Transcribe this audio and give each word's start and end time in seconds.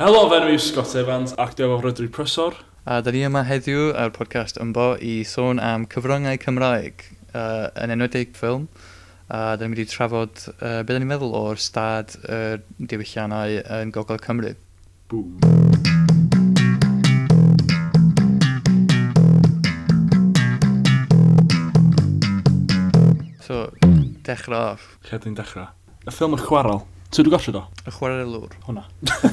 Helo, 0.00 0.22
fe 0.32 0.38
nhw 0.40 0.54
Scott 0.56 0.94
Evans, 0.96 1.34
ac 1.36 1.50
dwi 1.58 1.66
efo 1.66 1.74
Rydw 1.84 2.06
Prysor. 2.08 2.54
A 2.88 3.02
da 3.04 3.12
ni 3.12 3.20
yma 3.26 3.42
heddiw 3.44 3.90
ar 3.92 4.08
podcast 4.16 4.56
ymbo 4.56 4.94
i 5.04 5.18
sôn 5.28 5.58
am 5.60 5.82
cyfryngau 5.92 6.38
Cymraeg 6.40 7.02
uh, 7.36 7.66
yn 7.76 7.92
enwedig 7.92 8.30
ffilm. 8.32 8.62
A 9.28 9.58
da 9.60 9.66
ni'n 9.66 9.74
mynd 9.74 9.82
i 9.82 9.84
trafod 9.90 10.40
uh, 10.54 10.78
beth 10.88 10.96
ni'n 10.96 11.10
meddwl 11.10 11.36
o'r 11.36 11.60
stad 11.60 12.14
uh, 12.22 12.56
diwylliannau 12.80 13.58
yn 13.60 13.92
Gogol 13.92 14.22
Cymru. 14.24 14.54
Boom. 15.12 15.36
So, 23.44 23.68
dechrau 24.24 24.70
off. 24.70 24.88
Lle 25.10 25.20
dwi'n 25.20 25.36
dechrau? 25.36 25.68
Y 26.08 26.16
ffilm 26.16 26.38
y 26.38 26.40
chwarel. 26.40 26.80
Ti'n 27.10 27.26
dwi'n 27.26 27.32
gollio 27.34 27.52
do? 27.56 27.60
Y 27.90 27.90
chwarae 27.90 28.22
lwr. 28.22 28.52
Hwna. 28.68 28.84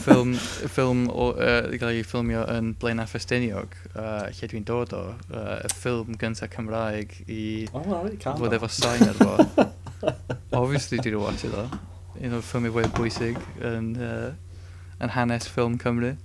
ffilm, 0.02 0.32
ffilm 0.74 1.04
o, 1.14 1.28
uh, 1.38 1.68
gael 1.78 1.92
ei 1.92 2.00
ffilmio 2.02 2.42
yn 2.50 2.72
Blaena 2.82 3.04
a 3.06 3.10
Ffestiniog, 3.12 3.76
uh, 3.92 4.24
lle 4.34 4.50
dwi'n 4.50 4.66
dod 4.66 4.96
o, 4.98 5.02
uh, 5.30 5.60
y 5.62 5.70
ffilm 5.76 6.18
gyntaf 6.18 6.50
Cymraeg 6.56 7.14
i 7.30 7.44
O, 7.70 7.84
oh, 7.84 8.10
can. 8.18 8.40
fod 8.42 8.58
efo 8.58 8.72
sain 8.74 9.06
ar 9.06 9.22
fo. 9.22 9.68
Obviously 10.58 10.98
dwi'n 11.06 11.22
watch 11.22 11.46
it 11.46 11.54
o. 11.54 11.68
Un 12.18 12.34
o'r 12.40 12.44
ffilm 12.50 12.66
fwy 12.74 12.90
bwysig 12.98 13.38
yn, 13.62 13.94
uh, 14.02 14.34
yn 14.98 15.14
hanes 15.14 15.46
ffilm 15.54 15.78
Cymru. 15.86 16.16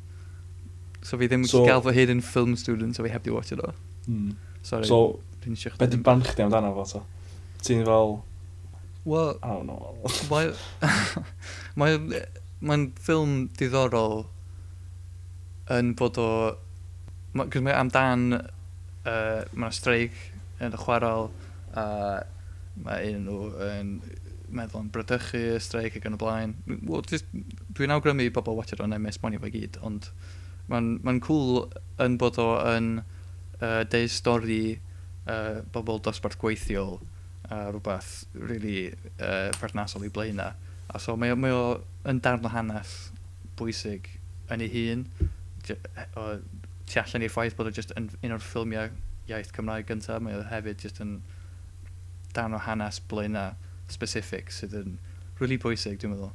So 1.05 1.21
fi 1.21 1.29
ddim 1.29 1.45
so, 1.45 1.67
gael 1.69 1.85
fy 1.85 1.99
hyd 2.01 2.17
yn 2.17 2.25
film 2.25 2.57
student, 2.57 2.97
so 2.97 3.05
fi 3.05 3.13
heb 3.13 3.29
di 3.29 3.37
watch 3.37 3.53
it 3.53 3.61
o. 3.61 3.75
Mm. 4.09 4.33
Sorry. 4.65 4.89
So, 4.89 5.21
beth 5.45 5.93
dwi'n 5.93 6.09
ban 6.09 6.25
chdi 6.25 6.49
amdano 6.49 6.73
fo 6.81 6.89
to? 6.97 7.07
Ti'n 7.61 7.85
fel... 7.85 8.23
Wel... 9.05 9.39
Oh 9.43 9.63
no. 9.67 9.79
Mae'n 10.31 10.53
mae, 11.81 12.23
mae 12.63 12.85
ffilm 13.03 13.49
diddorol 13.59 14.27
yn 15.75 15.95
bod 15.99 16.21
o... 16.23 16.29
Cos 17.39 17.65
mae 17.65 17.79
amdan... 17.79 18.29
Uh, 19.03 19.43
mae'n 19.59 19.75
streic 19.75 20.15
yn 20.63 20.77
y 20.77 20.79
chwarael 20.79 21.25
a 21.75 21.85
mae 22.85 23.09
un 23.17 23.25
nhw 23.27 23.39
yn 23.67 23.89
meddwl 24.55 24.85
yn 24.85 24.93
brydychu 24.95 25.41
y 25.57 25.59
streic 25.65 25.97
ac 25.99 26.07
yn 26.07 26.15
y 26.15 26.21
blaen. 26.21 26.53
Well, 26.87 27.03
Dwi'n 27.75 27.95
awgrymu 27.97 28.29
i 28.29 28.31
bobl 28.31 28.55
watcher 28.61 28.85
o'n 28.85 28.95
MS 28.95 29.19
Money 29.25 29.43
fe 29.43 29.51
gyd, 29.57 29.81
ond 29.83 30.07
mae'n 30.71 30.93
ma 31.03 31.17
cool 31.25 31.65
yn 32.05 32.15
bod 32.21 32.39
o 32.39 32.47
yn 32.71 32.93
uh, 33.01 33.83
deud 33.91 34.13
stori 34.15 34.77
uh, 35.27 35.65
bobl 35.75 35.99
dosbarth 36.05 36.39
gweithiol 36.39 37.01
a 37.53 37.59
rhywbeth 37.69 38.25
really 38.35 38.91
uh, 39.19 39.53
perthnasol 39.61 40.09
i 40.09 40.11
blaen 40.13 40.41
na. 40.41 40.53
A 40.93 41.01
so 41.01 41.17
mae, 41.21 41.37
mae 41.37 41.55
o 41.55 41.65
yn 42.09 42.21
darn 42.25 42.45
o 42.45 42.53
hanes 42.53 42.97
bwysig 43.61 44.09
yn 44.53 44.65
ei 44.65 44.73
hun, 44.73 45.07
O, 46.19 46.39
tu 46.91 46.99
allan 47.01 47.23
i'r 47.23 47.31
ffaith 47.33 47.57
bod 47.57 47.69
o 47.71 47.73
just 47.75 47.93
yn 47.99 48.09
un 48.27 48.35
o'r 48.35 48.43
ffilmiau 48.43 48.91
iaith 49.31 49.53
Cymraeg 49.55 49.87
gyntaf, 49.89 50.23
mae 50.25 50.35
o 50.35 50.43
hefyd 50.51 50.83
just 50.83 51.01
yn 51.05 51.21
darn 52.37 52.57
o 52.57 52.61
hanes 52.67 52.99
blaen 53.11 53.37
na 53.37 53.45
specific 53.93 54.51
sydd 54.55 54.75
yn 54.81 54.97
really 55.41 55.59
bwysig 55.63 56.01
dwi'n 56.03 56.15
meddwl. 56.15 56.33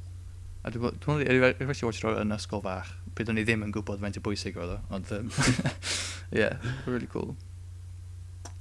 A 0.64 0.72
dwi'n 0.72 0.86
meddwl, 0.86 1.02
dwi'n 1.04 1.20
meddwl, 1.20 1.66
er 1.68 1.98
dwi'n 2.00 2.14
er 2.14 2.22
yn 2.24 2.36
ysgol 2.38 2.64
fach, 2.64 2.94
byd 3.18 3.34
o'n 3.34 3.42
i 3.42 3.44
ddim 3.44 3.66
yn 3.66 3.74
gwybod 3.76 4.00
faint 4.02 4.20
o 4.20 4.24
bwysig 4.24 4.58
oedd 4.60 4.78
o, 4.78 4.80
ond, 4.96 5.12
um, 5.18 5.30
yeah, 6.40 6.56
really 6.86 7.10
cool. 7.12 7.36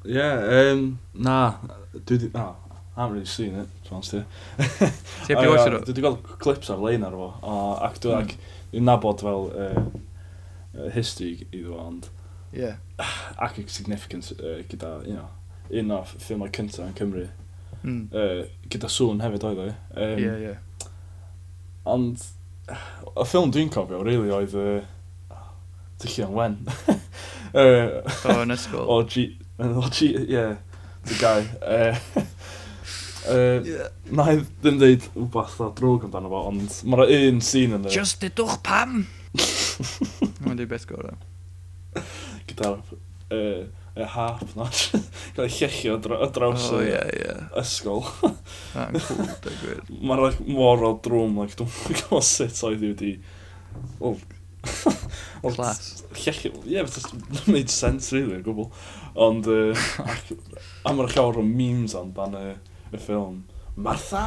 Yeah, 0.06 0.72
um, 0.72 1.00
na, 1.14 1.58
dwi 1.94 2.18
di, 2.18 2.30
na, 2.34 2.56
I 2.96 3.02
haven't 3.02 3.16
really 3.16 3.26
seen 3.26 3.56
it, 3.56 3.68
to 3.84 3.90
be 3.90 3.96
honest 3.96 4.12
here. 4.12 4.26
Ti 5.26 5.34
heb 5.34 5.44
i 5.44 5.48
watch 5.48 5.68
it? 5.68 5.86
Dwi 5.86 5.94
di 5.94 6.02
gweld 6.02 6.24
clips 6.40 6.70
ar-lein 6.74 7.06
ar 7.06 7.18
fo, 7.18 7.32
a 7.42 7.56
ac 7.88 8.00
dwi'n 8.04 8.16
hmm. 8.16 8.30
ac, 8.30 8.38
dwi'n 8.72 8.88
nabod 8.88 9.26
fel 9.26 9.50
uh, 9.54 10.90
history 10.94 11.48
iddo 11.52 11.74
fo, 11.74 11.82
ond... 11.88 12.10
Yeah. 12.54 12.78
Ac 13.44 13.58
y 13.60 13.68
significance 13.68 14.32
uh, 14.32 14.62
gyda, 14.70 15.02
you 15.06 15.18
know, 15.18 15.28
un 15.70 15.92
o'r 15.92 16.08
ffilmau 16.16 16.52
cyntaf 16.54 16.86
yn 16.88 16.96
Cymru. 16.98 17.26
Mm. 17.84 18.06
Uh, 18.12 18.46
gyda 18.72 18.90
sŵn 18.92 19.22
hefyd 19.22 19.46
oedd 19.50 19.64
o. 19.66 19.68
Um, 19.94 20.22
yeah, 20.22 20.38
yeah. 20.42 20.88
Ond, 21.88 22.24
y 22.68 23.26
ffilm 23.28 23.52
dwi'n 23.54 23.74
cofio, 23.74 24.00
really, 24.08 24.32
oedd... 24.34 24.56
Uh, 24.56 25.36
oh, 25.36 25.50
Tyllion 26.02 26.34
Wen. 26.38 26.58
uh, 27.52 28.00
o, 28.08 28.40
yn 28.46 28.56
ysgol. 28.56 28.88
O, 28.88 29.04
And 29.58 29.74
they'll 29.74 29.90
cheat, 29.90 30.30
yeah, 30.30 30.58
the 31.06 31.16
guy. 31.16 31.48
Uh, 31.66 32.22
Uh, 33.28 33.62
yeah. 33.66 33.88
Na 34.16 34.30
i 34.32 34.38
ddim 34.40 34.78
dweud 34.80 35.04
rhywbeth 35.12 35.58
o 35.60 35.66
drwg 35.76 36.06
amdano 36.08 36.30
fo, 36.32 36.44
ond 36.48 36.76
mae'r 36.88 37.10
un 37.28 37.42
sîn 37.44 37.76
yn 37.76 37.84
dweud. 37.84 37.96
Just 37.96 38.22
dedwch 38.24 38.62
pam! 38.64 39.02
Mae'n 40.46 40.56
dweud 40.62 40.70
beth 40.72 40.86
gorau. 40.88 41.18
Gyda'r 42.48 42.80
uh, 42.80 43.66
y 43.98 44.08
harp 44.14 44.56
na, 44.56 44.70
gael 45.36 45.48
ei 45.48 45.56
llechio 45.58 45.98
o 45.98 46.30
draws 46.32 46.70
oh, 46.72 46.80
yeah, 46.86 47.10
yeah. 47.18 47.44
ysgol. 47.60 48.06
Mae'n 48.78 49.02
cool, 49.10 49.28
da 49.44 49.56
gwir. 49.60 49.84
Mae'n 49.92 50.24
rhaid 50.24 50.42
mor 50.48 50.88
o 50.88 50.96
drwm, 51.04 51.42
like, 51.42 51.58
dwi'n 51.60 51.74
gwybod 51.90 52.28
sut 52.30 52.64
oedd 52.70 52.86
i 52.86 52.94
wedi... 52.94 53.14
Wel, 54.00 54.22
Class. 55.56 56.04
Ie, 56.66 56.82
beth 56.84 57.48
made 57.54 57.70
sense 57.70 58.12
really, 58.16 58.40
o 58.40 58.44
gwbl. 58.46 58.68
Ond, 59.28 59.48
uh, 59.50 59.88
a 60.86 60.94
mae'r 60.94 61.14
llawer 61.14 61.40
o 61.42 61.46
memes 61.46 61.96
am 61.98 62.12
dan 62.16 62.36
y, 62.38 62.48
y 62.92 63.00
ffilm. 63.02 63.44
Martha! 63.76 64.26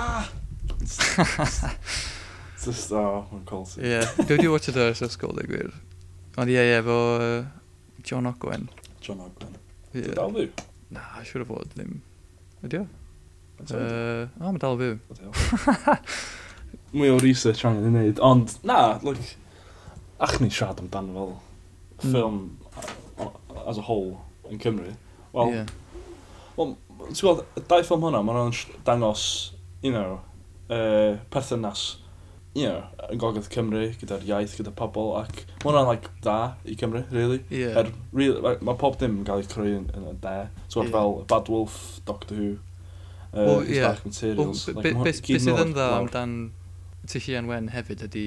Just, 2.61 2.93
oh, 2.93 3.25
mae'n 3.31 3.45
colsi. 3.49 3.81
Ie, 3.81 4.01
dwi 4.21 4.37
wedi 4.37 4.51
watched 4.53 4.77
o 4.77 4.91
ers 4.91 5.03
ysgol, 5.07 5.33
dwi 5.39 5.49
gwir. 5.49 5.75
Ond 6.41 6.53
ie, 6.53 6.61
ie, 6.61 6.81
fo 6.87 6.99
John 8.07 8.29
Ogwen. 8.31 8.69
John 9.01 9.23
Ogwen. 9.25 9.57
Ie. 9.95 10.05
Yeah. 10.05 10.15
Dal 10.19 10.35
fyw? 10.37 10.51
Na, 10.95 11.07
siwr 11.27 11.45
o 11.45 11.49
fod 11.49 11.73
ddim. 11.75 12.01
Ydy 12.67 12.83
o? 12.83 12.87
Uh, 13.61 14.27
o, 14.41 14.51
mae 14.51 14.61
dal 14.61 14.79
fyw. 14.81 14.95
Mwy 16.97 17.13
o 17.15 17.19
research 17.23 17.65
angen 17.69 17.89
i 17.89 17.93
wneud, 17.93 18.21
ond 18.25 18.55
na, 18.67 18.81
look, 19.05 19.19
like, 19.19 19.37
ach 20.21 20.41
ni 20.41 20.51
siarad 20.53 20.83
amdano 20.83 21.15
fel 21.15 21.33
hmm. 22.03 22.11
ffilm 22.11 22.41
mm. 23.19 23.69
as 23.69 23.79
a 23.79 23.85
whole 23.89 24.19
yn 24.51 24.61
Cymru. 24.61 24.93
Wel, 25.33 25.55
yeah. 25.55 25.67
well, 26.57 26.77
ti'n 27.07 27.23
gweld, 27.23 27.45
y 27.57 27.65
dau 27.71 27.85
ffilm 27.87 28.05
hwnna, 28.05 28.23
maen 28.27 28.39
nhw'n 28.41 28.79
dangos, 28.87 29.25
you 29.85 29.93
know, 29.95 30.19
uh, 30.69 31.17
perthynas, 31.33 31.85
you 32.55 32.67
know, 32.67 32.83
yn 33.09 33.21
gogledd 33.23 33.49
Cymru, 33.53 33.85
gyda'r 34.01 34.27
iaith, 34.27 34.57
gyda 34.59 34.75
pobl, 34.77 35.13
ac 35.21 35.45
mae 35.63 35.69
hwnna'n, 35.69 35.89
like, 35.93 36.11
da 36.27 36.39
i 36.67 36.77
Cymru, 36.81 37.05
really. 37.15 37.45
Yeah. 37.49 37.79
Er, 37.79 37.93
really 38.17 38.43
mae 38.45 38.59
ma 38.67 38.77
pob 38.81 38.99
dim 39.01 39.21
yn 39.21 39.29
cael 39.29 39.45
ei 39.45 39.51
creu 39.53 39.79
yn, 39.79 39.87
yn 39.95 40.11
y 40.11 40.17
de. 40.25 40.37
Ti'n 40.67 40.85
yeah. 40.85 40.93
fel 40.97 41.17
Bad 41.31 41.53
Wolf, 41.53 41.79
Doctor 42.11 42.41
Who, 42.41 42.51
uh, 43.33 43.45
well, 43.47 43.65
yeah. 43.65 43.89
Dark 43.89 44.05
Materials. 44.05 44.67
Well, 44.67 44.83
like, 44.83 44.97
beth 45.07 45.23
sydd 45.25 45.65
yn 45.65 45.77
dda 45.77 45.93
amdan 46.01 46.39
Tyllian 47.09 47.49
Wen 47.49 47.71
hefyd 47.73 48.03
ydy 48.11 48.25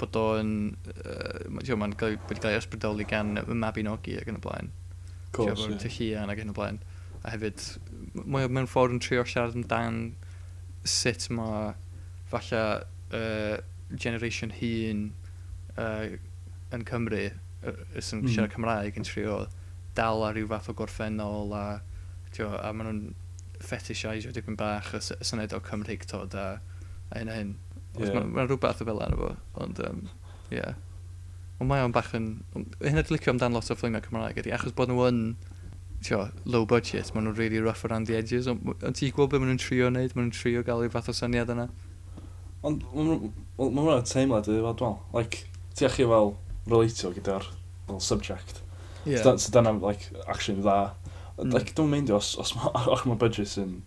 bod 0.00 0.16
o'n 0.18 0.54
uh, 0.94 1.50
mae'n 1.50 1.96
cael, 2.00 2.16
wedi 2.28 2.42
cael 2.42 2.56
ei 2.56 2.60
ysbrydoli 2.60 3.06
gan 3.08 3.36
y 3.40 3.44
Mabinogi 3.56 4.16
ac 4.20 4.30
yn 4.32 4.40
y 4.40 4.44
blaen. 4.44 4.72
Cool, 5.36 5.52
yeah. 5.52 5.78
Tychian 5.82 6.32
ac 6.32 6.42
yn 6.42 6.52
y 6.52 6.56
blaen. 6.56 6.80
A 7.20 7.34
hefyd, 7.34 7.62
mae 8.24 8.48
mewn 8.48 8.68
ffordd 8.70 8.96
yn 8.96 9.02
trio 9.04 9.26
siarad 9.28 9.56
amdan 9.58 10.00
sut 10.88 11.28
mae 11.36 11.74
falle 12.30 12.64
uh, 13.12 13.56
generation 13.92 14.52
hun 14.60 15.10
uh, 15.76 16.16
yn 16.74 16.84
Cymru 16.88 17.24
uh, 17.28 17.72
sy'n 17.98 18.22
mm. 18.24 18.30
siarad 18.32 18.54
Cymraeg 18.54 18.98
yn 18.98 19.06
trio 19.06 19.42
dal 19.98 20.24
ar 20.24 20.36
ryw 20.38 20.48
fath 20.50 20.70
o 20.70 20.76
gorffennol 20.78 21.52
a, 21.56 21.64
tio, 22.34 22.52
a 22.56 22.70
maen 22.72 22.88
nhw'n 22.88 23.02
fetishaisio 23.60 24.32
dipyn 24.32 24.56
bach 24.56 24.94
y 24.96 25.02
syniad 25.02 25.54
o 25.56 25.60
Cymreig 25.64 26.06
a, 26.14 26.46
a 27.10 27.18
hyn 27.18 27.32
a 27.32 27.36
hyn. 27.36 27.56
Yeah. 27.98 28.14
Mae'n 28.14 28.32
ma 28.36 28.46
rhywbeth 28.46 28.82
o 28.84 28.86
fel 28.88 29.02
arno 29.02 29.18
fo, 29.18 29.30
ond 29.64 29.80
um, 29.86 30.04
yeah. 30.54 30.78
Ond 31.60 31.68
mae 31.68 31.82
o'n 31.84 31.94
bach 31.94 32.12
yn... 32.16 32.28
Hyn 32.80 33.00
ydw 33.02 33.16
licio 33.16 33.34
amdan 33.34 33.56
lot 33.56 33.68
o 33.68 33.76
ffilmiau 33.76 34.04
Cymraeg 34.06 34.38
ydy, 34.40 34.54
achos 34.56 34.72
bod 34.76 34.92
nhw 34.92 35.08
yn 35.08 35.22
tio, 36.04 36.22
low 36.48 36.64
budget, 36.64 37.10
maen 37.14 37.26
nhw'n 37.28 37.36
really 37.36 37.60
rough 37.60 37.84
around 37.84 38.08
the 38.08 38.16
edges, 38.16 38.48
ond 38.48 38.64
on 38.72 38.96
ti'n 38.96 39.12
gwybod 39.12 39.34
beth 39.34 39.42
maen 39.42 39.52
nhw'n 39.52 39.60
trio 39.60 39.90
wneud, 39.90 40.14
maen 40.16 40.28
nhw'n 40.28 40.36
trio 40.36 40.62
gael 40.64 40.86
ei 40.86 40.92
fath 40.92 41.10
o 41.12 41.16
syniad 41.16 41.52
yna. 41.52 41.66
Ond 42.64 42.86
maen 42.94 43.20
nhw'n 43.58 44.08
teimlad 44.08 44.48
ydy, 44.48 44.62
fod 44.64 44.80
dwi'n 44.80 44.96
like, 45.16 45.44
ti 45.76 45.88
achu 45.88 46.08
fel 46.08 46.34
relatio 46.70 47.12
gyda'r 47.16 47.46
fel 47.90 48.00
subject. 48.04 48.62
Yeah. 49.04 49.22
So, 49.22 49.36
so 49.36 49.52
dyna, 49.52 49.74
like, 49.76 50.08
action 50.28 50.62
dda. 50.62 50.94
Mm. 51.36 51.52
Like, 51.52 51.74
dwi'n 51.76 51.92
meindio 51.92 52.16
os, 52.20 52.32
os, 52.40 52.54
os 52.96 53.04
ma 53.08 53.16
budget 53.20 53.56
yn 53.60 53.82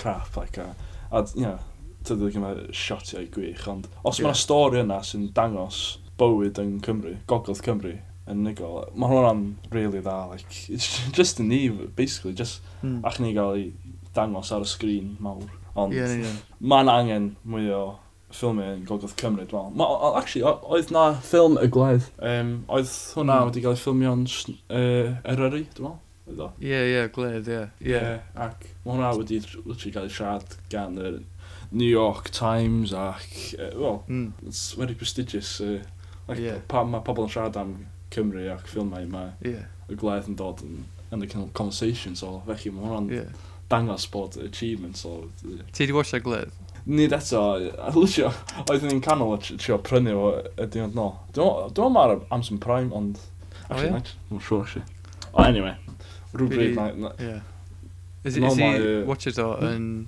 crap, 0.00 0.36
like, 0.40 0.56
a, 0.56 0.72
a, 1.10 1.26
you 1.34 1.44
know, 1.44 1.58
tydy 2.08 2.30
ddim 2.30 2.48
yn 2.48 2.66
siotiau 2.76 3.28
gwych, 3.34 3.66
ond 3.70 3.88
os 4.02 4.18
yeah. 4.18 4.26
mae'na 4.26 4.40
stori 4.40 4.82
yna 4.82 5.00
sy'n 5.06 5.30
dangos 5.36 5.80
bywyd 6.20 6.60
yn 6.62 6.76
Cymru, 6.84 7.16
gogledd 7.28 7.62
Cymru, 7.64 7.96
yn 8.26 8.42
unigol, 8.42 8.86
mae 8.98 9.10
hwnna'n 9.10 9.42
really 9.74 10.00
dda, 10.02 10.16
like, 10.32 10.62
it's 10.72 10.88
just 11.18 11.42
yn 11.42 11.50
ni, 11.52 11.68
basically, 11.98 12.34
just 12.34 12.64
mm. 12.82 13.02
ach 13.06 13.20
ni 13.22 13.34
gael 13.36 13.54
ei 13.58 13.68
dangos 14.16 14.50
ar 14.54 14.64
y 14.64 14.70
sgrin 14.70 15.14
mawr. 15.22 15.46
Ond 15.76 15.92
yeah, 15.92 16.14
yeah. 16.22 16.40
mae'n 16.64 16.88
angen 16.88 17.30
mwy 17.44 17.68
o 17.76 17.82
ffilmau 18.32 18.72
yn 18.72 18.82
Gogledd 18.88 19.14
Cymru, 19.20 19.44
dwi'n 19.46 19.76
meddwl. 19.76 19.76
Ma, 19.78 20.16
actually, 20.18 20.42
oedd 20.46 20.90
na 20.94 21.04
ffilm 21.22 21.60
y 21.60 21.68
gledd. 21.72 22.08
Um, 22.18 22.56
oedd 22.72 22.90
hwnna 23.14 23.38
mm. 23.38 23.50
wedi 23.50 23.62
cael 23.64 23.76
ei 23.76 23.82
ffilmio'n 23.84 24.26
uh, 24.26 25.14
Eryri, 25.32 25.62
dwi'n 25.76 26.00
meddwl. 26.26 26.50
Ie, 26.64 26.80
ie, 26.96 27.06
gledd, 27.14 27.52
ie. 27.52 27.62
Ie, 27.92 28.02
ac 28.34 28.66
mae 28.82 28.96
hwnna 28.96 29.12
wedi 29.20 29.38
cael 29.94 30.08
ei 30.08 30.16
siarad 30.16 30.58
gan 30.72 30.98
y 30.98 31.14
New 31.70 31.88
York 31.88 32.30
Times 32.30 32.92
ac, 32.92 33.54
uh, 33.58 33.70
well, 33.74 34.04
mm. 34.08 34.32
it's 34.46 34.72
very 34.72 34.94
prestigious. 34.94 35.60
Uh, 35.60 35.82
like, 36.28 36.38
yeah. 36.38 36.58
pa, 36.68 36.84
mae 36.84 37.04
pobl 37.06 37.26
yn 37.26 37.32
siarad 37.32 37.58
am 37.60 37.74
Cymru 38.14 38.46
ac 38.52 38.66
ffilmau, 38.70 39.06
mae 39.10 39.32
yeah. 39.44 39.66
y 39.90 39.98
gledd 39.98 40.30
yn 40.30 40.38
dod 40.38 40.62
yn, 40.66 40.84
yn 41.12 41.26
y 41.26 41.30
conversation, 41.30 42.16
so 42.18 42.40
felly 42.46 42.74
mae 42.74 42.86
hwnna'n 42.86 43.10
yeah. 43.14 43.48
dangos 43.72 44.06
bod 44.10 44.38
achievement. 44.42 44.98
So, 44.98 45.30
uh, 45.44 45.60
Ti 45.72 45.86
wedi 45.86 45.96
watch 45.96 46.14
gledd? 46.24 46.54
nid 46.86 47.10
eto, 47.12 47.40
a 47.82 47.90
lwysio, 47.90 48.28
oeddwn 48.62 48.92
ni'n 48.92 49.02
canol 49.02 49.34
a 49.34 49.40
trio 49.42 49.78
prynu 49.82 50.12
o 50.14 50.28
y 50.38 50.66
diwrnod 50.70 50.94
nôl. 50.94 51.16
Dwi'n 51.34 51.64
meddwl 51.66 51.90
mae'r 51.96 52.20
Amazon 52.30 52.60
Prime, 52.62 52.92
ond... 52.94 53.18
Actually, 53.66 53.88
Oh, 53.90 53.96
yeah? 53.96 54.12
Dwi'n 54.30 54.42
Sure, 54.46 54.62
actually. 54.62 54.84
O, 55.32 55.42
anyway. 55.42 55.74
rhywbryd... 56.32 56.76
bryd 56.76 57.00
na... 57.02 57.10
Yeah. 57.18 57.40
Is, 58.22 58.36
is 58.36 58.56
he 58.56 59.02
watch 59.06 59.26
it 59.26 59.38
o 59.38 59.52
hmm? 59.54 59.66
yn, 59.66 60.06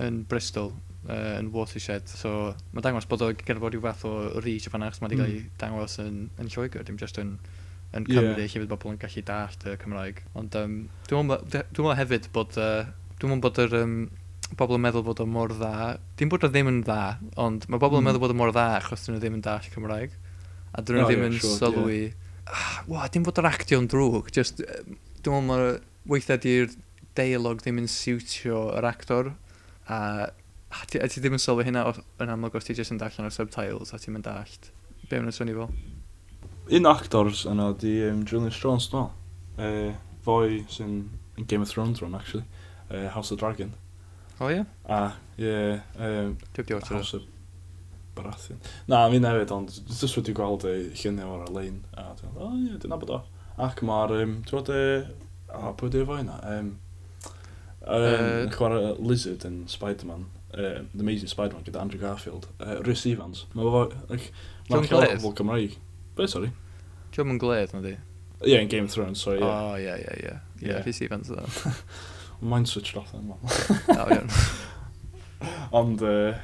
yn 0.00 0.22
Bristol? 0.28 0.72
uh, 1.08 1.36
yn 1.38 1.50
Watershed. 1.54 2.08
So 2.10 2.54
mae 2.72 2.84
dangos 2.84 3.08
bod 3.10 3.24
o 3.24 3.30
gyda 3.36 3.60
bod 3.62 3.74
rhyw 3.74 3.84
fath 3.84 4.04
o 4.08 4.14
reach 4.44 4.68
o 4.68 4.72
fanna, 4.74 4.90
achos 4.90 5.02
mae 5.02 5.12
wedi 5.12 5.20
cael 5.20 5.30
hmm. 5.30 5.44
ei 5.44 5.60
dangos 5.60 5.98
yn, 6.02 6.18
yn 6.40 6.50
Lloegr, 6.52 6.84
dim 6.88 6.98
just 7.00 7.20
yn, 7.22 7.36
yn 7.94 8.08
Cymru, 8.08 8.34
yeah. 8.34 8.42
lle 8.42 8.64
fydd 8.64 8.68
bobl 8.72 8.94
yn 8.94 9.00
gallu 9.02 9.24
dallt 9.30 9.66
y 9.70 9.76
Cymraeg. 9.82 10.20
Ond 10.40 10.58
um, 10.60 10.76
dwi'n 11.10 11.30
meddwl 11.30 11.94
hefyd 12.00 12.28
bod, 12.34 12.58
uh, 12.60 12.84
dwi'n 13.20 13.34
meddwl 13.34 13.44
bod 13.48 13.62
yr 13.64 13.78
um, 13.80 13.96
bobl 14.58 14.78
yn 14.78 14.84
meddwl 14.84 15.06
bod 15.06 15.22
o 15.22 15.28
mor 15.28 15.54
dda, 15.54 15.96
dim 16.18 16.30
bod 16.32 16.46
o 16.46 16.52
ddim 16.52 16.70
yn 16.70 16.82
dda, 16.84 17.00
ond 17.40 17.66
mae 17.68 17.80
bobl 17.80 17.98
yn 17.98 18.04
mm. 18.04 18.10
meddwl 18.10 18.24
bod 18.26 18.34
o 18.34 18.38
mor 18.38 18.54
dda 18.54 18.68
achos 18.78 19.06
dyn 19.06 19.16
nhw 19.16 19.24
ddim 19.24 19.38
yn 19.38 19.44
dall 19.44 19.72
Cymraeg. 19.72 20.14
A 20.74 20.82
dyn 20.82 20.98
nhw 20.98 21.06
oh, 21.06 21.10
ddim 21.10 21.26
yn 21.28 21.36
sure, 21.38 21.56
sylwi, 21.58 22.00
yeah. 22.08 22.50
ah, 22.50 22.78
wow, 22.90 23.06
dim 23.14 23.26
bod 23.26 23.38
o'r 23.40 23.50
actio'n 23.50 23.88
drwg, 23.90 24.30
just, 24.34 24.62
dwi'n 25.24 25.46
meddwl 25.46 25.48
mae'r 25.48 25.82
weithiau 26.10 26.42
di'r 26.42 26.74
deialog 27.14 27.62
ddim 27.62 27.78
yn 27.82 27.90
siwtio 27.90 28.66
yr 28.74 28.88
actor, 28.90 29.30
a 29.86 29.98
a 30.74 30.86
ti, 30.90 31.00
a 31.00 31.08
ti 31.10 31.22
ddim 31.22 31.36
yn 31.38 31.42
sylwi 31.42 31.66
hynna 31.68 31.84
o, 31.88 31.94
yn 32.22 32.32
amlwg 32.34 32.58
os 32.58 32.66
ti 32.68 32.76
jyst 32.76 32.94
yn 32.94 33.00
darllen 33.02 33.28
o'r 33.28 33.34
subtitles 33.34 33.94
a 33.94 34.00
ti'n 34.00 34.16
mynd 34.16 34.26
dallt. 34.28 34.70
Be 35.10 35.20
mae'n 35.20 35.34
swnio 35.34 35.64
fel? 35.64 35.76
Un 36.78 36.88
actors 36.88 37.44
yna 37.48 37.72
di 37.78 37.98
um, 38.08 38.24
Julian 38.28 38.54
Strons, 38.54 38.88
dwi'n 38.92 39.04
meddwl. 39.04 39.20
Eh, 39.64 39.90
uh, 39.92 40.00
foi 40.24 40.62
sy'n 40.72 41.02
Game 41.46 41.62
of 41.62 41.68
Thrones 41.68 42.00
run, 42.02 42.14
actually. 42.14 42.44
Uh, 42.90 43.08
House 43.08 43.30
of 43.30 43.38
Dragon. 43.38 43.74
O, 44.40 44.48
ie? 44.48 44.64
A, 44.88 45.12
ie. 45.38 45.44
yeah, 45.44 45.80
Um, 45.98 46.38
Dwi'n 46.54 46.66
di 46.66 46.74
watch 46.74 46.88
House 46.88 47.14
of 47.14 47.22
Baratheon. 48.16 48.58
Na, 48.88 49.08
mi 49.10 49.18
newid, 49.18 49.52
ond 49.54 49.74
jyst 49.74 50.16
wedi 50.18 50.34
gweld 50.36 50.64
ei 50.70 50.88
lluniau 50.94 51.36
o'r 51.36 51.52
lein. 51.54 51.82
A 51.98 52.12
dwi'n 52.18 52.38
o, 52.38 52.50
ie, 52.58 52.78
dyna 52.82 52.98
bod 53.00 53.12
o. 53.14 53.20
Ac 53.62 53.82
mae'r, 53.86 54.16
um, 54.24 54.38
ti'n 54.46 54.58
bod 54.58 54.72
e... 54.74 54.80
O, 55.54 55.74
pwy 55.78 55.92
di 55.92 56.00
efo 56.02 56.16
yna? 56.18 56.38
Um, 56.50 56.72
um, 57.84 58.08
uh, 58.08 58.48
chwarae 58.54 58.94
Lizard 58.98 59.44
yn 59.46 59.64
Spider-Man 59.70 60.26
uh, 60.54 60.82
The 60.94 61.00
Amazing 61.00 61.28
Spider-Man 61.28 61.64
gyda 61.64 61.80
Andrew 61.80 62.00
Garfield, 62.00 62.48
uh, 62.60 62.80
Rhys 62.86 63.04
Evans. 63.06 63.44
Mae 63.54 63.64
fo, 63.64 63.84
like, 64.08 64.30
mae'n 64.70 64.88
llawer 64.88 65.14
o 65.18 65.32
Cymraeg. 65.36 65.78
Be, 66.16 66.28
sorry? 66.30 66.50
Diolch 67.14 67.32
yn 67.34 67.40
gledd, 67.42 67.74
na 67.74 67.82
di? 67.84 67.94
Ie, 67.94 68.52
yeah, 68.52 68.62
in 68.62 68.68
Game 68.68 68.88
of 68.88 68.94
Thrones, 68.94 69.22
sorry, 69.22 69.40
ie. 69.40 69.44
Yeah. 69.44 69.62
Oh, 69.62 69.76
ie, 69.76 69.94
ie, 69.98 70.18
ie. 70.28 70.68
Ie, 70.68 70.80
Rhys 70.84 71.02
Evans, 71.04 71.32
dda. 71.32 71.74
Mae'n 72.54 72.66
switched 72.68 72.98
off, 73.00 73.12
then, 73.12 73.28
man. 73.28 73.38
Oh, 75.44 75.78
Ond, 75.80 76.02
ie, 76.02 76.34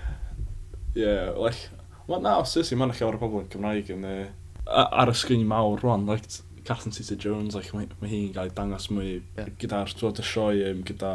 yeah, 0.94 1.30
like, 1.36 1.68
well, 2.06 2.20
na, 2.20 2.38
os 2.42 2.56
ysyn, 2.58 2.80
mae'n 2.80 2.92
llawer 2.98 3.16
o 3.16 3.20
bobl 3.20 3.44
yn 3.44 3.50
Cymraeg 3.52 3.92
yn, 3.94 4.04
uh, 4.04 4.86
ar 4.90 5.12
y 5.12 5.14
sgrin 5.16 5.46
mawr 5.48 5.80
rwan, 5.80 6.08
like, 6.10 6.26
Catherine 6.64 6.92
Zeta-Jones, 6.92 7.54
like, 7.56 7.72
mae, 7.76 7.88
mae 8.02 8.10
hi'n 8.10 8.34
cael 8.34 8.50
ei 8.50 8.56
dangos 8.56 8.90
mwy 8.92 9.12
yeah. 9.38 9.48
gyda'r, 9.62 9.94
ti'n 9.96 10.20
y 10.20 10.26
sioe, 10.26 10.66
um, 10.70 10.82
gyda, 10.86 11.12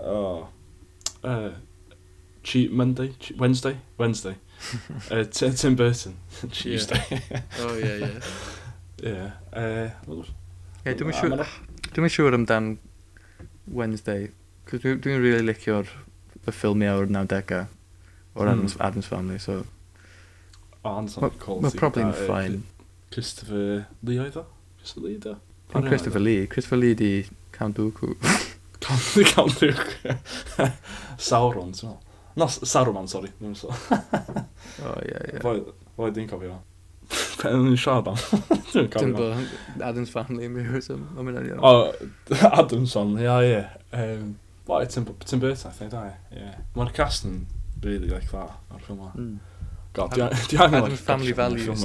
oh, 0.00 0.48
uh, 1.22 1.52
Cheat 2.42 2.72
Monday? 2.72 3.14
Che 3.18 3.34
Wednesday? 3.38 3.76
Wednesday. 3.98 4.36
uh, 5.10 5.24
Tim 5.24 5.76
Burton. 5.76 6.16
Tuesday. 6.50 7.02
Oh, 7.10 7.18
yeah. 7.22 7.40
oh, 7.60 7.76
ie, 7.76 7.92
ie. 9.02 10.24
Ie. 10.86 10.94
Dwi'n 10.98 11.14
siŵr... 11.18 11.44
Dwi'n 11.92 12.10
siŵr 12.10 12.38
amdan 12.38 12.72
Wednesday. 13.70 14.30
Dwi'n 14.70 14.98
dwi 15.02 15.20
really 15.20 15.46
licio'r 15.46 15.90
y 16.42 16.50
ffilmiau 16.54 17.04
o'r 17.04 17.14
90au 17.14 17.68
o'r 18.32 18.48
mm. 18.48 18.52
Adams, 18.52 18.76
Adams 18.80 19.10
Family, 19.12 19.38
so... 19.38 19.62
Oh, 19.62 19.72
O, 20.84 20.96
Anderson 20.98 21.30
Quality. 21.38 21.62
Mae'n 21.62 21.78
probably 21.78 22.02
yn 22.02 22.14
fine. 22.26 22.62
Christopher 23.14 23.84
Lee 24.02 24.18
oedd 24.18 24.38
o? 24.40 24.46
Christopher 24.80 25.06
Lee 25.06 25.18
oedd 25.18 25.28
o? 25.30 25.34
Christopher 25.86 26.22
Lee. 26.22 26.46
Christopher 26.50 26.80
Lee 26.80 26.96
di 26.98 27.10
Count 27.54 27.78
Dooku. 27.78 28.16
Count 28.82 29.60
Dooku. 29.60 30.16
Sauron, 31.22 31.70
ti'n 31.76 31.92
meddwl? 31.92 32.00
Na, 32.36 32.48
Saruman, 32.48 33.08
sori. 33.08 33.30
o, 33.42 34.92
ie, 35.04 35.16
ie. 35.34 35.40
Fo 35.42 36.08
dwi'n 36.08 36.28
cofio. 36.30 36.58
Pen 37.42 37.58
yn 37.58 37.72
i'n 37.72 37.80
siarad 37.80 38.08
am. 38.12 38.20
Dwi'n 38.72 38.88
cofio. 38.92 39.28
Adam's 39.84 40.12
family 40.14 40.48
yn 40.48 40.54
mynd 40.56 40.90
o'n 40.92 41.26
mynd 41.26 41.40
o'n 41.42 41.60
O, 41.60 41.72
Adam's 42.62 42.94
family, 42.96 43.26
ia, 43.26 43.36
ie. 43.44 43.62
Um, 43.92 44.32
Wel, 44.68 44.86
Tim, 44.86 45.08
Tim 45.26 45.42
Burton, 45.42 45.70
I 45.70 45.74
think, 45.76 45.92
da, 45.92 46.06
ie. 46.32 46.52
Mae'r 46.78 46.92
cast 46.96 47.26
yn 47.28 47.42
really 47.82 48.08
like 48.08 48.30
that, 48.30 48.56
o'r 48.72 48.84
ffilm 48.86 49.02
mm. 49.10 49.32
God, 49.92 50.14
di 50.14 50.22
angen... 50.56 50.78
Adam's 50.80 51.04
family 51.04 51.34
values. 51.36 51.84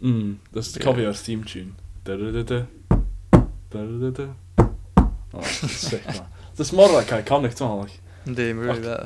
Mm, 0.00 0.38
dwi'n 0.54 0.84
cofio'r 0.86 1.18
theme 1.20 1.44
tune. 1.44 1.74
Da 2.06 2.16
da 2.16 2.30
da 2.32 2.46
da. 2.48 2.62
Da 3.70 3.82
da 3.84 3.98
da 4.06 4.10
da. 4.22 4.28
Oh, 5.34 5.42
sick, 5.42 6.06
man. 6.06 6.30
Dwi'n 6.56 6.72
mor 6.78 6.94
like 6.94 7.12
iconic, 7.20 7.58
dwi'n 7.58 7.82
like. 7.82 7.98
Yndi, 8.28 8.50
mae'n 8.56 8.68
rili 8.68 8.84
dda. 8.84 8.98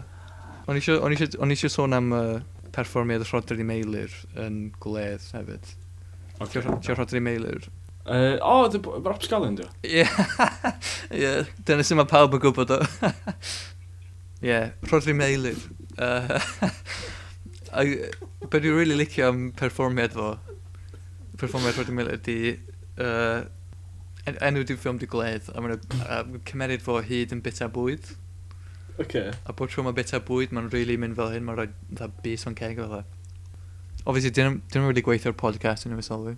O'n 0.65 0.79
i 0.81 1.55
eisiau 1.55 1.73
sôn 1.73 1.95
am 1.97 2.13
uh, 2.17 2.41
perfformiad 2.75 3.25
Rodri 3.31 3.67
Meilir 3.67 4.13
yn 4.41 4.69
gwledd 4.83 5.27
hefyd. 5.37 5.73
Okay. 6.43 6.65
Ti'n 6.83 6.99
Rodri 6.99 7.23
Meilir? 7.23 7.69
Uh, 8.05 8.37
o, 8.43 8.65
oh, 8.67 9.01
Rob 9.05 9.23
Scallon, 9.23 9.55
dwi? 9.57 9.69
Ie, 9.87 10.05
yeah. 11.23 11.47
dyna 11.65 11.87
sy'n 11.87 12.01
mae 12.03 12.11
pawb 12.11 12.35
yn 12.37 12.43
gwybod 12.43 12.75
o. 12.75 12.81
Ie, 14.45 14.51
yeah, 14.51 14.75
Rodri 14.91 15.15
Meilir. 15.17 15.61
Uh, 15.97 16.41
be 18.51 18.61
dwi'n 18.61 18.77
really 18.77 18.99
licio 18.99 19.31
am 19.31 19.47
perfformiad 19.57 20.17
fo, 20.19 20.35
perfformiad 21.41 21.79
Rodri 21.79 21.97
Meilir, 21.97 22.21
di 22.27 22.39
uh, 22.99 23.47
enw 24.35 24.67
di'n 24.67 24.81
ffilm 24.81 25.01
di 25.01 25.09
gledd, 25.09 25.49
a 25.55 25.65
mae'n 25.65 26.43
cymeriad 26.49 26.85
fo 26.85 26.99
hyd 27.05 27.33
yn 27.37 27.41
bita 27.45 27.71
bwyd. 27.73 28.13
Okay. 29.01 29.33
A 29.47 29.53
bod 29.53 29.73
tro 29.73 29.83
mae 29.83 29.97
bita 29.97 30.21
bwyd, 30.23 30.53
mae'n 30.55 30.71
really 30.73 30.97
mynd 31.01 31.19
fel 31.19 31.33
hyn, 31.35 31.45
mae'n 31.47 31.59
rhoi 31.59 31.71
dda 31.91 32.11
bus 32.23 32.47
o'n 32.47 32.59
ceg 32.59 32.79
fel 32.79 33.03
Obviously, 34.05 34.31
dyn 34.37 34.59
nhw'n 34.61 34.91
really 34.91 35.03
gweithio'r 35.05 35.37
podcast 35.41 35.87
yn 35.89 35.97
y 35.97 36.05
sylwi. 36.05 36.35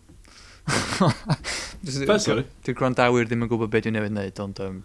Dwi'n 1.86 2.76
gwrandawyr 2.78 3.26
ddim 3.26 3.42
yn 3.44 3.50
gwybod 3.50 3.72
beth 3.72 3.86
dwi'n 3.86 3.96
newid 3.98 4.14
wneud, 4.14 4.40
ond 4.42 4.60
um, 4.62 4.78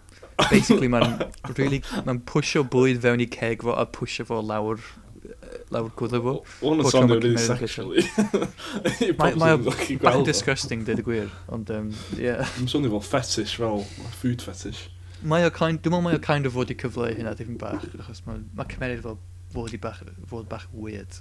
basically 0.50 0.90
mae'n 0.90 1.14
really, 1.56 1.80
ma 2.06 2.16
pwysio 2.32 2.64
bwyd 2.74 3.00
fewn 3.04 3.22
i 3.22 3.28
ceg 3.30 3.62
fo 3.66 3.76
a 3.78 3.86
pwysio 3.96 4.26
fo 4.28 4.40
lawr 4.42 4.82
lawr 5.72 5.90
gwddw 5.98 6.20
fo. 6.26 6.34
O'n 6.68 6.82
y 6.82 6.90
sonio 6.90 7.18
really 7.20 7.40
sexually. 7.40 8.02
Mae'n 9.18 10.26
disgusting, 10.26 10.82
dweud 10.86 11.02
y 11.02 11.06
gwir. 11.06 11.30
Ond, 11.54 11.70
um, 11.74 11.92
yeah. 12.18 12.42
Mae'n 12.58 12.70
sonio 12.70 12.92
fel 12.96 13.06
fetish 13.12 13.56
fel, 13.62 13.86
food 14.18 14.42
fetish 14.44 14.88
mae 15.28 15.46
o 15.46 15.50
kind, 15.54 15.80
dwi'n 15.82 15.94
meddwl 15.94 16.06
mae 16.08 16.18
o 16.18 16.22
kind 16.22 16.48
of 16.48 16.56
fod 16.56 16.72
i 16.72 16.76
cyfleu 16.78 17.14
hynna 17.16 17.34
dipyn 17.38 17.58
bach, 17.60 17.84
achos 18.00 18.22
mae, 18.26 18.40
mae 18.58 18.68
cymeriad 18.70 19.04
fel 19.04 19.18
fod, 19.52 19.74
i 19.74 19.80
bach, 19.82 20.00
fod 20.30 20.48
bach 20.50 20.66
weird. 20.72 21.20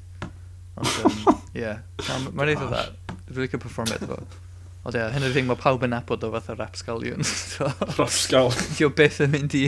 Ond, 0.79 0.87
um, 1.05 1.41
yeah, 1.57 1.81
no, 2.07 2.31
mae'n 2.31 2.53
eitha 2.53 2.69
dda. 2.69 2.85
Dwi'n 3.27 3.45
licio 3.45 3.59
perform 3.61 3.91
fo. 3.99 4.17
Ond 4.87 4.97
ie, 4.97 5.03
hyn 5.13 5.25
o'r 5.27 5.35
thing, 5.35 5.45
mae 5.49 5.59
pawb 5.61 5.83
yn 5.85 5.91
nabod 5.93 6.23
o 6.25 6.31
fath 6.33 6.49
o 6.49 6.57
rapsgalion. 6.57 7.21
Rapsgal. 7.99 8.49
Dio 8.79 8.89
beth 8.97 9.19
yn 9.27 9.33
mynd 9.35 9.55
i, 9.59 9.67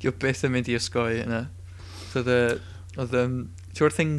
dio 0.00 0.14
beth 0.24 0.46
yn 0.48 0.54
mynd 0.54 0.70
i 0.72 0.78
ysgoi 0.78 1.20
yna. 1.26 1.42
So, 2.14 2.22
the, 2.24 2.38
oedd, 2.96 3.16
um, 3.18 3.36
ti'n 3.74 3.88
o'r 3.88 3.96
thing, 3.98 4.14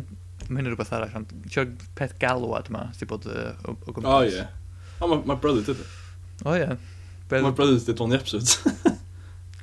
mae 0.46 0.60
hyn 0.60 0.68
yn 0.68 0.76
rhywbeth 0.76 0.94
arall, 0.94 1.16
ond 1.18 1.34
ti'n 1.48 1.64
o'r 1.64 1.74
peth 1.98 2.14
galwad 2.22 2.70
ma, 2.76 2.86
ti'n 3.00 3.10
bod 3.10 3.26
uh, 3.32 3.56
o, 3.66 3.74
o 3.74 3.96
gwmpas. 3.96 4.14
O, 4.14 4.30
ie. 4.30 4.46
O, 5.00 5.10
mae 5.18 5.42
brother 5.42 5.66
did 5.66 5.82
it. 5.82 5.98
O, 6.46 6.54
ie. 6.54 6.78
Mae 7.30 7.56
brother 7.56 7.80
did 7.80 8.02
on 8.02 8.14
the 8.14 8.22
episode. 8.22 8.54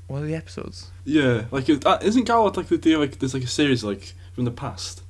One 0.08 0.22
of 0.22 0.28
the 0.28 0.34
episodes. 0.36 0.90
yeah, 1.04 1.44
like, 1.50 1.68
it- 1.68 1.84
uh, 1.84 1.98
isn't 2.02 2.26
Galwad 2.28 2.56
like 2.56 2.68
the 2.68 2.78
deal, 2.78 3.00
like, 3.00 3.18
there's 3.18 3.34
like 3.34 3.42
a 3.42 3.48
series, 3.48 3.82
like, 3.82 4.14
from 4.34 4.44
the 4.44 4.50
past? 4.52 5.02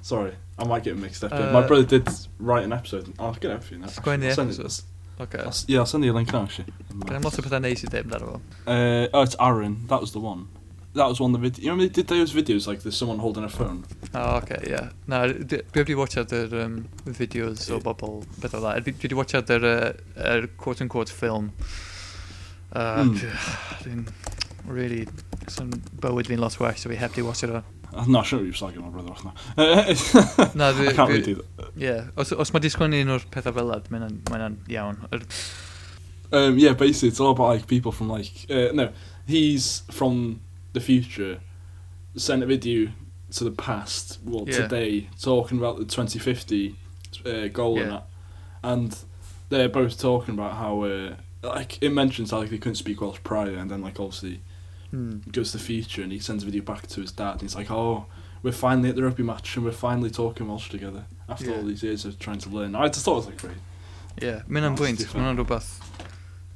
Sorry, 0.00 0.32
I 0.58 0.64
might 0.64 0.82
get 0.82 0.96
mixed 0.96 1.22
up. 1.22 1.32
here. 1.32 1.52
my 1.52 1.60
Uh, 1.60 1.66
brother 1.68 1.84
did 1.84 2.08
write 2.40 2.64
an 2.64 2.72
episode. 2.72 3.12
I'll 3.18 3.32
get 3.34 3.52
it 3.52 3.62
for 3.62 3.74
you 3.74 3.80
now. 3.80 3.86
Send 3.86 4.24
it- 4.24 4.38
episodes. 4.38 4.82
Okay. 5.20 5.38
I'll 5.38 5.54
yeah, 5.68 5.78
I'll 5.80 5.86
send 5.86 6.04
you 6.04 6.10
a 6.12 6.14
link 6.14 6.32
now, 6.32 6.42
actually. 6.42 6.72
Gan 7.06 7.16
am 7.16 7.22
lot 7.22 7.38
o 7.38 7.42
pethau 7.42 7.60
neis 7.62 7.84
i 7.84 7.86
ddim 7.86 8.08
dar 8.10 8.22
o 8.24 8.26
fo. 8.32 8.40
Uh, 8.66 9.06
oh, 9.14 9.22
it's 9.22 9.36
Aaron. 9.38 9.86
That 9.86 10.00
was 10.00 10.10
the 10.12 10.18
one. 10.18 10.48
that 10.94 11.06
was 11.06 11.20
one 11.20 11.32
of 11.34 11.40
the 11.40 11.48
videos. 11.50 11.62
You 11.62 11.70
remember 11.70 11.84
they 11.88 12.02
did 12.02 12.08
those 12.08 12.32
videos 12.34 12.66
like 12.66 12.82
there's 12.82 12.96
someone 12.96 13.18
holding 13.20 13.44
a 13.44 13.48
phone? 13.48 13.84
Oh, 14.14 14.36
okay, 14.38 14.58
yeah. 14.68 14.88
Na, 15.06 15.26
did 15.26 15.62
dwi 15.72 15.84
wedi 15.84 15.94
watchad 15.94 16.32
yr 16.38 16.56
um, 16.64 16.74
fideos 17.06 17.70
o 17.70 17.76
Ie. 17.78 17.80
bobl, 17.86 18.24
beth 18.42 18.54
o 18.54 18.60
dda. 18.64 18.74
Dwi 18.82 18.96
dwi 18.98 19.06
wedi 19.06 19.16
watchad 19.20 19.52
yr, 19.56 19.64
uh, 19.70 19.92
yr 20.32 20.48
quote-unquote 20.64 21.12
ffilm. 21.14 21.52
Uh, 22.72 23.04
mm. 23.04 24.08
really, 24.66 25.06
sy'n 25.50 25.72
bywyd 26.00 26.30
fi'n 26.30 26.40
lot 26.40 26.58
well, 26.60 26.74
so 26.76 26.90
fi 26.90 26.96
heb 26.96 27.14
di 27.14 27.22
it 27.22 27.50
o. 27.50 27.62
Na, 28.08 28.22
siwr 28.24 28.46
i'r 28.48 28.80
my 28.80 28.88
brother 28.88 29.12
off 29.12 29.24
now. 29.24 29.34
Na, 30.54 30.72
dwi... 30.76 30.88
I 30.88 30.92
can't 30.96 31.10
read 31.10 31.28
it. 31.28 31.38
Yeah, 31.76 32.08
os, 32.16 32.32
os 32.32 32.52
mae 32.52 32.62
di 32.64 32.70
sgwennu 32.72 33.02
un 33.04 33.12
o'r 33.12 33.26
pethau 33.34 33.52
fel 33.52 33.74
ad, 33.74 33.90
mae'n 33.92 34.56
iawn. 34.72 35.02
Um, 36.32 36.56
yeah, 36.56 36.72
basically, 36.72 37.10
it's 37.10 37.20
all 37.20 37.32
about 37.32 37.48
like 37.48 37.66
people 37.66 37.92
from 37.92 38.08
like... 38.08 38.46
Uh, 38.48 38.72
no, 38.72 38.88
he's 39.26 39.82
from 39.90 40.40
the 40.72 40.80
future, 40.80 41.40
sent 42.16 42.42
a 42.42 42.46
video 42.46 42.90
to 43.32 43.44
the 43.44 43.50
past, 43.50 44.18
well, 44.24 44.44
yeah. 44.46 44.62
today, 44.62 45.10
talking 45.20 45.58
about 45.58 45.76
the 45.76 45.84
2050 45.84 46.74
uh, 47.26 47.48
goal 47.48 47.76
yeah. 47.76 47.82
and 47.82 47.92
that. 47.92 48.06
And 48.62 48.98
they're 49.50 49.68
both 49.68 50.00
talking 50.00 50.32
about 50.32 50.54
how... 50.54 50.82
Uh, 50.84 51.14
like, 51.42 51.82
it 51.82 51.90
mentions 51.90 52.30
how 52.30 52.38
like, 52.38 52.50
they 52.50 52.58
couldn't 52.58 52.76
speak 52.76 53.00
Welsh 53.00 53.20
prior, 53.24 53.54
and 53.54 53.70
then, 53.70 53.82
like, 53.82 53.98
obviously, 54.00 54.40
hmm. 54.90 55.18
goes 55.30 55.52
to 55.52 55.58
feature, 55.58 56.02
and 56.02 56.12
he 56.12 56.18
sends 56.18 56.42
a 56.42 56.46
video 56.46 56.62
back 56.62 56.86
to 56.88 57.00
his 57.00 57.12
dad, 57.12 57.32
and 57.32 57.42
he's 57.42 57.54
like, 57.54 57.70
oh, 57.70 58.06
we're 58.42 58.52
finally 58.52 58.88
at 58.90 58.96
the 58.96 59.02
rugby 59.02 59.22
match, 59.22 59.56
and 59.56 59.64
we're 59.64 59.72
finally 59.72 60.10
talking 60.10 60.48
Welsh 60.48 60.68
together, 60.68 61.04
after 61.28 61.46
yeah. 61.46 61.56
all 61.56 61.62
these 61.62 61.82
years 61.82 62.04
of 62.04 62.18
trying 62.18 62.38
to 62.38 62.48
learn. 62.48 62.74
I 62.74 62.88
just 62.88 63.04
thought 63.04 63.12
it 63.12 63.16
was, 63.16 63.26
like, 63.26 63.40
great. 63.40 63.56
Ie, 64.22 64.42
mynd 64.46 64.68
am 64.68 64.74
bwynt, 64.76 65.00
mae 65.00 65.22
hwnna'n 65.22 65.38
rhywbeth 65.40 65.70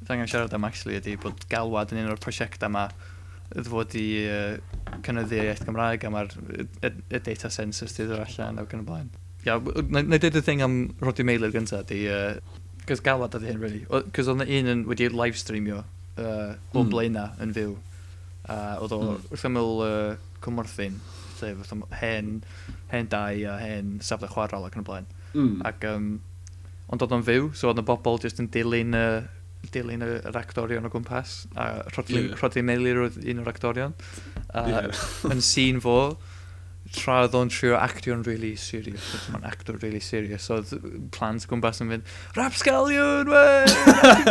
Dwi'n 0.07 0.21
angen 0.21 0.29
siarad 0.31 0.53
am 0.55 0.63
actually 0.63 0.95
ydy 0.95 1.17
bod 1.19 1.41
galwad 1.51 1.89
yn 1.91 2.03
un 2.03 2.11
o'r 2.13 2.19
prosiectau 2.23 2.69
yma 2.69 2.85
ydw 3.59 3.71
fod 3.73 3.95
i 3.99 4.03
uh, 4.23 4.99
cynnyddu 5.03 5.39
iaith 5.41 5.65
Gymraeg 5.67 6.05
am 6.07 6.15
ar 6.19 6.29
y 6.31 7.19
data 7.25 7.51
census 7.51 7.97
di 7.97 8.05
ddod 8.05 8.21
allan 8.23 8.61
ac 8.61 8.75
yn 8.77 8.85
y 8.85 8.87
blaen. 8.87 9.09
Ia, 9.43 9.57
yeah, 9.57 9.81
na 9.91 10.03
i 10.15 10.21
dweud 10.21 10.39
y 10.39 10.43
thing 10.45 10.63
am 10.63 10.77
Roddy 11.03 11.25
Meilir 11.27 11.51
gyntaf, 11.51 11.83
di 11.89 12.05
uh, 12.07 12.37
Cys 12.87 13.03
galad 13.03 13.35
ydy 13.37 13.51
hyn, 13.51 13.61
really. 13.63 13.83
Cys 14.15 14.31
oedd 14.31 14.45
un 14.45 14.71
yn 14.73 14.85
wedi 14.87 15.09
live 15.11 15.39
streamio 15.39 15.83
uh, 15.83 16.55
o 16.73 16.83
mm. 16.83 16.91
blaena 16.93 17.29
yn 17.43 17.53
fyw. 17.55 17.75
Uh, 18.47 18.75
oedd 18.83 18.95
o 18.95 19.01
mm. 19.03 19.29
wrth 19.33 19.47
ymwyl 19.49 19.83
uh, 19.83 20.11
cymorthyn, 20.43 20.99
sef 21.37 21.73
hen, 21.99 22.37
hen 22.93 23.09
dau 23.11 23.43
a 23.51 23.57
hen 23.59 23.97
safle 24.05 24.29
chwarel 24.31 24.67
ac 24.69 24.77
yn 24.77 24.85
y 24.85 24.87
blaen. 24.87 25.09
Mm. 25.33 25.57
Ac, 25.67 25.83
um, 25.91 26.11
ond 26.87 27.03
oedd 27.03 27.17
o'n 27.17 27.27
fyw, 27.27 27.51
so 27.57 27.71
oedd 27.71 27.83
y 27.83 27.87
bobl 27.89 28.21
jyst 28.23 28.39
yn 28.43 28.47
dilyn 28.53 28.95
y 28.95 29.03
uh, 29.17 29.25
dilyn 29.73 30.05
yr 30.05 30.37
actorion 30.37 30.85
o 30.87 30.91
gwmpas 30.93 31.41
a 31.57 31.67
Rodney 31.95 32.27
yeah. 32.27 32.39
Rodley 32.39 32.63
Meilir 32.65 33.01
oedd 33.03 33.17
un 33.19 33.41
o'r 33.41 33.49
actorion 33.51 33.95
a, 34.53 34.63
yeah. 34.69 35.01
yn 35.33 35.41
sîn 35.43 35.81
fo 35.83 35.97
tra 36.95 37.21
oedd 37.25 37.35
o'n 37.37 37.51
trio 37.51 37.75
actio'n 37.79 38.23
really 38.27 38.55
serious, 38.59 39.11
oedd 39.15 39.35
o'n 39.37 39.47
actor 39.47 39.77
really 39.81 40.01
serious, 40.03 40.47
So, 40.47 40.61
oedd 40.61 41.09
plans 41.15 41.47
gwmpas 41.49 41.81
yn 41.83 41.91
mynd, 41.91 42.15
Rapsgalion, 42.37 43.31
we, 43.31 43.43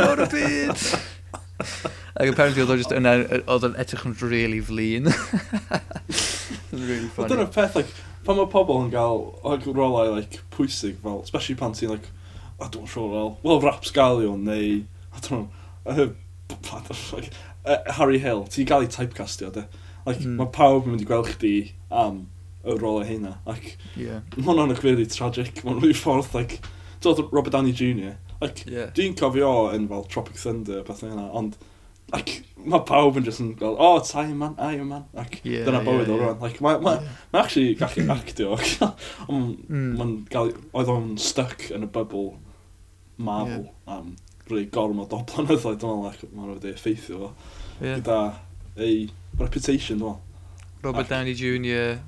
o'r 0.02 0.25
byd! 0.32 0.75
Ac 2.20 2.30
apparently 2.30 2.62
oedd 2.62 2.72
o'n 2.72 2.80
just 2.80 2.92
yna, 2.96 3.14
oedd 3.44 3.64
o'n 3.68 3.78
edrych 3.80 4.04
yn 4.08 4.16
really 4.30 4.60
flin. 4.64 5.08
really 6.72 7.08
funny. 7.12 7.30
Dyna'r 7.32 7.50
peth, 7.52 7.76
like, 7.78 7.92
pan 8.26 8.38
mae 8.40 8.50
pobl 8.52 8.82
yn 8.84 8.92
gael 8.92 9.26
like, 9.44 9.66
rolau 9.68 10.14
like, 10.14 10.40
pwysig, 10.56 11.00
fel, 11.04 11.22
especially 11.25 11.58
pan 11.60 11.76
ti'n, 11.76 11.92
like, 11.96 12.12
I 12.60 12.68
don't 12.68 12.88
know, 12.96 13.08
well, 13.12 13.38
well, 13.42 13.60
Rapsgalion, 13.64 14.46
neu, 14.48 14.84
I 15.12 15.20
don't 15.20 15.32
know, 15.32 15.48
uh, 15.86 16.08
like, 17.12 17.30
uh, 17.64 17.92
Harry 17.98 18.18
Hill, 18.18 18.46
ti'n 18.48 18.68
gael 18.68 18.86
ei 18.86 18.92
typecastio, 18.92 19.52
de. 19.52 19.66
Like, 20.06 20.22
mm. 20.22 20.38
mae 20.38 20.52
pawb 20.54 20.86
yn 20.86 20.94
mynd 20.94 21.02
i 21.02 21.08
gweld 21.08 21.32
chdi 21.34 21.54
am 21.90 22.00
um, 22.00 22.25
y 22.66 22.75
rolau 22.75 23.02
o 23.02 23.06
hynna. 23.06 23.37
Ac 23.49 23.70
yeah. 23.94 24.25
mae 24.37 24.49
hwnna'n 24.49 24.75
eich 24.75 24.82
really 24.85 25.06
tragic, 25.11 25.62
mae'n 25.64 25.80
rhyw 25.80 25.96
ffordd, 25.96 26.35
like, 26.37 26.61
dod 27.04 27.23
Robert 27.30 27.54
Downey 27.54 27.73
Jr. 27.76 28.16
Like, 28.40 28.66
yeah. 28.68 28.90
Dwi'n 28.96 29.16
cofio 29.18 29.70
yn 29.73 29.88
fel 29.90 30.04
Tropic 30.12 30.38
Thunder, 30.40 30.82
peth 30.87 31.04
yna, 31.06 31.30
ond 31.37 31.56
like, 32.12 32.42
mae 32.56 32.82
pawb 32.87 33.18
yn 33.18 33.26
just 33.26 33.42
yn 33.42 33.54
gweld, 33.58 33.78
oh, 33.82 33.96
it's 34.00 34.14
Iron 34.14 34.37
Man, 34.38 34.54
Iron 34.62 34.90
Man, 34.90 35.06
ac 35.18 35.40
yeah, 35.42 35.64
dyna 35.66 35.82
bywyd 35.87 36.06
yeah, 36.06 36.14
o'r 36.14 36.23
rhan. 36.23 36.38
Like, 36.42 36.61
mae 36.64 36.78
ma, 36.82 36.96
yeah. 36.99 37.16
ma 37.32 37.42
actually 37.42 37.75
gallu 37.78 38.06
actio, 38.14 38.58
ond 39.32 39.62
mm. 39.66 39.88
mae'n 39.99 40.14
gael, 40.32 40.52
oedd 40.76 40.92
o'n 40.92 41.14
stuck 41.23 41.68
yn 41.75 41.87
y 41.87 41.90
bubble 41.90 42.37
Marvel 43.16 43.64
yeah. 43.64 43.96
am 43.96 44.14
really 44.50 44.68
gorm 44.70 45.00
o 45.02 45.06
doblan 45.11 45.50
oedd 45.50 45.66
oedd 45.66 45.87
o'n 45.87 46.04
like, 46.04 46.28
mae'n 46.30 46.52
rhaid 46.52 46.68
ei 46.68 46.76
effeithio 46.76 47.23
fo. 47.25 47.32
Yeah. 47.80 47.99
Gyda 47.99 48.20
ei 48.76 49.08
reputation, 49.40 50.02
dwi'n 50.02 50.23
Robert 50.87 51.11
Downey 51.11 51.35
Jr. 51.35 51.99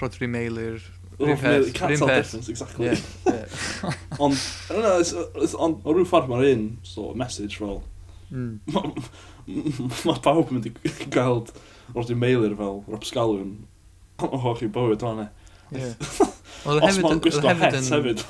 Rodri 0.00 0.28
Meilir, 0.30 0.80
Rhywbeth. 1.18 1.74
Can't 1.74 1.98
tell 1.98 2.06
difference, 2.06 2.48
exactly. 2.48 2.86
Yeah, 2.86 3.00
yeah. 3.26 3.92
ond, 4.20 4.34
I 4.70 4.72
don't 4.72 4.82
know, 4.82 4.98
it's, 5.00 5.12
it's, 5.12 5.54
on, 5.54 5.80
o 5.84 5.94
rhyw 5.94 6.06
ffordd 6.06 6.30
mae'r 6.30 6.52
un 6.52 6.68
sort 6.86 7.14
of 7.14 7.22
message 7.24 7.60
fel... 7.60 7.82
Mm. 8.28 8.58
Mae 10.04 10.18
pawb 10.20 10.50
yn 10.52 10.58
mynd 10.58 10.66
i 10.68 10.90
gweld 11.08 11.54
Rodri 11.94 12.12
Meilir 12.12 12.52
fel 12.58 12.82
Rapsgalwn 12.92 13.54
o 14.20 14.40
hoch 14.42 14.60
i 14.60 14.68
bywyd 14.68 15.00
o'n 15.08 15.22
e. 15.22 15.24
Yeah. 15.72 15.94
Os 16.68 16.98
mae'n 17.00 17.22
gwisgo 17.24 17.48
het 17.48 17.78
hefyd, 17.78 18.20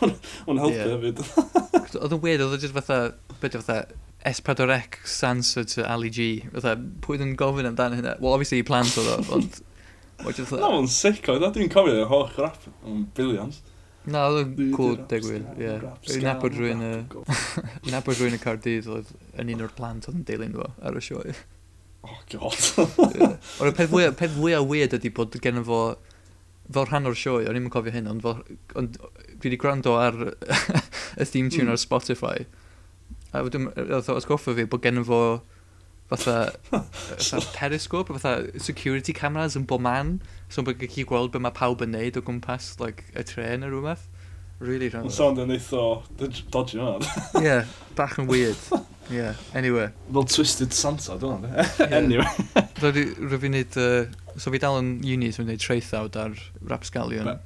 o'n 0.47 0.61
helpu 0.63 0.85
hefyd. 0.93 1.25
Oedd 1.99 2.15
yn 2.15 2.23
weird, 2.23 2.45
oedd 2.47 2.63
e 2.63 2.71
yn 2.71 2.77
fatha, 2.77 3.01
beth 3.43 3.59
fatha, 3.59 3.81
S4C 4.29 5.27
answer 5.27 5.67
to 5.75 5.83
Ali 5.91 6.11
G. 6.15 6.29
Fatha, 6.53 6.77
pwy 7.03 7.19
yn 7.27 7.35
gofyn 7.39 7.73
amdano 7.73 7.99
hynna? 7.99 8.15
Well, 8.23 8.39
obviously, 8.39 8.63
i 8.63 8.67
plant 8.71 8.95
oedd 9.03 9.11
o, 9.17 9.19
ond 9.35 9.61
Na, 10.19 10.71
mae'n 10.73 10.89
sicr, 10.91 11.39
na 11.39 11.51
dwi'n 11.55 11.71
cofio 11.73 12.01
yr 12.03 12.09
holl 12.11 12.31
rap, 12.39 12.65
yn 12.87 13.05
billions. 13.17 13.61
Na, 14.09 14.25
oedd 14.33 14.59
yn 14.65 14.73
cool, 14.75 14.97
deg 15.11 15.27
wyl, 15.27 15.45
ie. 15.61 15.77
Yn 16.17 16.29
abod 16.33 16.57
rwy'n 16.59 16.83
y... 16.85 16.93
Yn 17.87 17.97
abod 17.99 18.19
rwy'n 18.19 18.37
y 18.39 18.43
Cardydd 18.43 18.89
oedd 18.93 19.13
yn 19.39 19.53
un 19.55 19.65
o'r 19.67 19.75
plant 19.79 20.09
oedd 20.09 20.19
yn 20.19 20.27
dilyn 20.29 20.57
fo 20.59 20.69
ar 20.83 20.99
y 20.99 21.03
sioe. 21.05 21.35
Oh, 22.07 22.21
god. 22.33 22.69
Ond 22.99 23.69
y 23.71 23.75
peth 23.75 23.91
fwyaf, 23.93 24.17
peth 24.19 24.37
fwyaf 24.37 24.69
weird 24.71 24.97
ydy 24.99 25.13
bod 25.15 25.37
gen 25.45 25.63
fo... 25.67 25.83
Fel 26.69 26.85
rhan 26.85 27.09
o'r 27.09 27.17
sioe, 27.17 27.47
o'n 27.49 27.57
i'n 27.57 27.71
cofio 27.73 27.95
hyn, 27.95 28.11
ond, 28.11 28.21
fel, 28.21 28.59
ond 28.77 28.99
dwi 29.01 29.47
wedi 29.47 29.57
gwrando 29.61 29.95
ar 29.97 30.19
y 31.23 31.25
theme 31.25 31.49
tune 31.49 31.65
mm. 31.65 31.71
ar 31.73 31.81
Spotify. 31.81 32.43
A 33.33 33.41
dwi'n 33.47 33.71
atgoffa 33.97 34.53
fi 34.57 34.67
bod 34.69 34.85
gen 34.85 35.01
fo 35.09 35.21
fatha, 36.09 36.53
fatha 36.83 37.41
periscope, 37.55 38.09
fatha 38.19 38.59
security 38.59 39.13
cameras 39.13 39.57
yn 39.57 39.67
bob 39.69 39.85
man, 39.85 40.21
so 40.49 40.63
bod 40.63 40.81
gallu 40.81 41.07
gweld 41.09 41.33
be 41.35 41.43
mae 41.43 41.55
pawb 41.55 41.85
yn 41.85 41.93
neud 41.97 42.19
o 42.19 42.25
gwmpas, 42.25 42.75
like, 42.83 43.05
y 43.15 43.25
tren 43.29 43.65
neu 43.65 43.73
rhywbeth. 43.73 44.07
Really 44.59 44.89
rhan. 44.91 45.05
Mae'n 45.07 45.15
sound 45.15 45.39
yn 45.39 45.53
eitho 45.55 45.83
dodgy 46.19 46.81
hwnna. 46.81 47.19
Ie, 47.39 47.59
bach 47.99 48.17
yn 48.19 48.27
weird. 48.31 48.59
Yeah, 49.09 49.37
anyway. 49.55 49.93
Fel 50.13 50.27
Twisted 50.29 50.75
Santa, 50.75 51.15
dwi'n 51.21 51.45
hwnna. 51.45 51.69
Anyway. 52.01 52.27
Rydw 52.83 53.05
rwy 53.31 53.53
neud, 53.55 53.79
uh, 53.79 54.09
so 54.37 54.51
fi 54.55 54.61
dal 54.63 54.81
yn 54.81 54.97
uni, 55.07 55.31
so 55.31 55.45
fi'n 55.45 55.53
neud 55.53 55.63
traethawd 55.63 56.19
ar 56.19 56.35
Rapsgalion. 56.73 57.37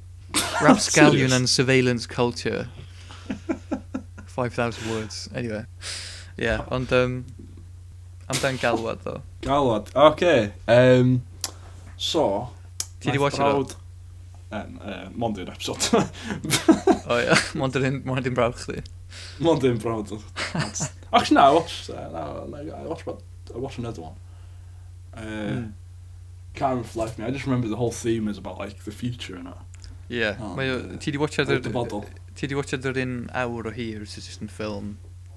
Rapsgalion 0.63 1.35
and 1.37 1.49
Surveillance 1.49 2.09
Culture. 2.09 2.65
5,000 4.25 4.89
words. 4.89 5.29
Anyway. 5.35 5.65
Yeah, 6.37 6.65
ond 6.73 6.91
um, 6.97 7.25
Amdan 8.33 8.57
galwad, 8.57 9.03
ddo. 9.05 9.21
Galwad, 9.45 9.93
oce. 9.93 10.11
Okay. 10.11 10.51
Um, 10.67 11.21
so... 11.97 12.49
Ti 12.99 13.11
di 13.11 13.17
watch 13.17 13.39
it 13.39 13.75
Um, 14.53 14.79
uh, 14.85 15.07
mond 15.17 15.39
i'r 15.41 15.49
episod. 15.49 15.81
o 17.09 17.15
ia, 17.17 17.35
mond 17.57 17.77
i'n 17.79 18.35
brawd 18.37 18.59
chdi. 18.59 18.83
Mond 19.41 19.63
i'n 19.65 19.79
brawd. 19.81 20.11
Actually, 20.53 21.37
na, 21.39 21.47
I 21.47 21.53
watched, 21.55 21.89
uh, 21.89 22.09
no, 22.13 22.45
like, 22.51 22.69
I, 22.69 22.83
watched 22.85 23.07
about, 23.07 23.23
I 23.53 23.57
watched 23.57 23.79
another 23.79 24.03
one. 24.03 24.19
Uh, 25.13 25.21
mm. 25.23 25.71
Can't 26.53 26.83
reflect 26.83 27.17
me, 27.17 27.25
I 27.25 27.31
just 27.31 27.47
remember 27.47 27.67
the 27.67 27.81
whole 27.81 27.91
theme 27.91 28.27
is 28.27 28.37
about, 28.37 28.59
like, 28.59 28.83
the 28.83 28.91
future 28.91 29.35
and 29.35 29.47
that. 29.47 29.89
Yeah, 30.07 30.37
oh, 30.39 30.53
mae, 30.53 30.69
uh, 30.69 30.99
ti 31.01 31.15
di 31.15 31.17
watchad 31.17 31.49
yr... 31.49 31.65
Ti 32.37 32.49
di 32.49 32.53
watchad 32.53 32.85
yr 32.85 33.01
un 33.01 33.17
awr 33.33 33.71
o 33.71 33.73
hir, 33.73 34.05
sydd 34.05 34.29
jyst 34.29 34.45
yn 34.45 34.53
ffilm 34.53 34.93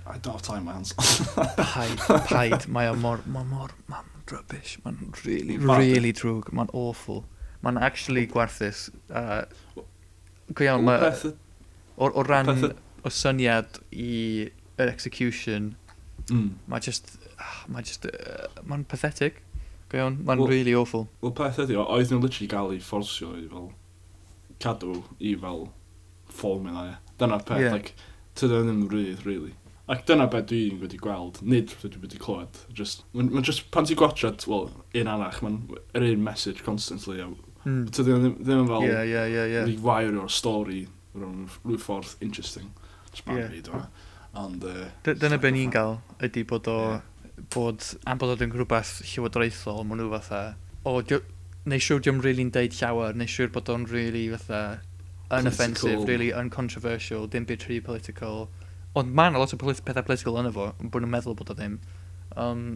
I 0.08 0.18
don't 0.18 0.34
have 0.34 0.42
time 0.42 0.64
my 0.64 0.72
hands. 0.72 0.92
paid, 0.94 1.98
paid. 2.26 2.68
Mae 2.68 2.88
o 2.88 2.94
mor, 2.94 3.22
mae 3.26 3.44
mor, 3.44 3.72
mae'n 3.90 4.10
rubbish. 4.30 4.76
Mae'n 4.84 5.14
really, 5.24 5.56
Bad. 5.58 5.80
really 5.82 6.12
drwg. 6.12 6.52
Mae'n 6.54 6.70
awful. 6.72 7.24
Mae'n 7.66 7.80
actually 7.82 8.26
gwerthus. 8.30 8.88
Uh, 9.10 9.44
Gwy 10.54 10.68
iawn, 10.70 10.86
mae... 10.86 11.10
O, 11.96 12.10
o 12.10 12.22
ran 12.22 12.50
o 13.06 13.10
syniad 13.10 13.80
i 13.90 14.46
yr 14.76 14.92
execution, 14.92 15.72
mm. 16.28 16.50
mae 16.70 16.84
just... 16.84 17.16
Ah, 17.40 17.64
mae 17.72 17.86
just... 17.86 18.06
Uh, 18.06 18.46
mae'n 18.68 18.84
pathetic. 18.86 19.42
Go 19.90 20.02
iawn, 20.02 20.20
mae'n 20.22 20.44
well, 20.44 20.52
really 20.52 20.74
awful. 20.74 21.08
Wel, 21.24 21.34
peth 21.34 21.58
ydi, 21.66 21.78
oedd 21.82 22.12
nhw'n 22.12 22.22
literally 22.22 22.50
gael 22.52 22.74
ei 22.76 22.82
fforsio 22.84 23.32
i 23.40 23.46
fel... 23.50 23.70
Cadw 24.62 25.00
i 25.18 25.34
fel... 25.40 25.66
formula. 26.36 26.82
mynd 26.86 27.20
Dyna'r 27.20 27.46
peth, 27.48 27.62
yeah. 27.64 27.78
like... 27.78 27.94
Tydyn 28.36 28.66
nhw'n 28.68 28.90
rydd, 28.92 29.22
really. 29.24 29.54
Ac 29.86 30.02
dyna 30.08 30.26
beth 30.30 30.48
dwi'n 30.50 30.80
wedi 30.82 30.98
gweld, 30.98 31.38
nid 31.46 31.70
beth 31.70 31.92
dwi 31.94 32.02
wedi 32.02 32.18
clywed. 32.18 32.58
Just, 32.74 33.04
mae'n 33.14 33.30
ma 33.34 33.42
just 33.46 33.68
pan 33.74 33.86
ti'n 33.86 33.98
gwachod, 34.00 34.46
wel, 34.50 34.70
un 34.98 35.10
arach, 35.12 35.38
mae'n 35.44 35.60
yr 35.94 36.08
un 36.08 36.24
message 36.26 36.64
constantly. 36.66 37.20
A, 37.22 37.28
mm. 37.62 37.84
Tydi 37.94 38.16
ddim, 38.16 38.34
ddim 38.40 38.64
yn 38.64 38.70
fel, 38.72 38.86
yeah, 38.88 39.04
yeah, 39.06 39.28
yeah, 39.30 39.46
yeah. 39.52 39.68
wedi 39.68 39.78
wair 39.84 40.18
o'r 40.18 40.32
stori, 40.32 40.82
rhwng 41.14 41.46
rhyw 41.62 41.78
ffordd 41.84 42.16
interesting. 42.26 42.72
Just 43.12 43.30
yeah. 43.30 43.46
fi, 43.52 43.62
dwi'n 43.68 43.86
Ond... 44.36 44.66
Uh, 44.68 44.90
dyna 45.06 45.38
be 45.40 45.54
ni'n 45.54 45.70
gael, 45.72 46.00
ydy 46.26 46.42
bod 46.50 46.66
o, 46.68 46.76
yeah. 46.82 47.46
bod, 47.54 47.86
am 48.10 48.18
bod 48.20 48.34
o'n 48.34 48.52
rhywbeth 48.52 48.98
llywodraethol, 49.12 49.86
maen 49.86 50.02
nhw 50.02 50.10
fatha, 50.18 50.42
o, 50.84 50.98
neu 51.66 51.82
siwr 51.82 52.02
diwm 52.04 52.20
rili'n 52.26 52.50
deud 52.54 52.74
llawer, 52.76 53.16
neu 53.16 53.30
siwr 53.30 53.54
bod 53.54 53.70
o'n 53.72 53.86
rili 53.90 54.26
fatha 54.34 54.60
unoffensive, 55.30 56.06
really 56.06 56.32
uncontroversial, 56.34 57.26
dim 57.30 57.46
byd 57.48 57.64
rhy 57.66 57.80
political. 57.82 58.48
Ond 58.96 59.12
mae 59.16 59.30
yna 59.30 59.40
lot 59.42 59.52
o 59.52 59.60
politi 59.60 59.84
pethau 59.84 60.06
political 60.06 60.38
yna 60.40 60.52
fo, 60.54 60.70
bod 60.80 61.04
nhw'n 61.04 61.12
meddwl 61.12 61.36
bod 61.38 61.52
o 61.52 61.56
ddim. 61.56 61.80
Um, 62.40 62.68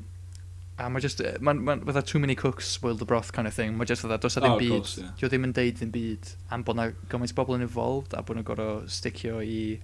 a 0.80 0.88
mae 0.88 1.02
just, 1.04 1.20
mae'n 1.40 1.60
ma, 1.64 1.76
fatha 1.84 2.02
too 2.02 2.18
many 2.18 2.34
cooks 2.34 2.68
spoil 2.68 2.96
the 2.96 3.04
broth 3.08 3.32
kind 3.32 3.48
of 3.48 3.54
thing. 3.54 3.76
Mae 3.76 3.88
just 3.88 4.02
fatha, 4.02 4.18
does 4.18 4.36
na 4.36 4.42
ddim 4.44 4.56
oh, 4.56 4.58
byd, 4.58 4.74
course, 4.76 4.98
yeah. 4.98 5.14
dio 5.20 5.30
ddim 5.32 5.48
yn 5.48 5.54
deud 5.56 5.78
ddim 5.78 5.92
byd 5.94 6.32
am 6.52 6.64
bod 6.66 6.78
na 6.80 6.90
gymaint 7.12 7.34
bobl 7.36 7.56
yn 7.56 7.64
involved 7.66 8.16
a 8.16 8.22
bod 8.22 8.38
nhw'n 8.38 8.48
gorau 8.48 8.82
sticio 8.88 9.40
i 9.44 9.80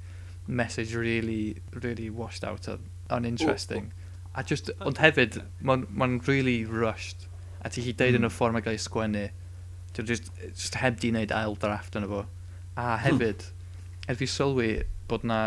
message 0.47 0.95
really, 0.95 1.57
really 1.83 2.09
washed 2.11 2.45
out 2.45 2.69
a 2.69 2.79
uninteresting. 3.11 3.91
Oh, 3.93 4.29
oh. 4.29 4.41
A 4.41 4.45
just, 4.45 4.71
ond 4.85 5.01
hefyd, 5.01 5.41
mae'n 5.65 5.87
ma 5.91 6.09
really 6.29 6.65
rushed. 6.65 7.29
A 7.65 7.73
ti 7.73 7.83
chi 7.83 7.93
deud 7.93 8.13
mm. 8.13 8.21
yn 8.21 8.29
y 8.29 8.31
mm. 8.31 8.37
ffordd 8.37 8.57
mae 8.57 8.65
gael 8.65 8.77
ei 8.77 8.83
sgwennu. 8.83 9.29
ti'n 9.97 10.09
just, 10.09 10.29
just 10.53 10.77
heb 10.77 11.01
di 11.01 11.09
wneud 11.13 11.33
ail 11.33 11.57
drafft 11.61 11.97
yn 11.97 12.05
fo. 12.09 12.27
A 12.77 12.83
hmm. 12.85 13.05
hefyd, 13.07 13.47
mm. 13.47 14.11
er 14.13 14.19
fi 14.21 14.29
sylwi 14.29 14.71
bod 15.09 15.25
na 15.25 15.39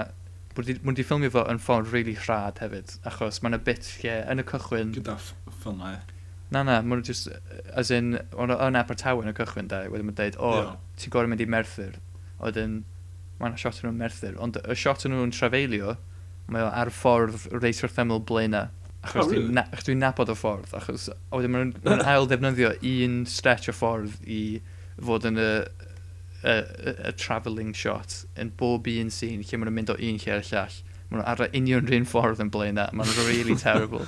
mwyn 0.84 0.98
di 0.98 1.06
ffilmio 1.06 1.32
fo 1.34 1.44
yn 1.52 1.60
ffordd 1.64 1.92
really 1.94 2.16
rhad 2.20 2.60
hefyd, 2.64 2.96
achos 3.10 3.42
mae'n 3.44 3.58
y 3.58 3.62
bit 3.66 3.90
lle 4.02 4.16
yn 4.32 4.44
y 4.44 4.46
cychwyn... 4.50 4.94
Gyda 4.96 5.16
ffilmau. 5.20 6.00
Na, 6.50 6.64
na, 6.66 6.80
mae'n 6.82 7.04
just, 7.06 7.30
as 7.78 7.92
in, 7.94 8.16
o'n 8.34 8.54
yn 8.56 8.80
Abertawe 8.80 9.22
yn 9.24 9.32
y 9.32 9.36
cychwyn 9.38 9.70
da, 9.70 9.84
wedyn 9.92 10.10
mae'n 10.10 10.18
deud, 10.18 10.40
o, 10.42 10.50
oh, 10.50 10.72
ti'n 11.00 11.14
gorau 11.14 11.30
mynd 11.30 11.44
i 11.46 11.48
Merthyr, 11.50 12.00
wedyn 12.42 12.82
mae'n 13.40 13.58
shot 13.60 13.80
yn 13.82 13.90
nhw'n 13.90 14.02
Merthyr, 14.02 14.36
ond 14.42 14.58
y 14.60 14.78
shot 14.78 15.06
yn 15.08 15.16
nhw'n 15.16 15.34
trafeilio, 15.36 15.96
mae 16.50 16.66
o 16.66 16.72
ar 16.74 16.92
ffordd 16.94 17.48
reit 17.60 17.82
ymwyl 18.04 18.24
blaena. 18.26 18.68
Achos 19.00 19.22
oh, 19.22 19.30
really? 19.30 19.46
dwi'n 19.46 19.56
na, 19.56 19.64
dwi 19.86 19.96
nabod 19.96 20.34
o 20.34 20.36
ffordd, 20.36 20.74
achos 20.76 21.08
wedyn 21.32 21.54
mae'n 21.54 21.76
ma 21.86 22.00
ail 22.12 22.28
ddefnyddio 22.28 22.74
un 22.90 23.22
stretch 23.30 23.72
o 23.72 23.76
ffordd 23.78 24.18
i 24.28 24.42
fod 25.00 25.30
yn 25.30 25.40
y 25.40 25.50
y, 26.44 26.56
y, 26.56 26.96
y 27.10 27.14
travelling 27.20 27.74
shot 27.76 28.24
yn 28.40 28.52
bob 28.60 28.88
un 28.92 29.12
sîn 29.14 29.44
lle 29.44 29.60
maen 29.60 29.70
nhw'n 29.70 29.78
mynd 29.80 29.94
o 29.94 29.98
un 29.98 30.20
lle 30.24 30.36
ar 30.36 30.44
y 30.44 30.50
llall. 30.50 30.78
Maen 31.10 31.22
nhw 31.22 31.28
ar 31.34 31.46
y 31.46 31.50
union 31.60 31.88
rhywun 31.88 32.10
ffordd 32.10 32.44
yn 32.44 32.52
blaen 32.54 32.78
na. 32.80 32.90
Maen 32.94 33.10
nhw'n 33.10 33.30
really 33.30 33.58
terrible. 33.68 34.06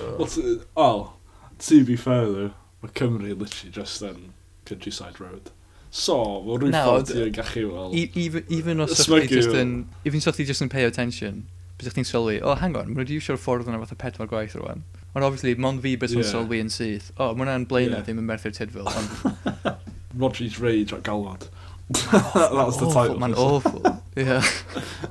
well, 0.00 0.26
to, 0.26 0.62
oh, 0.76 1.12
to 1.58 1.84
be 1.84 1.96
fair 1.96 2.26
though, 2.26 2.50
mae 2.82 2.94
Cymru 2.98 3.34
literally 3.38 3.70
just 3.70 4.00
then 4.00 4.32
countryside 4.64 5.20
road. 5.20 5.52
So, 5.94 6.16
mae 6.42 6.58
rwy'n 6.58 6.74
no, 6.74 6.84
ffordd 6.88 7.12
ti'n 7.12 7.34
gallu 7.36 7.66
weld. 7.70 7.94
E-, 7.94 8.10
even, 8.18 8.48
even 8.50 8.82
os 8.82 9.04
chi 9.06 9.26
just 9.30 9.54
yn... 9.54 9.84
Even 10.02 10.18
os 10.18 10.26
ydych 10.26 10.40
chi 10.40 10.48
just 10.50 10.64
yn 10.64 10.72
pay 10.72 10.88
attention, 10.88 11.44
bys 11.78 11.86
ydych 11.86 12.00
chi'n 12.00 12.08
sylwi, 12.10 12.40
oh, 12.42 12.56
hang 12.58 12.74
on, 12.80 12.90
mae'n 12.90 13.06
rhywbeth 13.06 13.30
o'r 13.36 13.38
ffordd 13.38 13.70
yna 13.70 13.78
fath 13.84 13.94
pedwar 14.00 14.30
gwaith 14.32 14.56
rwan. 14.58 14.82
Ond 15.14 15.22
obviously, 15.22 15.54
mon 15.54 15.78
fi 15.78 15.94
bys 15.94 16.16
yeah. 16.16 16.24
yn 16.24 16.26
sylwi 16.26 16.58
yn 16.64 16.72
syth. 16.74 17.12
O, 17.14 17.28
oh, 17.28 17.36
mae'n 17.38 17.46
hwnna'n 17.46 17.68
blaenau 17.70 18.00
yeah. 18.00 18.08
ddim 18.08 18.18
yn 18.18 18.26
Merthyr 18.26 18.56
Tydfil, 18.56 18.90
ond 18.98 19.93
Rodri's 20.16 20.58
Rage 20.60 20.92
at 20.92 21.02
Galwad. 21.02 21.48
that 21.88 22.52
was 22.52 22.78
the 22.78 22.90
title. 22.90 23.18
Mae'n 23.18 23.36
awful. 23.36 23.82
Yeah. 24.16 24.44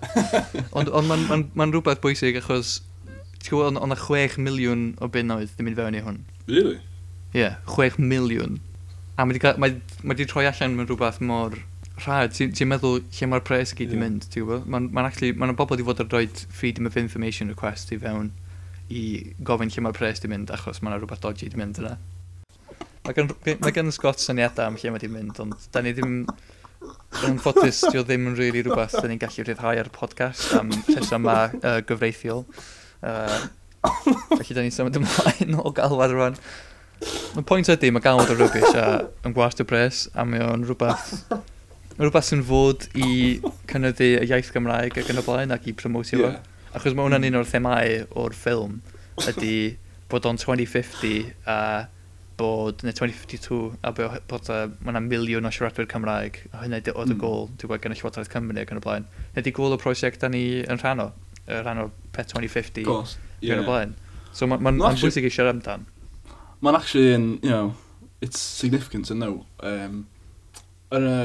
ond 0.78 0.90
on, 0.90 1.06
mae'n 1.10 1.30
on, 1.32 1.46
ma 1.54 1.68
rhywbeth 1.70 2.02
bwysig 2.02 2.40
achos 2.40 2.80
ti'n 3.44 3.52
gwybod, 3.52 3.68
ond 3.74 3.82
on 3.84 3.96
6 4.00 4.40
miliwn 4.42 4.86
o 5.04 5.10
bunnoedd 5.12 5.54
ddim 5.54 5.70
yn 5.70 5.78
fewn 5.78 6.00
i 6.00 6.02
hwn. 6.06 6.24
Really? 6.48 6.80
Ie, 7.34 7.44
yeah, 7.44 7.60
6 7.70 8.00
miliwn. 8.02 8.58
A 9.18 9.28
mae 9.28 9.38
wedi 9.38 9.54
mae, 9.62 9.78
mae 10.02 10.26
troi 10.26 10.48
allan 10.50 10.78
mewn 10.80 10.90
rhywbeth 10.90 11.22
mor 11.22 11.60
rhad. 12.02 12.34
Ti'n 12.34 12.56
ti 12.58 12.66
meddwl 12.66 13.04
lle 13.04 13.30
mae'r 13.30 13.46
pres 13.46 13.76
i 13.76 13.82
gyd 13.82 13.92
i 13.92 13.98
yeah. 13.98 14.04
mynd, 14.06 14.26
ti'n 14.34 14.48
gwybod? 14.48 14.66
Mae'n 14.66 14.90
ma 14.96 15.06
actually, 15.06 15.36
mae'n 15.38 15.54
bobl 15.60 15.76
wedi 15.76 15.86
fod 15.86 16.02
ar 16.02 16.10
droed 16.10 16.46
Freedom 16.50 16.90
of 16.90 16.98
Information 16.98 17.54
Request 17.54 17.94
i 17.94 18.00
fewn 18.02 18.32
i 18.94 19.04
gofyn 19.46 19.72
lle 19.74 19.86
mae'r 19.86 19.98
pres 19.98 20.24
di 20.24 20.32
mynd 20.32 20.52
achos 20.54 20.82
mae'n 20.82 20.98
rhywbeth 20.98 21.22
dodgy 21.24 21.52
di 21.52 21.60
mynd 21.60 21.80
yna. 21.84 21.96
Mae 23.04 23.16
gen, 23.18 23.32
mae 23.60 23.74
gen 23.76 23.92
Scott 23.92 24.22
syniadau 24.24 24.70
am 24.70 24.78
lle 24.80 24.92
mae 24.94 25.02
di'n 25.04 25.12
mynd, 25.12 25.40
ond 25.44 25.70
da 25.74 25.82
ni 25.84 25.92
ddim... 25.96 26.22
Yn 27.28 27.38
ffodus, 27.40 27.82
dio 27.92 28.02
ddim 28.04 28.30
yn 28.30 28.36
rili 28.36 28.58
really 28.58 28.62
rhywbeth 28.66 28.96
da 28.98 29.08
ni'n 29.08 29.20
gallu 29.22 29.44
rhyddhau 29.44 29.80
ar 29.80 29.88
y 29.88 29.92
podcast 29.96 30.54
am 30.58 30.72
rheswm 30.88 31.22
yma 31.22 31.36
uh, 31.60 31.78
gyfreithiol. 31.88 32.42
Uh, 33.04 33.44
felly 34.34 34.56
da 34.56 34.64
ni'n 34.64 34.76
symud 34.76 35.00
ymlaen 35.00 35.60
o 35.60 35.72
galwad 35.76 36.16
rwan. 36.16 36.40
Y 37.40 37.44
pwynt 37.48 37.72
ydy, 37.72 37.92
mae 37.92 38.04
galwad 38.04 38.32
o 38.32 38.38
rybys 38.40 38.76
a 38.80 38.86
yn 39.28 39.36
gwast 39.36 39.64
y 39.64 39.68
bres, 39.68 40.06
a 40.16 40.26
mae 40.28 40.44
o'n 40.44 40.64
rhywbeth 40.68 41.12
rhywbeth 42.00 42.30
sy'n 42.30 42.44
fod 42.48 42.88
i 42.98 43.10
cynnyddu 43.70 44.10
y 44.22 44.28
iaith 44.30 44.52
Gymraeg 44.56 44.96
ac 44.98 45.12
yn 45.12 45.20
y 45.20 45.26
blaen 45.28 45.54
ac 45.54 45.68
i 45.70 45.76
promotio 45.78 46.22
yeah. 46.22 46.38
fo. 46.40 46.70
Achos 46.80 46.96
mae 46.96 47.06
hwnna'n 47.06 47.28
un 47.30 47.40
o'r 47.42 47.50
themau 47.52 48.00
o'r 48.24 48.36
ffilm 48.38 48.80
ydy 49.30 49.58
bod 50.10 50.26
o'n 50.30 50.40
2050 50.42 51.28
a 51.44 51.58
uh, 51.58 51.84
bod 52.40 52.84
yn 52.84 52.90
y 52.90 52.94
2052 52.98 53.60
a 53.86 53.92
bod 53.94 54.50
uh, 54.50 54.64
mae 54.82 54.94
yna 54.94 55.02
miliwn 55.06 55.48
o 55.48 55.52
siaradwyr 55.54 55.90
Cymraeg 55.92 56.40
a 56.52 56.64
hynny 56.64 56.80
oedd 56.94 57.14
y 57.14 57.18
gol 57.20 57.46
mm. 57.48 57.58
dwi'n 57.62 57.84
gan 57.84 57.96
y 57.96 58.00
Llywodraeth 58.00 58.32
Cymru 58.34 58.58
ac 58.62 58.74
yn 58.74 58.82
y 58.82 58.86
blaen 58.86 59.08
nid 59.36 59.50
i 59.50 59.54
gol 59.56 59.76
o 59.76 59.80
prosiect 59.82 60.24
da 60.24 60.32
ni 60.34 60.46
yn 60.64 60.82
rhan 60.82 61.04
o 61.04 61.10
rhan 61.48 61.84
o 61.84 61.90
PET 62.16 62.34
2050 62.34 62.88
Gos, 62.88 63.18
yeah. 63.42 63.58
yn 63.58 63.64
y 63.64 63.68
blaen 63.68 63.94
so 64.32 64.48
mae'n 64.50 64.64
ma, 64.64 64.72
ma, 64.72 64.94
ma 64.94 64.96
bwysig 64.98 65.28
i 65.30 65.34
siarad 65.34 65.58
amdan 65.58 65.86
mae'n 66.64 66.80
actually 66.80 67.14
in, 67.14 67.30
you 67.44 67.52
know 67.52 67.74
it's 68.24 68.40
significant 68.40 69.06
to 69.12 69.18
know 69.18 69.46
um, 69.62 70.04
yn 70.94 71.08
y 71.10 71.22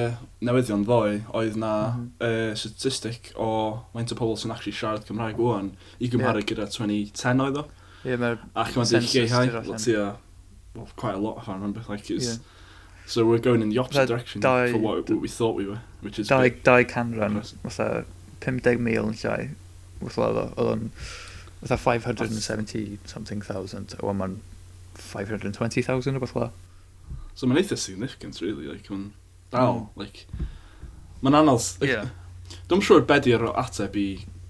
newyddion 0.49 0.85
ddoe 0.87 1.19
oedd 1.37 1.59
na 1.61 1.73
mm 1.89 2.07
-hmm. 2.21 2.53
uh, 2.53 2.55
statistic 2.57 3.33
o 3.37 3.51
faint 3.93 4.13
o 4.13 4.21
pobl 4.21 4.39
sy'n 4.41 4.55
actually 4.55 4.77
siarad 4.77 5.05
Cymraeg 5.09 5.41
o'n 5.41 5.73
i 5.99 6.09
gymharu 6.13 6.43
yeah. 6.43 6.49
gyda 6.53 6.71
2010 6.73 7.45
oedd 7.49 7.61
o 7.63 7.69
yeah, 8.05 8.39
ac 8.55 8.77
mae'n 8.77 8.91
dweud 8.93 9.13
lleihau 9.13 10.17
well, 10.79 10.89
quite 10.97 11.15
a 11.15 11.19
lot, 11.19 11.39
I 11.39 11.45
can't 11.45 11.61
remember. 11.61 11.83
Like 11.89 12.09
it's, 12.11 12.27
yeah. 12.27 12.35
So 13.07 13.25
we're 13.25 13.39
going 13.39 13.63
in 13.63 13.71
the 13.71 13.79
opposite 13.79 14.01
That 14.01 14.09
direction 14.09 14.41
dau- 14.41 14.71
for 14.71 14.79
what, 14.79 15.09
what 15.11 15.21
we 15.21 15.29
thought 15.29 15.55
we 15.57 15.67
were, 15.67 15.81
which 16.03 16.19
is 16.19 16.27
a 16.29 16.31
dau, 16.31 16.43
bit 16.43 16.63
dau 16.65 16.83
canran, 16.85 17.31
impressive. 17.37 17.59
fatha 17.65 18.05
50,000 18.41 18.87
yn 19.09 19.17
llai, 19.23 19.39
fatha 20.03 20.27
oedd 20.29 20.41
o- 20.43 20.51
oedd 20.57 20.73
o'n 20.75 20.83
fatha 21.63 21.79
570 21.85 22.99
something 23.15 23.41
thousand, 23.43 23.95
o 24.03 24.13
ma'n 24.13 24.37
520,000 24.99 26.17
o 26.17 26.21
beth 26.25 26.37
la. 26.37 26.51
So 27.35 27.47
mae'n 27.49 27.63
eitha 27.63 27.79
significant, 27.79 28.41
really. 28.45 28.67
Like, 28.69 28.91
mae'n 28.93 29.09
dal, 29.55 29.75
mm. 29.81 29.89
like... 30.05 30.27
Mae'n 31.23 31.41
anodd... 31.41 31.65
Like, 31.83 32.11
Dwi'n 32.69 32.81
siŵr 32.85 33.03
be 33.09 33.17
di'r 33.25 33.43
ateb 33.61 33.97
i 34.01 34.07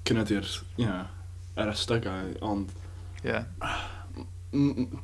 cynyddu'r, 0.07 0.51
you 0.79 0.87
know, 0.87 1.07
yr 1.59 1.73
ystygau, 1.73 2.35
ond... 2.47 2.75
yeah. 3.25 3.45
m- 4.53 4.87
m- 4.87 5.01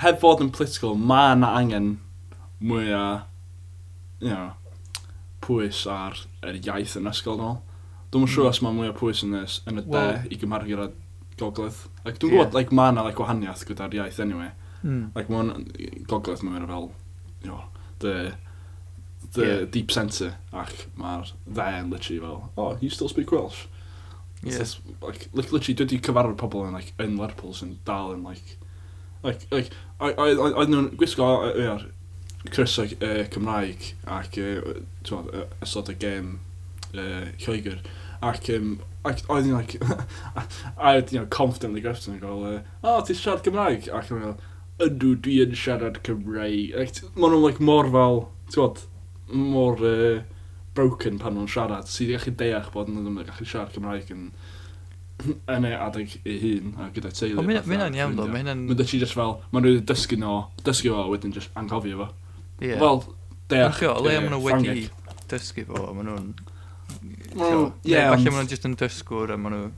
heb 0.00 0.20
fod 0.22 0.40
yn 0.44 0.52
political, 0.54 0.96
mae 0.96 1.34
yna 1.34 1.50
angen 1.58 1.90
mwy 2.60 2.92
a, 2.96 3.04
you 4.20 4.32
know, 4.32 4.52
pwys 5.44 5.82
ar 5.90 6.18
yr 6.46 6.60
iaith 6.60 6.96
yn 7.00 7.08
ysgol 7.10 7.40
nôl. 7.40 7.58
Dwi'n 8.10 8.26
mm. 8.26 8.32
siŵr 8.34 8.50
os 8.50 8.60
mae 8.64 8.76
mwy 8.76 8.90
o 8.90 8.96
pwys 8.96 9.22
yn, 9.26 9.36
ys, 9.38 9.60
yn 9.70 9.80
y 9.80 9.84
de 9.86 9.94
well, 9.94 10.28
i 10.28 10.38
gymharu 10.40 10.70
gyda 10.70 10.88
gogledd. 11.40 11.82
Like, 12.04 12.18
dwi'n 12.18 12.32
yeah. 12.32 12.44
gwybod, 12.44 12.56
like, 12.56 12.74
mae 12.76 12.92
yna 12.92 13.04
like, 13.06 13.16
gwahaniaeth 13.18 13.64
gyda'r 13.68 13.96
iaith 13.98 14.20
anyway. 14.24 14.50
Mm. 14.82 15.10
Like, 15.16 15.32
mae'n 15.32 16.06
gogledd 16.10 16.44
mae'n 16.44 16.68
fel, 16.70 16.90
you 17.42 17.50
know, 17.50 17.64
the, 18.04 18.14
the 19.36 19.46
yeah. 19.46 19.66
deep 19.76 19.92
centre 19.94 20.34
ac 20.52 20.86
mae'r 21.00 21.34
dde 21.46 21.68
yn 21.82 21.92
literally 21.92 22.22
fel, 22.24 22.42
oh, 22.56 22.72
you 22.80 22.90
still 22.92 23.12
speak 23.12 23.32
Welsh? 23.32 23.66
Yeah. 24.42 24.64
So, 24.64 24.80
like, 25.04 25.28
like, 25.32 25.52
literally, 25.52 25.76
dwi 25.76 25.86
wedi 25.86 26.00
cyfarfod 26.08 26.40
pobl 26.40 26.66
yn, 26.66 26.76
like, 26.76 26.92
yn 27.00 27.18
Lerpwl 27.20 27.52
sy'n 27.56 27.76
dal 27.88 28.14
yn, 28.16 28.24
like, 28.24 28.56
Oedd 29.22 30.70
nhw'n 30.72 30.92
gwisgo 31.00 31.26
er, 31.50 31.88
crysau 32.48 32.88
uh, 33.04 33.24
Cymraeg 33.32 33.90
ac 34.08 34.38
uh, 34.40 35.42
ystod 35.60 35.90
y 35.92 35.96
gêm 36.00 36.38
uh, 36.94 37.26
Lloegr. 37.42 37.80
Ac 38.24 38.48
um, 38.54 38.78
ac 39.08 39.22
oedd 39.32 39.48
hi'n 39.48 39.56
like, 39.56 39.80
I 40.76 40.96
oedd 40.96 41.12
you 41.12 41.20
know, 41.20 41.28
confidently 41.32 41.82
grabbed 41.84 42.08
yn 42.08 42.20
gael 42.22 42.46
uh, 42.48 42.56
oh, 42.82 43.00
ti'n 43.04 43.18
siarad 43.18 43.44
Cymraeg? 43.44 43.90
Ac 43.96 44.12
yn 44.12 44.24
gael 44.24 44.38
ydw 44.86 45.14
dwi 45.26 45.40
yn 45.44 45.56
siarad 45.56 46.00
Cymraeg. 46.06 46.76
Like, 46.76 47.04
maen 47.16 47.36
nhw'n 47.36 47.44
like, 47.44 47.64
mor 47.64 47.90
fel, 47.92 48.22
ti'n 48.48 48.62
bod, 48.62 48.84
mor 49.52 49.84
uh, 49.84 50.22
broken 50.76 51.20
pan 51.20 51.36
nhw'n 51.36 51.52
siarad. 51.52 51.92
Sydd 51.92 52.08
so, 52.08 52.14
i 52.14 52.16
gallu 52.16 52.36
deall 52.40 52.72
bod 52.72 52.88
nhw'n 52.92 53.20
gallu 53.26 53.48
siarad 53.52 53.76
Cymraeg 53.76 54.16
yn... 54.16 54.30
Uh, 54.30 54.49
yn 55.54 55.66
ei 55.68 55.76
adeg 55.76 56.14
ei 56.24 56.38
hun 56.42 56.74
a 56.80 56.88
gyda 56.94 57.10
teulu. 57.14 57.40
Ond 57.42 57.50
mae 57.50 57.60
hynna'n 57.66 57.98
iawn 57.98 58.16
ddo, 58.16 58.26
mae 58.30 58.42
hynna'n... 58.42 58.64
Mae'n 58.68 58.78
dweud 58.80 58.94
just 59.02 59.16
fel, 59.18 59.36
mae'n 59.52 59.66
rhywbeth 59.66 59.88
dysgu 59.90 60.18
nhw, 60.20 60.36
dysgu 60.66 60.94
fo, 60.94 61.04
wedyn 61.12 61.34
just 61.36 61.56
anghofio 61.60 62.00
fo. 62.02 62.08
Ie. 62.60 62.74
Wel, 62.80 63.04
deall. 63.52 63.84
Ond 63.90 64.06
le 64.06 64.16
maen 64.20 64.34
nhw 64.34 64.40
wedi 64.46 64.86
dysgu 65.32 65.66
fo, 65.68 65.84
maen 65.98 66.10
nhw'n... 66.10 66.32
Ie, 67.00 67.98
falle 67.98 68.16
maen 68.16 68.38
nhw'n 68.38 68.50
just 68.54 68.66
yn 68.68 68.78
dysgwr 68.80 69.34
a 69.36 69.40
maen 69.40 69.56
nhw... 69.58 69.68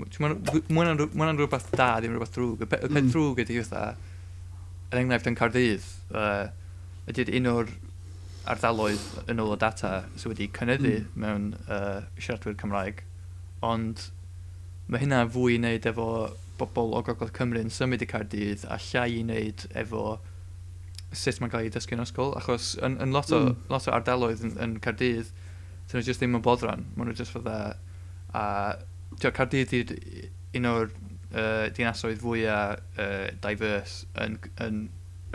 Mae 0.00 0.32
hwnna'n 0.70 1.36
rhywbeth 1.36 1.68
da, 1.76 1.92
ddim 1.98 2.14
rhywbeth 2.14 2.32
drwg. 2.38 2.64
Y 2.64 2.70
peth 2.70 2.88
mm. 2.88 3.10
drwg 3.12 3.42
ydi 3.44 3.58
fatha, 3.60 3.96
yn 4.90 5.02
enghraifft 5.02 5.28
yn 5.28 5.36
Cardydd, 5.36 5.88
ydy'r 7.10 7.32
un 7.40 7.48
o'r 7.50 7.72
ardaloedd 8.50 9.28
yn 9.30 9.42
ôl 9.42 9.52
o 9.52 9.58
data 9.60 9.90
sydd 10.14 10.32
wedi 10.32 10.46
cynyddu 10.56 10.94
mm. 11.02 11.10
mewn 11.20 11.50
uh, 11.66 12.00
siaradwyr 12.16 12.56
Cymraeg, 12.62 13.02
ond 13.66 14.06
mae 14.90 15.02
hynna 15.04 15.22
fwy 15.30 15.54
i 15.54 15.60
wneud 15.60 15.86
efo 15.86 16.06
bobl 16.60 16.96
o 16.98 17.02
Gogledd 17.06 17.32
Cymru 17.36 17.62
yn 17.62 17.72
symud 17.72 18.02
i 18.02 18.08
Cardydd 18.10 18.66
a 18.68 18.78
llai 18.90 19.08
i 19.20 19.22
wneud 19.24 19.64
efo 19.78 20.18
sut 21.16 21.40
mae'n 21.40 21.52
cael 21.52 21.66
ei 21.66 21.72
dysgu 21.74 21.96
yn 21.96 22.04
ysgol. 22.04 22.34
Achos 22.38 22.72
yn, 22.86 22.98
yn 23.02 23.14
lot, 23.14 23.30
o, 23.34 23.40
mm. 23.48 23.68
lot 23.72 23.86
o 23.88 23.94
ardaloedd 23.94 24.44
yn, 24.46 24.56
yn 24.62 24.76
Cardydd, 24.82 25.30
dyn 25.90 25.98
nhw 25.98 26.06
jyst 26.06 26.22
ddim 26.22 26.38
yn 26.38 26.44
bodran. 26.46 26.86
Maen 26.96 27.10
nhw 27.10 27.18
jyst 27.18 27.34
fydda... 27.34 27.56
A, 28.36 28.42
tio, 29.18 29.32
Cardydd 29.34 29.74
yw'r 29.74 29.94
un 30.58 30.70
o'r 30.70 30.88
uh, 30.90 31.66
dinasoedd 31.74 32.22
fwyaf 32.22 32.98
uh, 32.98 33.28
diverse 33.42 34.06
yn, 34.22 34.38
yn, 34.62 34.80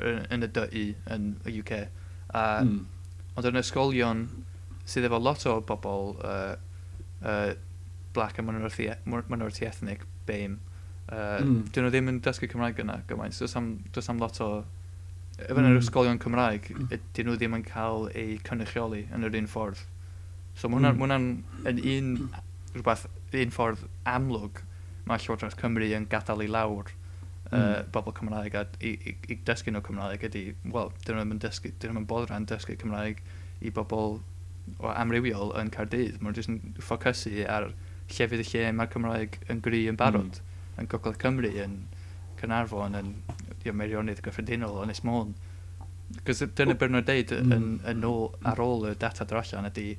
yn, 0.04 0.22
yn 0.36 0.48
y 0.48 0.52
DI 0.56 0.86
yn 1.16 1.30
y 1.48 1.58
UK. 1.62 1.74
A, 2.32 2.46
mm. 2.64 2.82
Ond 3.36 3.50
yn 3.52 3.60
ysgolion 3.60 4.26
sydd 4.88 5.08
efo 5.10 5.20
lot 5.20 5.44
o 5.52 5.58
bobl 5.68 6.14
uh, 6.24 6.56
uh, 7.24 7.52
black 8.16 8.40
a 8.40 8.46
minority, 8.46 8.88
e- 8.90 8.98
minority 9.06 9.68
ethnic 9.68 10.06
BAME, 10.26 10.58
uh, 11.12 11.44
mm. 11.44 11.62
dyn 11.76 11.86
nhw 11.86 11.94
ddim 11.94 12.12
yn 12.14 12.22
dysgu 12.26 12.50
Cymraeg 12.52 12.82
yna 12.82 13.02
gymaint. 13.10 13.38
Does 13.40 13.56
am, 13.60 13.76
does 13.94 14.10
am 14.12 14.22
lot 14.24 14.40
o... 14.44 14.50
Efo 15.36 15.58
mm. 15.60 15.62
yn 15.62 15.74
yr 15.74 15.82
ysgolion 15.82 16.20
Cymraeg, 16.24 16.70
hmm. 16.72 17.08
dyn 17.16 17.28
nhw 17.28 17.34
ddim 17.36 17.58
yn 17.58 17.66
cael 17.68 18.06
eu 18.16 18.38
cynrychioli 18.48 19.02
yn 19.14 19.28
yr 19.28 19.36
un 19.36 19.50
ffordd. 19.52 19.82
So 20.56 20.72
mae 20.72 20.80
hwnna'n 20.80 21.26
mm. 21.28 21.66
yn 21.68 21.82
un, 21.92 22.12
rhywbeth, 22.78 23.10
un 23.36 23.52
ffordd 23.52 23.84
amlwg 24.08 24.62
mae 25.10 25.20
Llywodraeth 25.22 25.58
Cymru 25.60 25.90
yn 25.98 26.08
gadael 26.10 26.46
i 26.46 26.48
lawr 26.48 26.88
uh, 26.88 27.58
mm. 27.58 27.90
bobl 27.94 28.16
Cymraeg 28.16 28.56
a 28.56 28.64
i, 28.80 28.96
i, 28.96 29.16
i 29.28 29.38
dysgu 29.48 29.74
nhw 29.74 29.84
Cymraeg 29.86 30.24
ydy, 30.30 30.46
wel, 30.74 30.94
dyn 31.06 31.20
nhw'n 31.20 31.42
dysgu, 31.44 31.74
dyn 31.82 31.94
nhw'n 31.94 32.08
bodran 32.10 32.48
dysgu 32.50 32.78
Cymraeg 32.82 33.20
i 33.62 33.74
bobl 33.76 34.20
o 34.80 34.92
amrywiol 34.92 35.54
yn 35.60 35.70
Cardydd. 35.74 36.22
Mae'n 36.24 36.38
jyst 36.38 36.52
yn 36.52 36.62
ffocysu 36.80 37.46
ar 37.52 37.70
lle 38.14 38.28
fydd 38.32 38.44
y 38.44 38.48
lle 38.52 38.72
mae'r 38.78 38.92
Cymraeg 38.94 39.38
yn 39.52 39.62
gry 39.66 39.86
yn 39.90 39.98
barod, 40.00 40.40
mm. 40.40 40.80
yn 40.82 40.90
Gogledd 40.92 41.20
Cymru, 41.22 41.52
yn 41.64 41.78
Cynarfon, 42.40 42.98
yn 43.00 43.12
you 43.64 43.72
know, 43.72 43.78
Meirionydd 43.80 44.22
Gyffredinol, 44.26 44.82
yn 44.84 44.94
Môn. 45.08 45.34
Cos 46.26 46.44
dyna 46.58 46.76
beth 46.78 46.92
nhw'n 46.94 47.08
deud 47.08 47.34
yn, 47.34 47.48
mm. 47.50 47.56
yn, 47.56 47.70
yn 47.92 48.08
ôl 48.08 48.28
ar 48.46 48.62
ôl 48.62 48.86
y 48.92 48.96
data 49.02 49.26
dro 49.26 49.42
allan 49.42 49.70
ydy, 49.72 49.96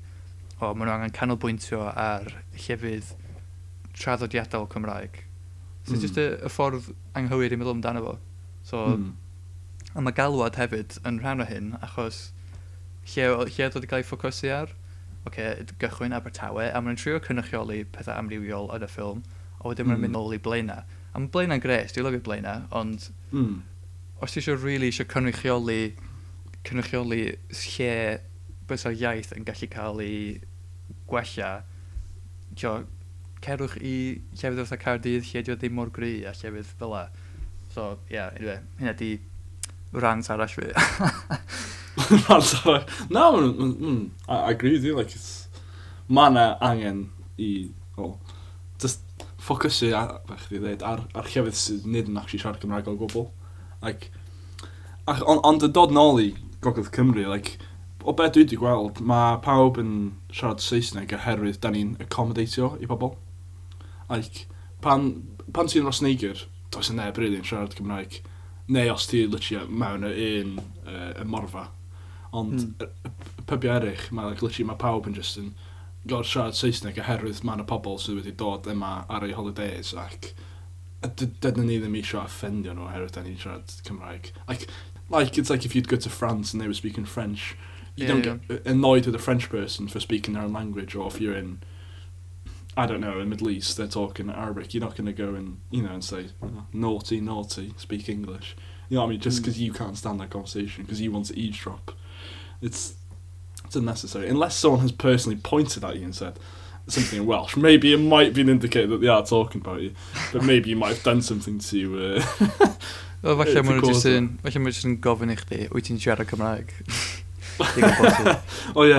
o, 0.61 0.71
maen 0.71 0.87
nhw 0.87 0.95
angen 0.95 1.14
canolbwyntio 1.16 1.83
ar 1.90 2.29
llefydd 2.55 3.11
traddodiadol 3.97 4.69
Cymraeg. 4.71 5.23
So 5.87 5.95
mm. 5.95 6.01
just 6.03 6.19
y, 6.21 6.29
y 6.38 6.53
ffordd 6.53 6.92
anghywir 7.19 7.55
i 7.55 7.59
meddwl 7.59 7.79
amdano 7.79 8.05
fo. 8.05 8.16
So, 8.66 8.87
mm. 8.95 9.12
A 9.97 10.03
mae 10.05 10.12
galwad 10.12 10.59
hefyd 10.61 10.99
yn 11.09 11.23
rhan 11.23 11.40
o 11.40 11.47
hyn, 11.49 11.71
achos 11.81 12.29
lle, 13.14 13.31
lle 13.31 13.69
oedd 13.69 13.79
wedi 13.79 13.88
cael 13.88 14.03
ei 14.03 14.07
ffocysu 14.07 14.51
ar, 14.53 14.75
okay, 15.26 15.64
gychwyn 15.80 16.14
Abertawe, 16.16 16.68
a 16.70 16.80
maen 16.80 16.94
nhw'n 16.94 17.00
trio 17.00 17.20
cynrychioli 17.24 17.82
pethau 17.92 18.16
amrywiol 18.16 18.70
yn 18.76 18.86
y 18.86 18.90
ffilm, 18.90 19.22
a 19.58 19.68
wedyn 19.68 19.88
maen 19.88 19.96
nhw'n 19.96 20.02
mm. 20.02 20.06
mynd 20.06 20.18
nôl 20.18 20.36
i 20.36 20.40
blaenau. 20.42 20.84
A 21.12 21.22
mae 21.22 21.32
blaenau'n 21.34 21.62
gres, 21.62 21.94
dwi'n 21.94 22.06
lyfio 22.08 22.24
blaenau, 22.28 22.66
ond 22.76 23.08
mm. 23.32 23.54
os 24.22 24.34
ti 24.34 24.42
eisiau 24.42 24.60
really 24.62 24.90
eisiau 24.92 25.08
cynrychioli, 25.12 25.80
cynrychioli 26.66 27.22
lle 27.62 27.94
bys 28.66 28.82
bysa'r 28.82 29.00
iaith 29.02 29.32
yn 29.36 29.46
gallu 29.46 29.70
cael 29.70 30.02
ei 30.02 30.20
gwella, 31.10 31.52
tio, 32.58 32.76
cerwch 33.46 33.76
i 33.78 33.94
llefydd 34.34 34.62
wrth 34.62 34.74
y 34.74 34.78
Cardydd 34.82 35.30
lle 35.30 35.42
dwi 35.46 35.56
ddim 35.60 35.76
mor 35.78 35.92
gry 35.94 36.18
a 36.26 36.34
llefydd 36.34 36.70
fel 36.80 36.94
la. 36.94 37.06
So, 37.70 37.96
ie, 38.08 38.16
yeah, 38.16 38.32
anyway, 38.38 38.60
hynna 38.80 38.94
di 38.98 39.16
rant 39.94 40.30
arall 40.32 40.50
fi. 40.50 40.70
rhant 42.27 42.55
arall. 42.61 42.85
Na, 43.11 43.31
mae'n... 43.33 43.75
Mm, 43.77 44.03
I 44.29 44.53
agree 44.53 44.77
with 44.77 44.85
you, 44.85 44.97
like, 44.97 45.14
it's... 45.16 45.49
Mae 46.09 46.33
na 46.33 46.47
angen 46.62 47.09
i... 47.38 47.71
Well, 47.97 48.19
just 48.79 49.01
ffocysu 49.42 49.92
ar, 49.97 50.19
chdi 50.45 50.61
dweud, 50.61 50.83
ar, 50.87 51.05
ar 51.14 51.31
llefydd 51.31 51.57
sydd 51.59 51.87
nid 51.90 52.11
yn 52.11 52.19
actually 52.21 52.42
siarad 52.42 52.61
Cymraeg 52.62 52.90
o 52.90 52.97
gwbl. 52.99 53.29
Like, 53.83 54.11
ach, 55.07 55.23
on, 55.23 55.40
ond 55.47 55.66
y 55.66 55.71
dod 55.71 55.95
nôl 55.95 56.21
i 56.23 56.29
Gogledd 56.64 56.90
Cymru, 56.95 57.27
like, 57.31 57.57
o 58.07 58.14
beth 58.16 58.35
dwi 58.35 58.45
wedi 58.45 58.59
gweld, 58.59 59.01
mae 59.03 59.38
pawb 59.45 59.79
yn 59.83 59.92
siarad 60.35 60.62
Saesneg 60.62 61.14
oherwydd 61.14 61.61
da 61.62 61.73
ni'n 61.75 61.95
accommodatio 62.03 62.75
i 62.83 62.90
bobl. 62.90 63.14
Like, 64.11 64.47
pan, 64.83 65.11
pan 65.55 65.71
ti'n 65.71 65.87
Rosneigr, 65.87 66.47
does 66.75 66.90
yn 66.92 67.01
neb 67.01 67.19
rydyn 67.19 67.47
siarad 67.47 67.75
Cymraeg. 67.79 68.21
Neu 68.73 68.90
os 68.90 69.07
ti 69.11 69.25
literally 69.31 69.71
mewn 69.71 70.07
y 70.09 70.14
un 70.40 70.57
uh, 70.59 71.12
y 71.23 71.27
morfa, 71.27 71.69
Ond 72.37 72.66
mm. 72.66 73.14
pybio 73.49 73.77
erich, 73.79 74.09
mae 74.12 74.31
like, 74.31 74.42
literally 74.44 74.68
mae 74.70 74.81
pawb 74.81 75.09
yn 75.09 75.16
just 75.16 75.38
yn 75.40 75.55
gorfod 76.07 76.33
siarad 76.33 76.59
Saesneg 76.59 76.99
oherwydd 77.03 77.42
mae 77.46 77.59
yna 77.59 77.66
pobl 77.68 77.96
sydd 78.03 78.20
wedi 78.20 78.35
dod 78.42 78.68
yma 78.70 78.99
ar 79.11 79.25
eu 79.27 79.35
holidays 79.38 79.94
ac 79.99 80.33
dydyn 81.07 81.66
ni 81.66 81.79
ddim 81.81 81.96
eisiau 81.99 82.22
offendio 82.25 82.75
nhw 82.75 82.87
oherwydd 82.88 83.14
da 83.14 83.22
ni'n 83.22 83.38
siarad 83.40 83.75
Cymraeg. 83.87 84.33
Like, 84.49 84.66
like, 85.11 85.38
it's 85.38 85.51
like 85.51 85.64
if 85.64 85.77
you'd 85.77 85.88
go 85.88 85.96
to 85.96 86.11
France 86.11 86.53
and 86.53 86.61
they 86.61 86.66
were 86.66 86.75
speaking 86.75 87.05
French, 87.05 87.57
you 87.94 88.07
yeah, 88.07 88.12
don't 88.12 88.25
yeah. 88.25 88.37
get 88.49 88.66
uh, 88.66 88.70
annoyed 88.70 89.07
with 89.07 89.14
a 89.14 89.18
French 89.18 89.49
person 89.49 89.88
for 89.88 90.01
speaking 90.01 90.35
their 90.35 90.42
own 90.42 90.53
language, 90.53 90.94
or 90.94 91.07
if 91.07 91.20
you're 91.20 91.37
in, 91.37 91.61
I 92.77 92.87
don't 92.87 93.01
know, 93.01 93.20
in 93.20 93.29
Middle 93.29 93.51
East, 93.51 93.77
they're 93.77 93.87
talking 93.87 94.31
Arabic, 94.31 94.75
you're 94.75 94.83
not 94.83 94.96
going 94.96 95.07
to 95.07 95.12
go 95.12 95.35
and, 95.35 95.61
you 95.70 95.83
know, 95.83 95.92
and 95.92 96.05
say, 96.05 96.27
oh, 96.42 96.66
naughty, 96.72 97.20
naughty, 97.20 97.75
speak 97.77 98.09
English. 98.09 98.57
You 98.88 98.96
know 98.96 99.03
what 99.03 99.09
I 99.09 99.11
mean? 99.11 99.20
Just 99.20 99.38
hmm. 99.38 99.42
because 99.44 99.59
mm. 99.59 99.62
you 99.62 99.72
can't 99.72 99.99
stand 99.99 100.20
that 100.20 100.31
conversation, 100.31 100.85
because 100.85 101.01
you 101.01 101.11
want 101.11 101.27
to 101.27 101.38
eavesdrop. 101.38 101.92
It's, 102.62 102.95
it's 103.64 103.77
unnecessary. 103.77 104.29
Unless 104.29 104.57
someone 104.57 104.81
has 104.81 104.92
personally 104.92 105.37
pointed 105.37 105.85
at 105.85 105.97
you 105.97 106.05
and 106.05 106.14
said 106.14 106.38
something 106.88 107.21
in 107.21 107.27
Welsh, 107.27 107.57
maybe 107.57 107.92
it 107.92 107.99
might 107.99 108.35
be 108.35 108.42
an 108.42 108.49
indicator 108.49 108.87
that 108.88 109.01
they 109.01 109.09
are 109.09 109.25
talking 109.25 109.61
about 109.61 109.83
you. 109.83 109.92
But 110.33 110.45
maybe 110.45 110.71
you 110.71 110.77
might 110.77 110.95
have 110.95 111.03
done 111.03 111.23
something 111.23 111.59
to... 111.59 112.21
Uh, 112.27 112.75
Wel, 113.27 113.37
falle 113.40 113.62
mwyn 113.66 113.81
jyst 113.83 114.07
yn, 114.11 114.27
falle 114.45 114.61
mwyn 114.61 114.75
jyst 114.75 114.87
yn 114.87 114.99
gofyn 115.03 115.33
i 115.33 115.37
chdi, 115.40 115.62
wyt 115.73 115.88
ti'n 115.88 116.01
siarad 116.03 116.29
Cymraeg? 116.31 116.75
o 118.77 118.85
ie, 118.85 118.99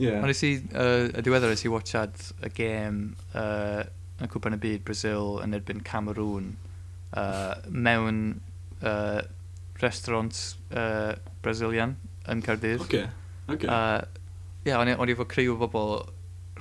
ie. 0.00 0.14
Ond 0.16 0.32
i 0.32 0.50
y 0.50 1.22
diweddar 1.24 1.52
i 1.52 1.72
watchad 1.72 2.16
y 2.40 2.50
gêm 2.56 3.02
uh, 3.36 3.82
yn 4.18 4.32
cwpan 4.32 4.56
y 4.56 4.60
byd 4.62 4.84
Brazil 4.88 5.36
yn 5.44 5.54
erbyn 5.58 5.84
Cameroon 5.86 6.54
uh, 7.12 7.54
mewn 7.68 8.40
uh, 8.80 9.20
restaurant 9.82 10.40
uh, 10.72 11.14
Brazilian 11.44 11.98
yn 12.32 12.44
Cardydd. 12.44 12.82
Oce, 12.84 12.88
okay. 12.88 13.08
oce. 13.48 13.56
Okay. 13.56 13.70
A, 13.72 14.04
ie, 14.64 14.72
yeah, 14.72 14.80
o'n 14.80 15.08
i 15.10 15.14
efo 15.16 15.26
criw 15.28 15.54
o 15.54 15.58
bobl, 15.62 15.98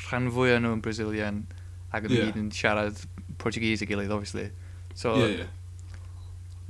rhan 0.07 0.31
fwy 0.33 0.55
o'n 0.55 0.65
nhw'n 0.65 0.83
Brazilian, 0.85 1.43
ac 1.91 2.07
oedd 2.07 2.17
yeah. 2.17 2.33
yn 2.37 2.49
siarad 2.55 2.99
Portuguese 3.41 3.85
i 3.85 3.89
gilydd, 3.89 4.13
obviously. 4.13 4.49
So, 4.93 5.15
yeah, 5.21 5.43
yeah. 5.43 5.53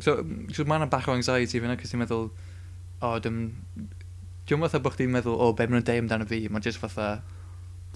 So, 0.03 0.19
so 0.53 0.65
mae 0.69 0.81
yna 0.81 0.89
bach 0.91 1.07
o 1.10 1.15
anxiety 1.15 1.62
fyna, 1.63 1.77
cos 1.79 1.93
ti'n 1.93 2.03
meddwl, 2.03 2.29
o, 2.29 3.10
oh, 3.10 3.17
dim... 3.23 3.41
Dwi'n 4.47 4.62
fatha 4.63 4.79
bod 4.83 4.95
chdi'n 4.95 5.12
meddwl, 5.12 5.36
o, 5.36 5.49
oh, 5.49 5.55
be 5.57 5.65
maen 5.67 5.81
nhw'n 5.81 5.88
deud 5.89 6.03
amdano 6.05 6.27
fi, 6.29 6.43
mae'n 6.51 6.65
just 6.65 6.81
fatha... 6.81 7.17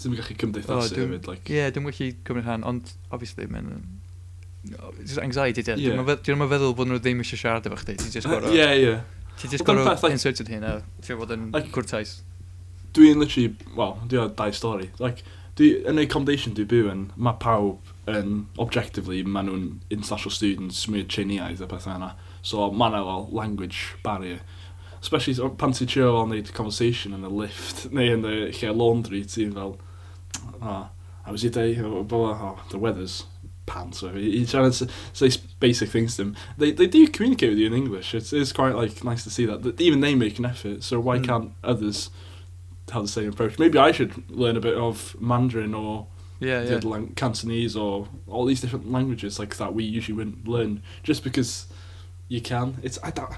Ti'n 0.01 0.15
gallu 0.17 0.37
cymdeithasu 0.41 0.75
oh, 0.77 0.85
e 0.97 1.03
hefyd, 1.05 1.29
like... 1.29 1.45
Ie, 1.47 1.59
yeah, 1.59 1.73
dwi'n 1.73 1.87
gallu 1.87 2.09
cymryd 2.27 2.47
rhan, 2.47 2.65
ond, 2.67 2.93
obviously, 3.13 3.47
mae'n 3.51 3.69
just 4.99 5.21
anxiety, 5.21 5.63
dwi. 5.65 5.77
Yeah. 5.81 6.01
Dwi'n 6.25 6.41
meddwl 6.41 6.75
bod 6.77 6.89
nhw 6.89 6.99
ddim 7.01 7.21
eisiau 7.23 7.39
siarad 7.39 7.69
efo 7.69 7.79
chdi. 7.81 7.95
Ti'n 8.01 8.13
just 8.17 8.29
gorau... 8.29 8.51
Ie, 8.53 8.67
ie. 8.81 8.97
Ti 9.41 9.47
just 9.47 9.65
gorau 9.65 9.86
like, 9.86 10.12
inserted 10.13 10.49
hyn 10.54 10.63
a 10.63 10.71
ti'n 11.01 11.17
fod 11.17 11.32
yn 11.34 11.47
like, 11.56 11.71
cwrtais. 11.73 12.19
Dwi'n 12.93 13.17
literally, 13.17 13.56
well, 13.75 13.95
dwi 14.04 14.19
dwi 14.19 14.36
dau 14.38 14.54
stori. 14.54 14.89
Like, 15.01 15.23
dwi, 15.58 15.71
yn 15.89 15.97
ei 15.97 16.06
accommodation 16.06 16.54
dwi'n 16.54 16.69
byw 16.69 16.91
yn, 16.91 17.01
mae 17.17 17.39
pawb 17.41 17.89
yn, 18.12 18.36
objectively, 18.62 19.23
maen 19.25 19.49
nhw'n 19.49 19.65
international 19.89 20.36
students, 20.36 20.84
mwy 20.91 21.08
Chinese 21.10 21.65
a 21.65 21.69
pethau 21.71 21.97
yna. 21.97 22.12
So 22.45 22.69
mae 22.69 22.93
yna 22.93 23.01
fel 23.08 23.27
language 23.41 23.95
barrier. 24.06 24.45
Especially 25.01 25.49
pan 25.58 25.73
ti'n 25.73 25.89
trio 25.89 26.12
fel 26.13 26.27
wneud 26.27 26.54
conversation 26.54 27.17
yn 27.17 27.25
y 27.25 27.34
lift, 27.41 27.88
neu 27.97 28.13
yn 28.19 28.30
y 28.30 28.38
lle 28.60 28.77
laundry, 28.77 29.23
ti'n 29.25 29.58
fel, 29.58 29.77
oh, 30.62 30.86
how 31.25 31.34
was 31.34 31.41
your 31.41 31.56
day? 31.58 31.73
Oh, 31.82 32.06
oh, 32.06 32.60
the 32.69 32.77
weather's 32.77 33.23
pants. 33.65 34.04
Or, 34.04 34.17
you're 34.17 34.45
trying 34.47 34.71
to 34.71 34.88
say 35.13 35.30
basic 35.60 35.89
things 35.89 36.15
to 36.15 36.24
them. 36.24 36.36
They, 36.58 36.71
they 36.71 36.88
do 36.88 37.08
communicate 37.08 37.50
with 37.50 37.58
you 37.60 37.67
in 37.67 37.74
English. 37.74 38.13
It's, 38.13 38.34
it's 38.34 38.52
quite 38.52 38.76
like 38.76 39.04
nice 39.04 39.24
to 39.24 39.30
see 39.30 39.45
that. 39.45 39.63
that 39.63 39.80
even 39.82 40.02
they 40.02 40.15
make 40.15 40.39
an 40.39 40.45
effort. 40.45 40.84
So 40.84 41.00
why 41.00 41.17
Mm. 41.19 41.26
can't 41.26 41.52
others 41.63 42.10
have 42.91 43.04
the 43.04 43.08
same 43.08 43.30
approach? 43.30 43.58
Maybe 43.60 43.78
I 43.78 43.91
should 43.91 44.30
learn 44.30 44.58
a 44.58 44.62
bit 44.62 44.76
of 44.78 45.15
Mandarin 45.21 45.74
or 45.74 46.08
Yeah, 46.39 46.63
yeah. 46.63 46.80
lang- 46.84 47.13
Cantonese 47.15 47.76
or 47.76 48.08
all 48.28 48.45
these 48.45 48.62
different 48.62 48.91
languages 48.91 49.38
like 49.39 49.56
that 49.58 49.74
we 49.76 49.84
usually 49.84 50.15
wouldn't 50.17 50.47
learn 50.47 50.82
just 51.04 51.24
because 51.24 51.67
you 52.28 52.41
can. 52.41 52.78
It's 52.82 52.97
I 53.04 53.12
don't, 53.12 53.32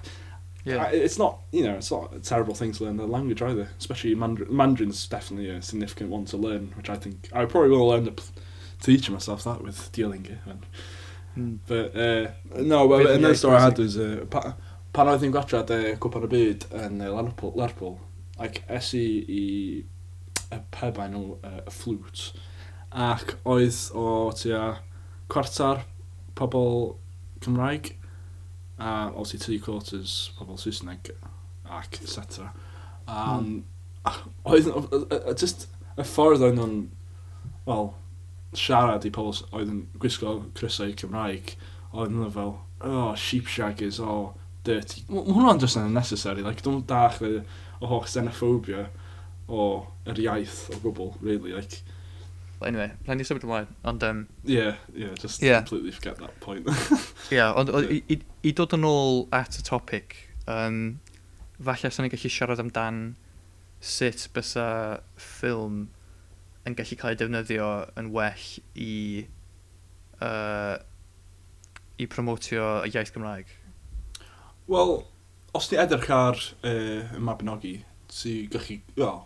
Yeah. 0.66 0.78
I- 0.86 0.92
it's 0.92 1.18
not, 1.20 1.40
you 1.52 1.64
know, 1.66 1.76
it's 1.76 1.92
not 1.92 2.14
a 2.16 2.20
terrible 2.20 2.54
thing 2.56 2.72
to 2.72 2.86
learn 2.86 2.96
the 2.98 3.06
language 3.06 3.42
either. 3.42 3.70
Especially 3.78 4.16
Mandarin. 4.16 4.56
Mandarin's 4.56 5.06
definitely 5.08 5.50
a 5.50 5.62
significant 5.62 6.10
one 6.10 6.26
to 6.26 6.38
learn, 6.38 6.72
which 6.78 6.90
I 6.90 6.96
think 6.96 7.30
I 7.34 7.44
probably 7.46 7.72
will 7.72 7.94
end 7.94 8.08
up 8.08 8.22
teaching 8.84 9.14
myself 9.14 9.44
that 9.46 9.64
with 9.64 9.92
dealing 9.92 10.26
it. 10.26 10.40
Mm. 11.38 11.58
But, 11.66 11.96
uh, 11.96 12.32
no, 12.62 12.86
well, 12.86 13.00
really 13.00 13.16
another 13.16 13.36
story 13.36 13.58
I 13.58 13.62
had 13.62 13.80
was, 13.80 13.98
uh, 13.98 14.26
pa, 14.30 14.54
pan 14.94 15.10
oedd 15.10 15.24
hi'n 15.26 15.34
gwadrad 15.34 15.72
e, 15.74 15.80
uh, 15.90 15.96
cwpan 16.02 16.28
y 16.28 16.30
byd 16.30 16.68
yn 16.78 17.02
uh, 17.02 17.10
Lerpwl, 17.16 17.56
Lerpwl 17.58 17.96
ac 18.44 18.60
es 18.70 18.92
i 18.94 19.06
i 19.26 19.46
y 20.54 20.60
pebain 20.76 21.16
nhw, 21.16 21.40
uh, 21.42 21.64
y 21.66 21.74
flwt, 21.74 22.28
ac 22.94 23.34
oedd 23.50 23.80
o 23.98 24.06
tua 24.38 24.68
cwartar 25.34 25.82
pobl 26.38 26.94
Cymraeg, 27.42 27.96
a 28.78 29.10
os 29.18 29.34
i 29.34 29.42
three 29.42 29.58
quarters 29.64 30.32
pobl 30.38 30.62
Saesneg, 30.62 31.10
ac 31.66 31.98
etc. 32.04 32.52
Um, 33.08 33.50
mm. 33.50 34.22
Oedd, 34.46 34.70
just 35.42 35.68
y 35.98 36.06
ffordd 36.06 36.46
oedd 36.46 36.60
nhw'n, 36.60 36.78
wel, 37.66 37.94
siarad 38.60 39.06
i 39.08 39.12
pobl 39.14 39.42
oedd 39.52 39.72
yn 39.72 39.84
gwisgo 40.02 40.38
crysau 40.58 40.94
Cymraeg, 41.00 41.56
oedd 41.94 42.14
yn 42.14 42.32
fel, 42.34 42.56
oh, 42.84 43.14
sheep 43.20 43.50
shaggers, 43.52 44.00
oh, 44.02 44.34
dirty. 44.68 45.04
Mae 45.10 45.26
hwnna'n 45.30 45.62
just 45.62 45.80
yn 45.80 45.90
unnecessary, 45.90 46.46
like, 46.46 46.64
dwi'n 46.66 46.84
dach 46.90 47.22
y 47.24 47.40
o 47.84 47.90
holl 47.92 48.06
xenophobia 48.08 48.88
o 49.52 49.66
yr 50.08 50.22
iaith 50.24 50.64
o 50.72 50.80
gwbl, 50.84 51.12
really, 51.22 51.54
like. 51.56 51.82
But 52.60 52.70
anyway, 52.70 52.92
rhaid 53.08 53.20
ni 53.20 53.28
symud 53.28 53.44
ymlaen, 53.44 53.72
ond... 53.84 54.04
Um, 54.08 54.22
yeah, 54.48 54.78
yeah, 54.96 55.16
just 55.20 55.42
yeah. 55.44 55.60
completely 55.60 55.92
forget 55.92 56.22
that 56.24 56.40
point. 56.40 56.70
yeah, 57.32 57.52
ond 57.52 57.74
yeah. 57.74 57.90
i, 57.92 58.04
i 58.16 58.20
i, 58.48 58.54
dod 58.56 58.76
yn 58.78 58.88
ôl 58.88 59.26
at 59.36 59.60
y 59.60 59.66
topic, 59.68 60.16
um, 60.48 61.02
falle 61.60 61.92
sy'n 61.92 62.08
ni'n 62.08 62.14
gallu 62.14 62.32
siarad 62.32 62.64
amdan 62.64 63.04
sut 63.84 64.30
bysa 64.36 64.68
ffilm 65.20 65.90
yn 66.68 66.78
gallu 66.80 66.98
cael 67.00 67.16
ei 67.16 67.20
defnyddio 67.20 67.70
yn 68.00 68.12
well 68.16 68.46
i, 68.80 69.26
uh, 70.24 70.78
i 72.00 72.08
promotio 72.12 72.70
y 72.86 72.94
iaith 72.94 73.14
Gymraeg? 73.16 73.52
Wel, 74.72 74.96
os 75.54 75.68
ti 75.70 75.80
edrych 75.80 76.10
ar 76.14 76.40
uh, 76.40 77.14
y 77.14 77.22
Mabinogi, 77.22 77.76
ti 78.12 78.36
gallu... 78.52 78.80
Wel, 78.96 79.22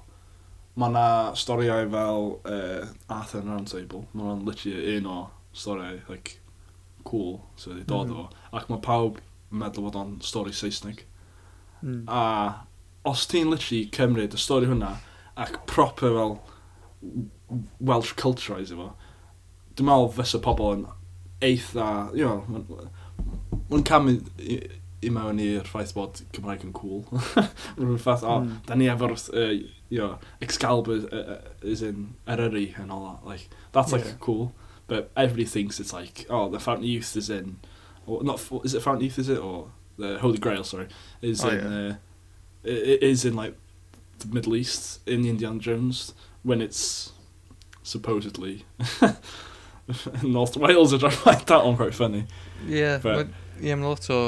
mae 0.78 0.94
yna 0.94 1.08
storiau 1.38 1.88
fel 1.94 2.28
uh, 2.50 2.90
Arthur 3.14 3.42
and 3.44 3.54
Roundtable. 3.54 4.04
Mae 4.14 4.28
yna'n 4.28 4.46
literally 4.46 4.98
un 4.98 5.10
o 5.10 5.22
storiau, 5.58 6.02
like, 6.10 6.40
cool, 7.08 7.40
sydd 7.58 7.78
wedi 7.78 7.88
dod 7.90 8.12
mm 8.12 8.26
o. 8.26 8.28
Ac 8.58 8.68
mae 8.70 8.84
pawb 8.84 9.22
yn 9.22 9.62
meddwl 9.62 9.88
bod 9.88 9.98
o'n 9.98 10.18
stori 10.26 10.54
Saesneg. 10.56 11.06
Mm. 11.82 12.04
A 12.10 12.66
os 13.08 13.26
ti'n 13.30 13.50
literally 13.50 13.88
cymryd 13.94 14.36
y 14.36 14.42
stori 14.42 14.70
hwnna 14.70 14.98
ac 15.40 15.62
proper 15.70 16.14
fel 16.18 16.38
Welsh 17.80 18.14
culturoes 18.20 18.74
efo, 18.74 18.92
dwi'n 19.78 19.88
meddwl 19.90 20.12
fysa 20.18 20.42
pobl 20.44 20.74
yn 20.74 20.86
eitha, 21.46 21.88
you 22.18 22.26
know, 22.26 22.90
mae'n 23.70 23.86
camu 23.88 24.18
i, 24.42 24.60
i 25.06 25.12
mewn 25.14 25.40
i'r 25.42 25.68
ffaith 25.70 25.94
bod 25.96 26.24
Cymraeg 26.34 26.66
yn 26.66 26.74
cool. 26.76 27.04
Rwy'n 27.78 28.00
ffaith, 28.02 28.26
o, 28.26 28.40
mm. 28.42 28.56
da 28.68 28.78
ni 28.78 28.90
efo'r, 28.90 29.14
uh, 29.14 29.52
you 29.90 30.02
know, 30.02 30.18
Excalibur 30.42 31.06
uh, 31.14 31.38
is 31.62 31.84
in 31.86 32.16
Eryri 32.28 32.72
and 32.80 32.92
all 32.92 33.06
that. 33.12 33.28
Like, 33.28 33.50
that's 33.72 33.92
yeah. 33.92 34.00
like 34.00 34.20
cool. 34.20 34.54
But 34.88 35.12
everybody 35.16 35.46
thinks 35.46 35.80
it's 35.80 35.94
like, 35.94 36.26
oh, 36.30 36.50
the 36.50 36.60
Fountain 36.60 36.86
of 36.86 36.90
Youth 36.90 37.16
is 37.18 37.30
in, 37.30 37.60
or 38.06 38.24
not, 38.24 38.42
is 38.64 38.74
it 38.74 38.82
Fountain 38.82 39.02
of 39.02 39.04
Youth, 39.04 39.20
is 39.20 39.30
it? 39.30 39.38
Or 39.38 39.70
the 39.98 40.18
Holy 40.20 40.38
Grail, 40.38 40.64
sorry, 40.64 40.88
is 41.22 41.44
oh, 41.44 41.50
in, 41.50 41.72
yeah. 41.72 41.90
uh, 41.92 41.96
is 42.64 43.26
in 43.26 43.36
like 43.36 43.56
the 44.20 44.28
Middle 44.28 44.56
East, 44.56 45.02
in 45.08 45.26
Indiana 45.26 45.60
Jones 45.60 46.14
when 46.48 46.62
it's 46.62 47.12
supposedly 47.84 48.66
North 50.24 50.56
Wales 50.58 50.94
I 50.94 50.98
don't 50.98 51.14
find 51.14 51.42
that 51.42 51.66
one 51.66 51.76
quite 51.76 51.94
funny. 51.94 52.26
Yeah, 52.66 52.98
but, 52.98 53.28
ie, 53.60 53.68
yeah, 53.68 53.76
mae 53.76 53.88
lot 53.92 54.10
o 54.10 54.20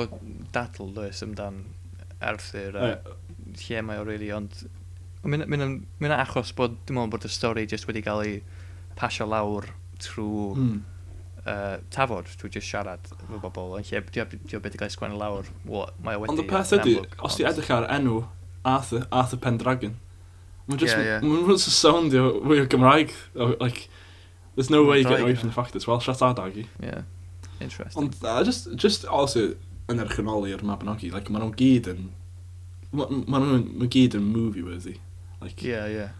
datl 0.55 0.91
does 0.95 1.23
amdan 1.23 1.63
Arthur 2.21 2.75
a 2.75 2.91
uh, 2.91 3.15
lle 3.63 3.81
mae 3.87 3.99
o 3.99 4.05
really, 4.07 4.29
ond 4.35 4.55
mae'n 5.23 5.45
mynd 5.49 6.15
achos 6.15 6.53
bod, 6.55 6.77
dim 6.87 6.99
ond 7.01 7.11
bod 7.11 7.27
y 7.27 7.31
stori 7.31 7.65
just 7.67 7.87
wedi 7.89 8.03
cael 8.05 8.23
ei 8.23 8.39
pasio 8.99 9.27
lawr 9.27 9.67
trwy 9.99 10.55
mm. 10.55 10.75
uh, 11.43 11.77
tafod, 11.95 12.29
trwy 12.39 12.51
just 12.55 12.71
siarad 12.71 13.11
efo 13.17 13.39
bobl, 13.43 13.77
yn 13.79 13.87
lle 13.87 14.03
di 14.11 14.23
o 14.23 14.27
beth 14.29 14.59
wedi 14.63 14.81
cael 14.81 14.91
ei 14.91 14.95
sgwennu 14.95 15.19
lawr, 15.19 15.49
well, 15.65 15.91
mae 16.03 16.19
o 16.19 16.23
wedi... 16.23 16.35
Ond 16.35 16.43
y 16.43 16.47
peth 16.51 16.75
ydy, 16.79 16.95
os 17.25 17.39
ti 17.39 17.47
edrych 17.47 17.71
ar 17.75 17.87
enw 17.97 18.21
Arthur, 18.67 19.07
Arthur 19.11 19.43
Pendragon, 19.43 19.97
Mae'n 20.69 20.77
just, 20.77 20.95
yeah, 20.95 21.03
yeah. 21.03 21.21
Mae'n 21.25 21.47
just 21.49 21.71
soundio 21.73 22.27
fwy 22.45 22.59
o 22.61 22.67
Gymraeg. 22.69 23.13
Like, 23.33 23.87
there's 24.53 24.69
no 24.69 24.83
oh 24.83 24.89
way 24.91 24.99
you're 24.99 25.09
getting 25.09 25.25
away 25.25 25.33
from 25.35 25.49
the 25.49 25.55
fact 25.55 25.75
it's 25.75 25.87
Welsh 25.87 26.05
That's 26.05 26.21
our 26.21 26.35
Adagi. 26.35 26.67
Yeah, 26.79 27.01
interesting. 27.59 28.03
Ond, 28.03 28.15
uh, 28.21 28.43
just, 28.43 28.69
just 28.75 29.05
also, 29.05 29.55
yn 29.89 30.03
erchynoli 30.03 30.53
ar 30.53 30.61
Mabinogi, 30.61 31.09
like, 31.11 31.31
maen 31.33 31.47
nhw'n 31.47 31.55
gyd 31.57 31.89
yn... 31.89 32.05
Maen 32.93 33.25
nhw'n 33.25 33.65
ma 33.81 33.89
gyd 33.89 34.19
yn 34.19 34.29
movie-worthy. 34.29 34.99
Like, 35.41 35.65
yeah, 35.65 35.89
yeah. 35.89 36.13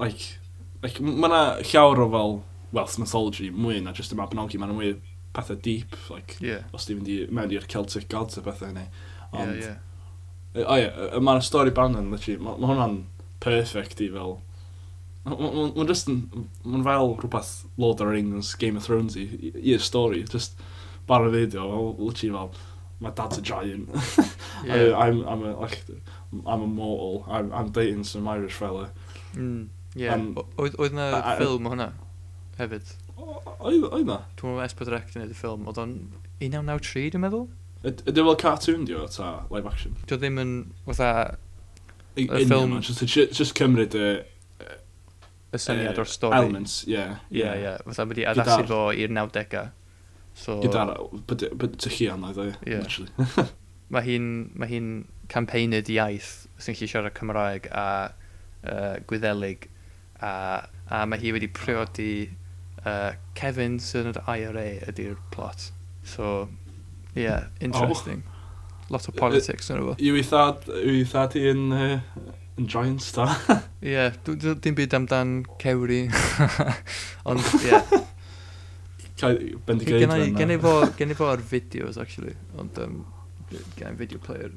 Like, 0.00 0.38
like 0.80 0.96
mae 1.04 1.28
yna 1.28 1.44
llawer 1.60 2.00
o 2.06 2.08
fel 2.16 2.36
Welsh 2.72 2.96
mythology 3.02 3.50
mwy 3.52 3.82
na 3.84 3.92
just 3.92 4.16
y 4.16 4.20
Mabinogi, 4.22 4.56
Mae 4.56 4.72
nhw'n 4.72 4.80
mwy 4.80 4.96
pethau 5.36 5.60
deep, 5.60 6.00
like, 6.08 6.40
yeah. 6.40 6.64
os 6.72 6.88
ti'n 6.88 7.02
mynd 7.02 7.12
i 7.12 7.20
mewn 7.28 7.52
i'r 7.52 7.68
Celtic 7.68 8.08
gods 8.08 8.40
a 8.40 8.48
pethau 8.48 8.72
hynny. 8.72 8.88
Ond, 9.30 9.60
yeah, 9.60 9.76
yeah. 10.56 10.64
O 10.64 10.80
ie, 10.80 11.20
mae'r 11.20 11.44
stori 11.44 11.76
bannon, 11.76 12.08
yn, 12.08 12.14
literally, 12.16 12.40
mae 12.40 12.56
hwnna'n 12.64 12.96
ma 12.96 13.19
perfect 13.40 14.00
i 14.04 14.10
fel... 14.12 14.38
Mae'n 15.26 15.88
just 15.90 16.08
yn... 16.10 16.24
Mae'n 16.64 16.86
fel 16.86 17.14
rhywbeth 17.20 17.54
Lord 17.76 18.00
of 18.00 18.04
the 18.04 18.10
Rings, 18.10 18.54
Game 18.60 18.80
of 18.80 18.86
Thrones 18.86 19.16
i, 19.20 19.26
i, 19.40 19.52
i'r 19.74 19.84
stori. 19.84 20.22
Just 20.28 20.60
bar 21.08 21.26
y 21.28 21.32
fideo, 21.34 21.66
fel, 21.72 21.90
literally 21.98 22.34
fel, 22.36 22.52
my 23.00 23.10
dad's 23.10 23.38
a 23.38 23.42
giant. 23.42 23.88
yeah. 24.64 24.92
I, 24.92 25.08
I'm, 25.08 25.26
I'm, 25.26 25.44
a, 25.44 25.56
like, 25.58 25.82
I'm 26.46 26.62
a 26.62 26.66
mortal. 26.66 27.24
I'm, 27.28 27.52
I'm 27.52 27.70
dating 27.70 28.04
some 28.04 28.28
Irish 28.28 28.54
fella. 28.54 28.90
Mm, 29.34 29.68
yeah. 29.94 30.14
Um, 30.14 30.34
oedd 30.58 30.94
na 30.94 31.10
I, 31.20 31.36
ffilm 31.38 31.68
hwnna 31.70 31.92
hefyd? 32.60 32.92
Oedd 33.16 34.06
na? 34.08 34.20
Dwi'n 34.38 34.56
meddwl 34.56 34.66
S4C 34.66 35.16
yn 35.16 35.24
edrych 35.24 35.40
ffilm. 35.40 35.66
Oedd 35.70 35.80
o'n 35.80 35.96
1993 36.42 37.14
dwi'n 37.14 37.24
meddwl? 37.24 37.46
Ydy 37.88 38.24
fel 38.26 38.36
cartoon 38.40 38.84
di 38.88 38.96
o, 38.96 39.06
ta 39.08 39.30
live 39.52 39.70
action? 39.70 39.96
Dio 40.04 40.18
ddim 40.20 40.40
yn, 40.42 40.52
fatha, 40.88 41.38
y 42.16 42.26
ffilm. 42.26 42.80
just, 42.80 43.36
just 43.36 43.56
cymryd 43.58 43.94
y... 43.94 44.10
Y 45.50 45.58
syniad 45.58 45.98
o'r 45.98 46.06
stori. 46.06 46.38
Elements, 46.38 46.84
ie. 46.86 47.02
Ie, 47.34 47.42
ie. 47.42 47.76
Fytha 47.86 48.06
wedi 48.06 48.26
addasu 48.30 48.68
fo 48.70 48.82
i'r 48.94 49.10
90au. 49.10 49.70
So... 50.38 50.60
Gyda'r 50.62 50.94
tychian 51.82 52.22
oedd 52.28 52.44
e, 52.44 52.78
actually. 52.78 53.10
mae 53.90 54.06
hi'n 54.06 54.28
ma 54.58 54.68
hi 54.70 54.78
campaigned 55.30 55.90
iaith 55.90 56.30
sy'n 56.62 56.76
gallu 56.78 56.90
siarad 56.92 57.16
Cymraeg 57.16 57.66
a 57.74 57.86
uh, 58.62 58.96
Gwyddelig 59.10 59.66
a, 60.22 60.32
a 60.86 61.02
mae 61.10 61.18
hi 61.22 61.32
wedi 61.34 61.48
priodi 61.50 62.12
uh, 62.84 63.12
Kevin 63.38 63.78
sy'n 63.82 64.12
yr 64.12 64.20
IRA 64.30 64.68
ydy'r 64.90 65.18
plot. 65.34 65.70
So, 66.04 66.48
yeah, 67.14 67.48
interesting. 67.60 68.22
Oh 68.26 68.29
lot 68.90 69.08
o 69.08 69.14
politics 69.14 69.70
yn 69.70 69.80
efo. 69.80 69.94
Yw 70.02 70.18
i 70.18 70.24
thad, 70.26 70.66
yw 70.80 71.00
i 71.00 71.06
thad 71.08 71.36
i 71.38 71.44
yn, 71.52 71.66
uh, 71.74 72.32
yn 72.58 72.68
giant 72.70 73.02
star. 73.04 73.36
Ie, 73.84 73.94
yeah, 73.94 74.16
dim 74.26 74.76
byd 74.78 74.96
amdan 74.98 75.34
cewri. 75.62 76.02
Ond, 77.30 77.44
ie. 77.62 77.70
Yeah. 77.70 78.06
Bendigeidfa 79.20 80.16
yna. 80.16 80.30
Gen 80.36 80.54
i 80.54 80.58
fo, 80.60 80.74
gen 80.98 81.14
i 81.14 81.18
fo 81.18 81.30
ar 81.30 81.42
videos, 81.52 82.00
actually. 82.00 82.34
Ond, 82.58 82.78
um, 82.82 83.02
gen 83.76 83.92
i 83.92 83.98
video 83.98 84.22
player. 84.22 84.50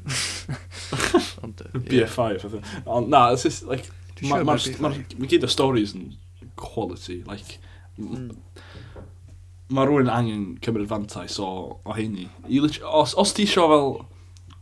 Ond, 1.44 1.62
uh, 1.62 1.70
yeah. 1.84 2.08
BF5, 2.08 2.58
Ond, 2.86 3.12
na, 3.14 3.28
it's 3.34 3.44
just, 3.44 3.68
like, 3.70 3.92
mae 4.22 4.44
ma, 4.48 4.58
ma, 4.80 4.94
ma, 4.94 5.30
gyd 5.30 5.46
o 5.46 5.52
stories 5.52 5.94
yn 5.98 6.14
quality, 6.60 7.22
like, 7.28 7.58
mm. 8.00 8.32
mae 9.74 9.88
rhywun 9.90 10.12
angen 10.14 10.44
cymryd 10.64 10.90
fantais 10.90 11.38
o, 11.42 11.50
o 11.84 11.98
heini. 11.98 12.30
I, 12.48 12.62
os, 12.64 13.16
os 13.20 13.34
ti 13.36 13.46
isio 13.48 13.68
fel 13.72 13.96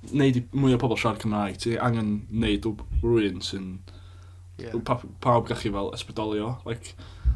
neud 0.10 0.40
i 0.40 0.44
mwy 0.58 0.76
o 0.76 0.82
pobl 0.82 0.98
siarad 1.00 1.22
Cymraeg, 1.22 1.58
ti 1.62 1.78
angen 1.78 2.14
neud 2.34 2.68
rhywun 3.04 3.42
sy'n 3.46 3.74
yeah. 4.62 4.74
pawb 4.82 5.48
gallu 5.50 5.74
fel 5.76 5.92
ysbrydolio. 5.98 6.56
Like, 6.66 6.96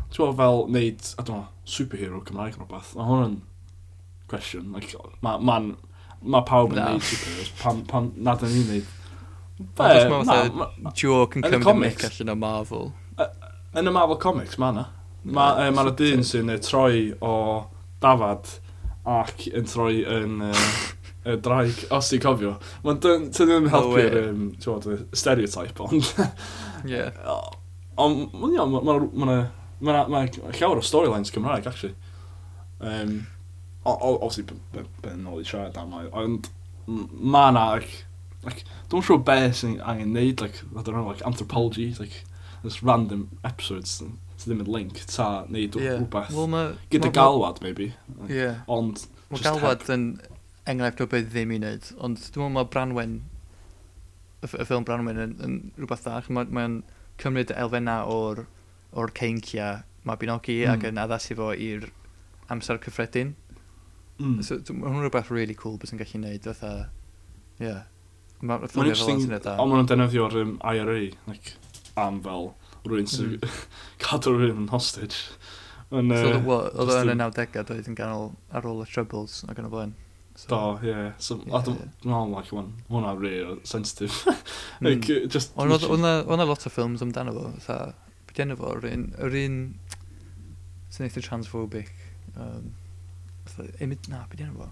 ti'n 0.09 0.17
gwybod 0.17 0.39
fel 0.39 0.63
neud, 0.73 1.05
I 1.19 1.23
don't 1.23 1.35
know, 1.35 1.47
superhero 1.69 2.23
Cymraeg 2.25 2.57
yn 2.57 2.65
rhywbeth. 2.65 2.95
Mae 2.97 3.09
hwn 3.11 3.25
yn 3.27 3.37
question. 4.31 4.71
Like, 4.73 4.97
mae 5.25 5.45
ma, 5.45 5.59
ma 6.21 6.43
pawb 6.47 6.73
yn 6.73 6.81
no. 6.81 6.89
neud 6.95 7.07
superheroes. 7.11 7.53
Pan, 7.61 7.85
pan 7.89 8.11
nad 8.17 8.43
yn 8.45 8.53
ni'n 8.55 8.73
neud. 8.73 8.91
Fe, 9.77 9.89
na. 10.27 10.91
Joke 10.97 11.39
yn 11.39 11.45
cymryd 11.47 11.79
mic 11.79 12.03
allan 12.09 12.33
o 12.33 12.37
Marvel. 12.41 12.91
Yn 13.75 13.87
y 13.87 13.93
Marvel 13.93 14.19
Comics, 14.19 14.57
mae 14.59 14.73
yna. 14.73 14.89
Mae 15.37 15.69
yna 15.71 15.93
dyn 15.97 16.25
sy'n 16.27 16.51
troi 16.65 17.13
o 17.23 17.35
dafad 18.03 18.57
ac 19.05 19.47
yn 19.53 19.69
troi 19.69 20.01
yn... 20.01 20.41
Uh, 20.49 20.94
y 21.25 21.35
draig, 21.41 21.85
os 21.95 22.09
ti'n 22.11 22.23
cofio. 22.23 22.55
Mae'n 22.85 23.01
dyn 23.03 23.69
helpu'r 23.73 24.17
um, 24.21 24.47
oh, 24.71 24.89
stereotype, 25.17 25.85
ond... 25.85 26.09
Ie. 26.91 27.05
Ond, 28.01 28.27
mae'n 28.33 28.57
iawn, 28.59 28.75
mae'n... 28.79 29.07
Mae'n 29.15 29.45
ma 30.09 30.25
llawer 30.55 30.79
o 30.79 30.83
storylines 30.85 31.31
Cymraeg, 31.33 31.65
actually. 31.67 31.95
Um, 32.79 33.27
obviously, 33.85 34.45
ben 35.03 35.25
ôl 35.29 35.41
i 35.41 35.47
siarad 35.47 35.77
am 35.77 35.93
oed, 35.97 36.11
ond 36.15 36.49
mae 36.85 37.51
yna, 37.51 37.65
like, 37.75 38.05
like, 38.45 38.63
dwi'n 38.91 39.05
siŵr 39.05 39.23
beth 39.25 39.59
sy'n 39.61 39.79
angen 39.85 40.13
neud, 40.15 40.41
like, 40.41 40.61
I 40.71 40.81
don't 40.81 40.95
know, 40.95 41.07
like, 41.07 41.25
anthropology, 41.27 41.89
like, 41.99 42.23
just 42.63 42.83
random 42.85 43.27
episodes, 43.43 43.97
sydd 43.99 44.45
ddim 44.45 44.63
yn 44.65 44.71
link, 44.77 45.01
ta, 45.11 45.29
neud 45.49 45.77
yeah. 45.81 45.99
rhywbeth. 45.99 46.31
Well, 46.35 46.49
ma, 46.51 46.63
Gyda 46.93 47.11
ma, 47.11 47.17
galwad, 47.19 47.61
maybe. 47.65 47.91
Like, 48.19 48.31
Yeah. 48.33 48.63
Ond, 48.71 49.05
Mae 49.33 49.41
galwad 49.41 49.87
yn 49.89 50.09
enghraifft 50.69 51.03
o 51.03 51.07
beth 51.09 51.31
ddim 51.31 51.53
i 51.53 51.59
wneud. 51.61 51.89
Ond 52.03 52.19
dwi'n 52.19 52.45
meddwl 52.45 52.53
mae 52.57 52.69
Branwen, 52.73 53.15
y, 54.41 54.49
y 54.49 54.65
ffilm 54.67 54.85
Branwen 54.87 55.21
yn, 55.21 55.35
yn 55.45 55.57
rhywbeth 55.77 56.05
dda. 56.05 56.21
Mae'n 56.29 56.53
mae, 56.53 56.69
mae 56.75 57.21
cymryd 57.21 57.53
elfennau 57.55 58.11
o'r, 58.11 58.45
or 58.95 59.11
ceincia 59.15 59.83
Mabinogi 60.07 60.61
mm. 60.63 60.71
ac 60.73 60.85
yn 60.89 61.01
addasu 61.01 61.37
fo 61.37 61.51
i'r 61.53 61.89
amser 62.53 62.79
cyffredin. 62.83 63.33
Mm. 64.19 64.39
So, 64.45 64.59
mae 64.71 64.93
hwn 64.93 65.03
rhywbeth 65.05 65.33
really 65.33 65.57
cool 65.59 65.79
beth 65.81 65.91
sy'n 65.91 66.01
gallu 66.01 66.19
gwneud. 66.19 66.47
Fatha, 66.47 66.71
ie. 67.59 67.67
yeah. 67.67 67.83
Mae'n 68.45 68.65
interesting, 68.67 69.21
ond 69.55 69.71
mae'n 69.71 69.87
defnyddio'r 69.89 70.41
um, 70.41 70.55
IRA, 70.67 70.97
like, 71.29 71.55
am 71.97 72.19
fel 72.23 72.51
rwy'n 72.85 73.07
sy'n 73.09 73.37
mm. 73.37 73.61
cadw 74.03 74.35
rhywun 74.35 74.65
yn 74.65 74.73
hostage. 74.73 75.23
And, 75.93 76.11
uh, 76.11 76.17
so, 76.21 76.57
oedd 76.83 76.95
yn 76.99 77.13
y 77.13 77.19
90au 77.21 77.67
doedd 77.69 77.89
yn 77.91 77.97
ganol 77.97 78.33
ar 78.55 78.65
ôl 78.67 78.83
y 78.83 78.89
Troubles 78.89 79.43
ac 79.49 79.61
yn 79.61 79.69
y 79.69 79.71
blaen. 79.71 79.95
So, 80.35 80.47
do, 80.49 80.87
ie. 80.87 80.91
Yeah. 80.91 81.11
So, 81.17 81.37
yeah. 81.47 81.63
dwi'n 81.63 81.77
meddwl, 82.03 82.33
like, 82.35 82.51
hwnna 82.51 83.13
rhaid 83.15 83.61
sensitif. 83.67 84.25
like, 84.83 85.07
mm. 85.07 85.29
just... 85.31 85.53
Ond 85.55 85.71
oedd 85.71 85.87
O'na 85.87 86.47
lot 86.47 86.67
o 86.67 86.71
ffilms 86.71 87.03
amdano 87.05 87.31
fo, 87.37 87.51
tha, 87.63 87.77
beth 88.27 88.41
enw 88.43 88.57
fo, 88.59 88.73
yr 88.75 88.89
un, 88.91 89.05
yr 89.23 89.37
un, 89.45 89.55
sy'n 90.91 91.07
eitha 91.07 91.23
transphobic, 91.23 91.93
um, 92.35 92.73
imid, 93.79 94.11
na, 94.11 94.25
beth 94.31 94.43
enw 94.43 94.59
fo? 94.59 94.69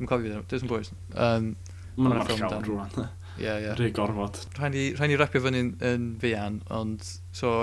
Dwi'n 0.00 0.10
cofio 0.10 0.42
beth 0.42 0.56
dwi'n 0.56 0.74
bwys. 0.74 0.92
Um, 1.14 1.54
Mae'n 2.00 2.16
rhaid 2.18 2.32
ffilm 2.32 2.44
dan. 2.48 2.66
Rwan. 2.66 3.08
Ie, 3.38 3.46
ie. 3.46 3.72
Rhaid 3.78 3.94
gorfod. 3.94 4.42
Rhaid 4.58 4.74
ni 5.06 5.22
rapio 5.22 5.46
fyny 5.46 5.64
yn 5.86 6.12
fian, 6.22 6.60
ond, 6.74 7.06
so, 7.30 7.54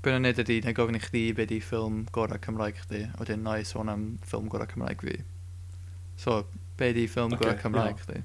be 0.00 0.14
nhw'n 0.14 0.30
neud 0.30 0.40
ydy, 0.40 0.62
na 0.64 0.72
gofyn 0.72 0.96
i 0.96 1.04
chdi 1.04 1.28
be 1.36 1.44
di 1.52 1.60
ffilm 1.60 2.06
gorau 2.16 2.40
Cymraeg 2.40 2.80
chdi, 2.86 3.04
a 3.12 3.20
wedyn 3.20 3.44
na 3.44 3.60
i 3.60 3.68
sôn 3.68 3.92
am 3.92 4.12
ffilm 4.24 4.48
gorau 4.48 4.72
Cymraeg 4.72 5.04
fi. 5.04 5.20
So, 6.16 6.44
be 6.76 6.92
di 6.96 7.06
ffilm 7.10 7.36
okay, 7.36 7.56
Cymraeg, 7.60 8.00
chdi? 8.04 8.22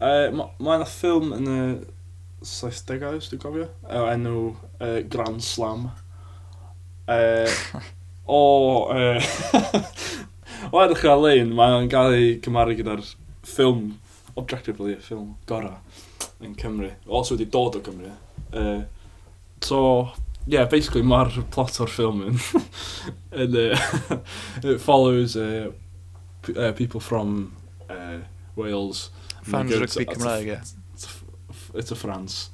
Uh, 0.00 0.28
mae 0.32 0.78
yna 0.78 0.88
ffilm 0.88 1.32
yn 1.36 1.48
y 1.50 1.62
60au, 2.46 3.16
os 3.18 3.28
dwi'n 3.32 3.42
gofio, 3.42 3.66
o 3.84 4.04
enw 4.08 4.36
uh, 4.80 5.00
Grand 5.12 5.44
Slam. 5.44 5.90
Uh, 7.08 7.80
o... 8.40 8.42
Uh, 8.92 9.84
o 10.72 10.80
edrych 10.84 11.04
ar 11.08 11.20
lein, 11.20 11.52
mae'n 11.56 11.90
cael 11.92 12.16
ei 12.16 12.32
cymaru 12.44 12.76
gyda'r 12.78 13.02
ffilm, 13.46 13.94
objectively, 14.36 14.94
y 14.96 15.04
ffilm 15.04 15.34
gorau 15.48 15.78
yn 16.44 16.56
Cymru. 16.60 16.92
Os 17.08 17.32
wedi 17.32 17.48
dod 17.50 17.78
o 17.78 17.84
Cymru. 17.84 18.12
Uh, 18.52 18.82
so, 19.64 19.80
yeah, 20.46 20.64
basically 20.68 21.02
mae'r 21.06 21.42
plot 21.54 21.80
o'r 21.82 21.92
ffilm 21.92 22.24
yn... 22.28 22.40
and, 23.32 23.56
uh, 23.56 24.18
it 24.62 24.80
follows 24.80 25.36
uh, 25.36 25.70
uh, 26.56 26.72
people 26.72 27.00
from 27.00 27.56
uh, 27.88 28.18
Wales. 28.56 29.10
Fans 29.42 29.72
rygbi 29.72 30.06
Cymraeg, 30.06 30.46
ie. 30.46 30.60
It's 31.74 31.90
a 31.90 31.96
France, 31.96 32.50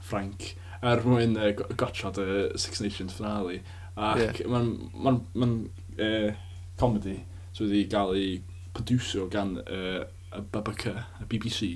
Frank, 0.00 0.54
er 0.82 1.02
mwyn 1.04 1.36
uh, 1.36 1.52
gotchod 1.76 2.18
y 2.20 2.58
Six 2.58 2.80
Nations 2.84 3.14
finale. 3.16 3.62
Ac 3.94 4.40
yeah. 4.40 4.50
mae'n 4.50 4.70
ma 4.98 5.14
ma, 5.38 5.48
uh, 6.02 6.30
comedy 6.80 7.20
sydd 7.54 7.68
wedi 7.68 7.84
gael 7.92 8.14
ei 8.18 8.30
producio 8.74 9.28
gan 9.30 9.54
uh, 9.62 10.02
y 10.34 10.40
BBC, 10.50 10.94
y 11.22 11.28
BBC. 11.30 11.68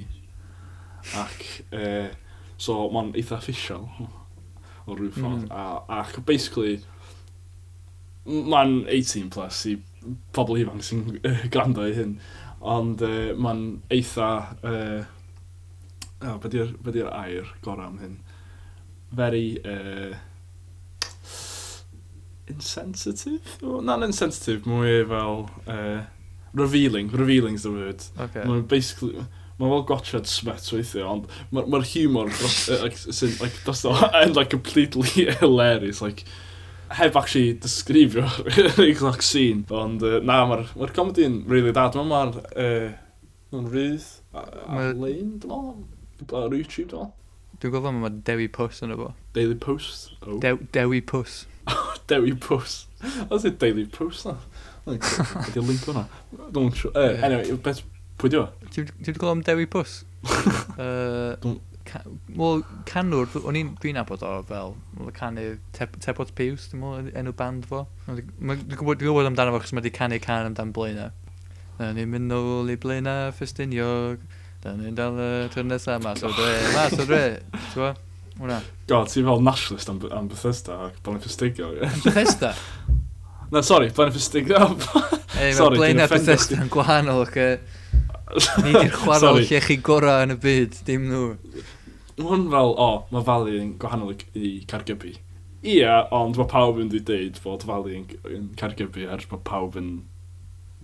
Ac 1.23 1.45
uh, 1.71 2.09
so 2.59 2.89
mae'n 2.91 3.15
eitha 3.15 3.39
official 3.39 3.87
o 4.89 4.97
rhyw 4.97 5.13
ffordd. 5.15 5.47
Mm. 5.47 5.53
A, 5.55 6.01
ac 6.01 6.19
basically, 6.27 6.81
mae'n 8.27 8.83
18 8.89 9.31
plus 9.33 9.63
i 9.71 9.77
pobl 10.37 10.61
ifanc 10.63 10.85
sy'n 10.87 11.05
gwrando 11.53 11.87
i 11.89 11.95
hyn, 11.97 12.17
ond 12.61 13.05
uh, 13.07 13.35
mae'n 13.39 13.65
eitha... 13.95 14.31
Uh, 14.63 15.03
oh, 16.27 16.39
be 16.43 16.51
di'r 16.51 17.13
air 17.13 17.53
gorau 17.65 17.93
am 17.93 18.01
hyn? 18.03 18.19
Very... 19.15 19.61
Uh, 19.65 20.17
insensitive? 22.49 23.59
Well, 23.63 23.83
not 23.83 24.03
insensitive, 24.03 24.65
mwy 24.69 25.03
fel... 25.09 25.51
Uh, 25.67 26.07
revealing, 26.55 27.11
revealing's 27.13 27.63
the 27.63 27.71
word. 27.71 28.05
Okay. 28.19 28.45
Mae'n 28.49 28.67
basically... 28.69 29.27
Mae'n 29.59 29.73
fel 29.73 29.87
gotchad 29.89 30.29
smet 30.31 30.69
weithio, 30.71 31.09
ond 31.11 31.25
mae'r 31.51 31.67
ma, 31.67 31.81
ma 31.81 31.87
humor 31.87 32.29
sy'n 32.31 32.79
like, 32.85 32.99
like, 33.43 33.57
that's 33.65 33.83
not, 33.83 34.15
and 34.15 34.37
like 34.39 34.53
completely 34.53 35.25
hilarious, 35.41 35.99
like, 36.01 36.23
heb 36.89 37.17
actually 37.17 37.59
disgrifio 37.59 38.25
ei 38.85 38.95
cloc 38.95 39.23
scene. 39.23 39.65
Ond 39.75 40.03
uh, 40.03 40.19
na, 40.23 40.41
mae'r 40.49 40.65
ma, 40.65 40.89
comedy'n 40.89 40.97
comedi'n 40.97 41.39
really 41.51 41.75
dad. 41.77 41.99
Mae'n 41.99 42.11
ma 42.11 42.25
uh, 42.33 42.91
ma'n 43.53 43.71
rydd 43.75 44.09
ar 44.39 44.95
lein, 44.97 45.37
dwi'n 45.43 45.71
meddwl. 46.21 46.43
Ar 46.45 46.57
YouTube, 46.57 46.91
dwi'n 46.91 47.09
meddwl. 47.09 47.15
Dwi'n 47.59 47.75
gofio 47.75 47.93
mae 47.97 48.15
Dewi 48.23 48.49
Puss 48.55 48.85
yn 48.87 48.95
efo. 48.95 49.13
Daily 49.35 49.57
Post? 49.59 50.13
Oh. 50.23 50.39
De 50.43 50.57
Dewi 50.73 51.01
Puss. 51.03 51.45
Oh, 51.69 51.97
Dewi 52.09 52.33
Puss. 52.33 52.87
Oes 53.29 53.45
e 53.45 53.51
Daily 53.53 53.85
Post 53.93 54.25
na? 54.25 54.39
Ydy'r 54.89 55.67
link 55.69 55.83
o'na? 55.91 56.07
Dwi'n 56.55 56.71
siw. 56.73 56.93
Anyway, 56.97 57.59
beth, 57.65 57.83
pwy 58.17 58.33
di 58.33 58.39
o? 58.41 58.47
Ti'n 58.73 58.89
gwybod 59.05 59.33
am 59.35 59.43
Dewi 59.45 59.67
Puss? 59.69 59.99
uh, 60.81 61.35
Wel, 62.39 62.63
canwr, 62.89 63.31
o'n 63.43 63.59
i'n 63.59 63.71
dwi'n 63.83 64.01
abod 64.01 64.25
o 64.27 64.33
fel, 64.49 64.75
oedd 64.99 65.15
canu 65.17 65.45
te, 65.77 65.87
Tepot 66.05 66.33
Piws, 66.39 66.69
dwi'n 66.73 66.83
meddwl, 66.83 67.13
enw 67.21 67.35
band 67.39 67.69
fo. 67.71 67.85
Dwi'n 68.09 68.67
gwybod, 68.75 69.01
dwi 69.01 69.09
gwybod 69.09 69.31
amdano 69.31 69.55
fo, 69.55 69.63
chos 69.65 69.75
mae 69.75 69.83
wedi 69.83 69.95
canu 69.97 70.19
can 70.23 70.51
amdan 70.51 70.75
Blaena. 70.77 71.09
Da 71.79 71.93
ni'n 71.95 72.11
mynd 72.11 72.31
nôl 72.33 72.73
i 72.73 72.77
Blaena, 72.81 73.17
Ffestiniog, 73.37 74.23
da 74.65 74.75
ni'n 74.77 74.99
dal 74.99 75.19
y 75.23 75.31
twyr 75.55 75.67
nesaf, 75.69 76.03
mas 76.05 76.25
o 76.27 76.33
dre, 76.35 76.53
mas 76.75 76.99
o 76.99 77.09
dre, 77.09 77.25
ti'n 77.55 77.73
fo? 77.77 77.91
Hwna. 78.39 78.61
God, 78.91 79.11
ti'n 79.11 79.27
fel 79.27 79.43
nationalist 79.47 79.91
am, 79.91 80.03
am 80.15 80.31
Bethesda, 80.31 80.79
ac 80.89 81.01
Blaena 81.07 81.25
Ffestiniog. 81.25 81.81
Bethesda? 82.05 82.55
Na, 83.53 83.63
sorry, 83.63 83.89
Blaena 83.97 84.13
Ffestiniog. 84.13 84.89
Ei, 85.39 85.55
mae 85.55 85.75
Blaena 85.77 86.09
Bethesda 86.11 86.61
yn 86.63 86.73
gwahanol, 86.73 87.25
ac... 87.27 87.77
Ni 88.65 88.75
di'r 88.75 88.93
chwarae 88.93 89.41
lle 89.41 89.61
chi 89.65 89.79
gorau 89.85 90.27
yn 90.27 90.35
y 90.35 90.39
byd, 90.43 90.75
dim 90.85 91.07
nhw 91.09 91.29
hwn 92.19 92.49
fel, 92.53 92.75
o, 92.75 92.85
oh, 92.85 93.01
mae 93.15 93.25
Fali 93.27 93.57
yn 93.61 93.73
gwahanol 93.81 94.15
i 94.39 94.53
Cargybi. 94.71 95.15
Ia, 95.67 96.05
ond 96.15 96.39
mae 96.39 96.51
pawb 96.51 96.79
yn 96.83 96.91
dweud 96.93 97.39
fod 97.43 97.67
Fali 97.67 97.99
yn 97.99 98.51
Cargybi 98.59 99.07
er 99.11 99.25
bod 99.31 99.45
pawb 99.49 99.79
yn 99.81 99.93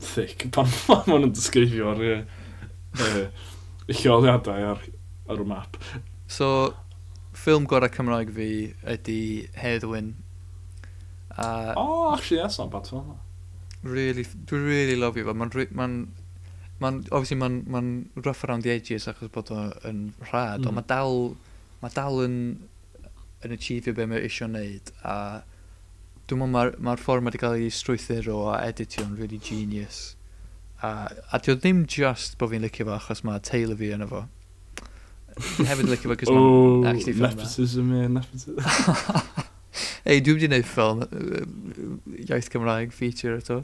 thick. 0.02 0.46
Pan 0.54 0.70
mae 0.88 1.04
hwn 1.08 1.28
yn 1.28 1.34
disgrifio'r 1.34 2.02
lleoliadau 3.90 4.70
ar, 4.72 4.82
ar 5.30 5.44
y 5.44 5.48
map. 5.48 5.78
So, 6.30 6.48
ffilm 7.36 7.68
gorau 7.70 7.92
Cymraeg 7.92 8.32
fi 8.34 8.48
ydy 8.94 9.20
Heddwyn. 9.60 10.14
Uh, 11.36 11.74
oh, 11.76 12.14
actually, 12.14 12.40
that's 12.40 12.58
not 12.58 12.70
bad 12.70 12.86
film. 12.86 13.18
Really, 13.82 14.24
dwi'n 14.24 14.64
really 14.64 14.96
love 14.96 15.18
it. 15.18 15.26
Mae'n 15.26 15.74
ma 15.74 15.88
Mae'n, 16.82 17.04
obviously 17.14 17.38
mae'n 17.38 17.60
ma 17.70 17.80
rough 18.24 18.44
around 18.44 18.66
the 18.66 18.72
edges 18.74 19.06
achos 19.10 19.30
bod 19.32 19.52
o'n 19.54 20.00
rhad, 20.26 20.64
mm. 20.64 20.68
ond 20.68 20.78
mae 20.78 20.86
dal, 20.90 21.18
ma 21.82 21.90
dal 21.94 22.20
yn, 22.24 22.36
yn 23.46 23.54
achievio 23.54 23.94
be 23.94 24.08
mae 24.10 24.24
eisiau 24.26 24.50
wneud. 24.50 24.90
A 25.06 25.14
dwi'n 26.26 26.40
meddwl 26.40 26.54
mae'r 26.56 26.74
ma, 26.80 26.90
ma 26.90 26.98
ffordd 27.00 27.24
mae 27.24 27.32
wedi 27.32 27.42
cael 27.42 27.56
ei 27.60 27.70
strwythuro 27.72 28.40
a 28.50 28.58
editio'n 28.66 29.14
really 29.20 29.38
genius. 29.38 30.02
A, 30.82 31.08
a 31.30 31.40
diolch 31.40 31.62
ddim 31.62 31.84
just 31.88 32.38
bod 32.40 32.52
fi'n 32.52 32.64
licio 32.66 32.88
fo 32.88 32.96
achos 32.98 33.22
mae 33.24 33.42
teulu 33.44 33.78
fi 33.80 33.94
yna 33.94 34.10
fo. 34.10 34.24
Hefyd 35.38 35.88
licio 35.92 36.10
fo, 36.10 36.18
cos 36.20 36.34
mae'n 36.34 36.90
actually 36.90 37.16
ffilm. 37.20 37.38
Nepotism, 37.38 37.94
ie, 37.94 38.12
nepotism. 38.18 38.60
Ei, 40.04 40.20
dwi 40.20 40.36
wedi 40.36 40.48
gwneud 40.50 40.68
ffilm, 40.68 41.04
iaith 42.26 42.50
Cymraeg, 42.52 42.92
feature 42.92 43.38
eto. 43.40 43.62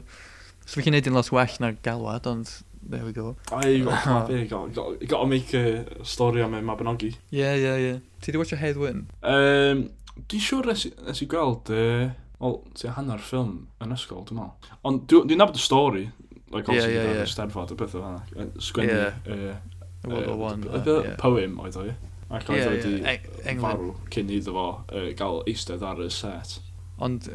So 0.65 0.79
fi 0.79 0.87
chi'n 0.87 0.95
neud 0.95 1.09
yn 1.11 1.17
lot 1.17 1.29
well 1.35 1.61
na 1.61 1.75
galwad, 1.85 2.27
ond 2.29 2.49
there 2.83 3.05
we 3.05 3.13
go. 3.13 3.35
Oh, 3.51 3.61
got 3.61 4.03
plan 4.03 4.27
B. 4.27 4.45
Got, 4.47 4.73
got, 4.73 5.07
got 5.07 5.21
to 5.21 5.27
make 5.27 5.53
a 5.53 6.05
story 6.05 6.41
am 6.43 6.53
y 6.53 6.61
Mabinogi. 6.61 7.15
Yeah, 7.29 7.55
yeah, 7.55 7.77
yeah. 7.77 7.97
Ti 8.21 8.31
di 8.31 8.37
watch 8.37 8.53
a 8.53 8.57
Wyn? 8.57 9.07
Um, 9.23 9.89
dwi'n 10.27 10.43
siŵr 10.43 10.67
nes, 10.67 10.85
nes 11.07 11.21
i 11.23 11.27
gweld, 11.31 11.71
uh, 11.71 12.11
wel, 12.41 12.57
ti 12.77 12.91
hanner 12.91 13.21
ffilm 13.21 13.67
yn 13.81 13.95
ysgol, 13.95 14.25
dwi'n 14.27 14.41
meddwl. 14.41 14.71
Ond 14.87 15.05
dwi'n 15.09 15.29
dwi 15.29 15.37
nabod 15.39 15.59
y 15.59 15.63
stori, 15.63 16.05
like, 16.51 16.67
yeah, 16.67 16.87
yeah, 16.87 17.11
yeah. 17.21 17.27
Stanford, 17.29 17.71
y 17.73 17.79
beth 17.79 17.95
o 17.97 18.03
fanna. 18.03 18.49
Sgwennu, 18.59 18.97
yeah. 18.97 19.21
uh, 19.31 20.09
World 20.09 20.27
War 20.27 20.39
One. 20.51 20.67
Uh, 20.67 21.13
poem 21.21 21.57
oedd 21.63 21.79
o, 21.79 21.87
ie. 21.87 21.95
Ac 22.31 22.47
oedd 22.47 22.69
wedi 22.71 23.57
farw 23.59 23.89
cyn 24.13 24.29
iddo 24.31 24.53
fo 24.55 24.67
uh, 24.87 25.09
gael 25.19 25.41
eistedd 25.51 25.81
ar 25.83 25.99
y 25.99 26.07
set. 26.15 26.59
Ond 27.03 27.27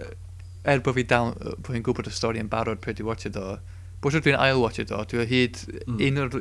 er 0.67 0.81
bod 0.85 0.97
fi 0.97 1.05
dal, 1.09 1.35
bod 1.37 1.73
fi'n 1.75 1.85
gwybod 1.85 2.09
y 2.09 2.15
stori 2.17 2.41
yn 2.41 2.49
barod 2.53 2.81
pryd 2.85 3.03
i 3.03 3.07
watch 3.07 3.29
it 3.29 3.37
o, 3.41 3.59
Bwysig 4.05 4.27
dwi'n 4.27 4.39
ail-watch 4.39 4.83
o, 4.93 5.01
dwi'n 5.09 5.31
hyd 5.31 5.63
mm. 5.87 6.01
un 6.07 6.21
o'r... 6.23 6.37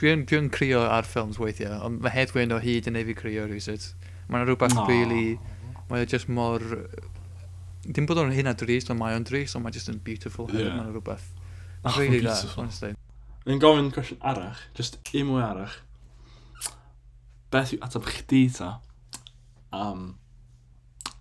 Dwi'n 0.00 0.24
dwi 0.28 0.40
crio 0.52 0.82
ar 0.84 1.08
ffilms 1.08 1.40
weithiau, 1.40 1.78
ond 1.86 2.00
mae 2.04 2.12
Hedwyn 2.14 2.54
o 2.56 2.60
hyd 2.62 2.88
yn 2.88 2.98
ei 3.00 3.06
fi 3.08 3.16
crio 3.16 3.46
rhywbeth. 3.48 3.90
Mae'n 4.30 4.46
rhywbeth 4.46 4.76
no. 4.76 4.86
really... 4.88 5.38
Mae 5.90 6.04
o 6.04 6.08
just 6.08 6.28
mor... 6.30 6.64
Dim 7.84 8.06
bod 8.06 8.20
o'n 8.20 8.32
hyn 8.36 8.50
a 8.50 8.54
drist, 8.54 8.92
ond 8.92 9.00
mae 9.00 9.16
o'n 9.16 9.24
drist, 9.26 9.56
ond 9.56 9.64
mae 9.64 9.74
just 9.74 9.88
yn 9.92 10.00
beautiful 10.04 10.48
hefyd, 10.50 10.66
yeah. 10.68 10.76
mae'n 10.76 10.92
rhywbeth. 10.92 11.30
Oh, 11.82 11.94
really 11.96 12.20
beautiful. 12.20 12.62
honestly. 12.62 12.92
Yn 13.48 13.60
gofyn 13.62 13.88
cwestiwn 13.96 14.20
arach, 14.30 14.60
just 14.76 15.00
un 15.16 15.26
mwy 15.30 15.40
arach. 15.42 15.78
Beth 17.50 17.72
yw 17.74 17.80
ateb 17.88 18.08
chdi 18.08 18.44
ta 18.54 18.74
am... 19.72 19.80
Um, 19.90 20.04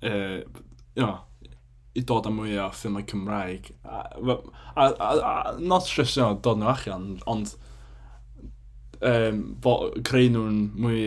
uh, 0.04 0.40
you 0.96 1.04
know, 1.06 1.20
i 1.98 2.04
dod 2.06 2.28
am 2.30 2.38
mwy 2.38 2.58
o 2.62 2.70
ffilmau 2.76 3.06
Cymraeg. 3.10 3.72
A, 3.84 4.04
a, 4.20 4.38
a, 4.86 5.10
a 5.10 5.58
not 5.60 5.88
just 5.88 6.18
you 6.18 6.24
know, 6.24 6.38
dod 6.38 6.62
nhw 6.62 6.70
allan, 6.74 7.12
ond 7.30 7.56
um, 9.02 9.44
bo, 9.62 9.76
creu 10.06 10.30
nhw'n 10.34 10.60
mwy 10.80 11.04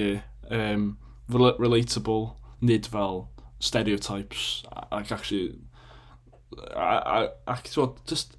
um, 0.51 0.87
relatable, 1.33 2.33
nid 2.61 2.89
fel 2.91 3.27
stereotypes, 3.63 4.63
ac 4.91 5.13
actually, 5.13 5.59
ac, 6.77 7.37
ac 7.47 7.69
so, 7.69 7.95
just, 8.09 8.37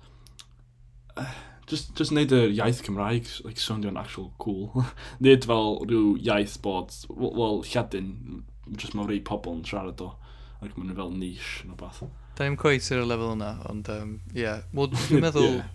just, 1.70 1.94
just 1.96 2.16
neud 2.16 2.34
yr 2.36 2.52
iaith 2.52 2.84
Cymraeg, 2.86 3.30
like, 3.46 3.62
soundio'n 3.62 4.00
actual 4.00 4.34
cool. 4.44 4.86
nid 5.24 5.48
fel 5.50 5.80
rhyw 5.88 6.18
iaith 6.20 6.60
bod, 6.66 6.92
wel, 7.10 7.38
well, 7.40 7.64
lladin, 7.70 8.44
just 8.76 8.98
mae 8.98 9.08
rei 9.08 9.24
pobl 9.24 9.60
yn 9.60 9.66
siarad 9.68 10.04
o, 10.04 10.14
ac 10.60 10.68
like, 10.68 10.76
maen 10.78 10.92
nhw 10.92 11.00
fel 11.00 11.16
niche, 11.16 11.64
yn 11.64 11.72
no 11.72 11.80
beth. 11.80 12.04
Da 12.34 12.48
ni'n 12.48 12.58
cweith 12.58 12.90
ar 12.96 13.04
y 13.04 13.06
lefel 13.06 13.36
yna, 13.36 13.52
ond 13.70 13.90
um, 13.94 14.14
yeah. 14.34 14.64
Wel, 14.74 14.90
dwi'n 14.90 15.22
meddwl, 15.28 15.60
yeah. 15.60 15.68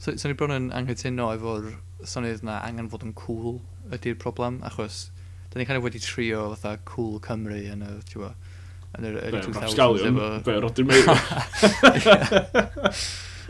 so, 0.00 0.14
so 0.16 0.30
ni 0.30 0.36
bron 0.40 0.54
yn 0.54 0.70
anghytuno 0.72 1.28
efo'r 1.34 1.66
syniad 2.08 2.44
na 2.46 2.62
angen 2.64 2.88
fod 2.88 3.04
yn 3.04 3.12
cool 3.18 3.58
ydy'r 3.92 4.16
problem, 4.22 4.62
achos 4.64 5.08
da 5.52 5.60
ni 5.60 5.66
kind 5.68 5.80
of 5.80 5.84
wedi 5.84 6.00
trio 6.00 6.46
fatha 6.54 6.78
cool 6.88 7.18
Cymru 7.24 7.60
yn 7.74 7.84
y, 7.84 7.90
ti'n 8.08 8.24
bo, 8.24 8.30
yn 8.96 9.08
yr 9.10 9.18
early 9.20 9.42
2000s 9.50 10.06
efo... 10.08 10.30
Be, 10.48 10.54
Rodin 10.64 10.88
Meir. 10.88 11.04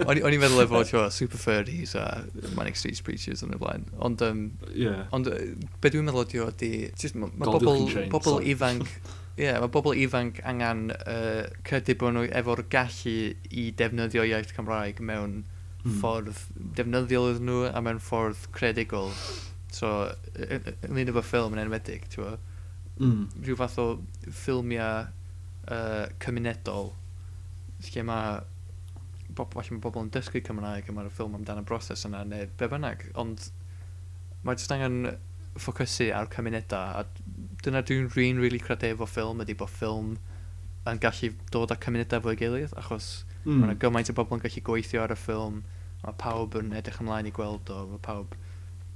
O'n 0.09 0.18
i'n 0.18 0.42
meddwl 0.42 0.64
efo, 0.64 0.82
ti'n 0.82 0.98
bo, 0.98 1.06
Super 1.14 1.42
Furries 1.42 1.94
a 1.98 2.04
Manic 2.59 2.78
Street 2.80 2.98
Preachers 3.06 3.46
yn 3.46 3.54
y 3.54 3.61
blaen. 3.62 3.86
Ond, 4.02 4.26
um, 4.26 4.42
yeah. 4.74 5.06
ond 5.14 5.30
be 5.30 5.94
dwi'n 5.94 6.11
meddwl 6.11 6.26
ydi, 6.26 6.42
ydi, 6.90 7.14
ma, 7.22 7.30
ma 7.38 7.54
bobl, 7.54 7.86
bobl 8.11 8.42
ifanc 8.50 8.90
yeah, 9.39 9.59
mae 9.62 9.70
bobl 9.72 9.95
ifanc 9.97 10.41
angen 10.49 10.89
uh, 10.99 11.47
cydy 11.68 11.95
bod 11.99 12.16
nhw 12.16 12.26
efo'r 12.41 12.64
gallu 12.72 13.14
i 13.51 13.68
defnyddio 13.78 14.26
iaith 14.26 14.53
Cymraeg 14.57 15.01
mewn 15.11 15.43
mm. 15.84 15.99
ffordd 16.01 16.43
defnyddiol 16.78 17.32
iddyn 17.32 17.49
nhw 17.49 17.61
a 17.70 17.82
mewn 17.84 18.03
ffordd 18.03 18.49
credigol. 18.57 19.12
So, 19.74 19.93
ynglyn 20.34 21.12
efo 21.12 21.22
ffilm 21.22 21.55
yn 21.55 21.62
enwedig, 21.66 22.09
ti'n 22.11 22.24
fawr. 22.24 22.39
Mm. 22.99 23.26
Rhyw 23.45 23.59
fath 23.61 23.78
o 23.78 23.89
ffilmiau 24.26 25.07
uh, 25.07 26.05
cymunedol, 26.24 26.93
lle 27.86 28.05
mae 28.09 28.41
bobl, 29.39 29.55
falle 29.55 29.76
mae 29.76 29.84
bobl 29.84 30.03
yn 30.03 30.12
dysgu 30.14 30.43
Cymraeg 30.45 30.91
a 30.91 30.97
mae'r 30.97 31.12
ffilm 31.14 31.39
amdano 31.39 31.62
broses 31.68 32.03
yna, 32.09 32.24
neu 32.26 32.51
be 32.59 32.70
bynnag, 32.72 33.07
ond 33.22 33.51
mae 34.43 34.59
jyst 34.59 34.74
angen 34.74 35.12
ffocysu 35.59 36.11
ar 36.14 36.30
cymunedau 36.32 36.99
a 37.01 37.05
dyna 37.64 37.82
dwi'n 37.82 38.11
rhan 38.14 38.42
really 38.42 38.61
credu 38.62 38.92
efo 38.92 39.09
ffilm 39.09 39.42
ydy 39.44 39.56
bod 39.59 39.72
ffilm 39.72 40.16
yn 40.88 41.00
gallu 41.02 41.32
dod 41.52 41.72
â 41.74 41.78
cymunedau 41.82 42.22
fo'i 42.24 42.38
gilydd, 42.38 42.74
achos 42.80 43.09
mm. 43.44 43.56
mae 43.59 43.70
yna 43.70 43.78
gymaint 43.82 44.12
o 44.12 44.16
bobl 44.16 44.38
yn 44.38 44.44
gallu 44.44 44.62
gweithio 44.68 45.02
ar 45.04 45.14
y 45.14 45.18
ffilm, 45.18 45.62
mae 46.04 46.14
pawb 46.22 46.56
yn 46.61 46.70
edrych 46.78 47.00
ymlaen 47.02 47.28
i 47.28 47.34
gweld 47.34 47.72
o, 47.74 47.80
mae 47.92 48.02
pawb, 48.04 48.36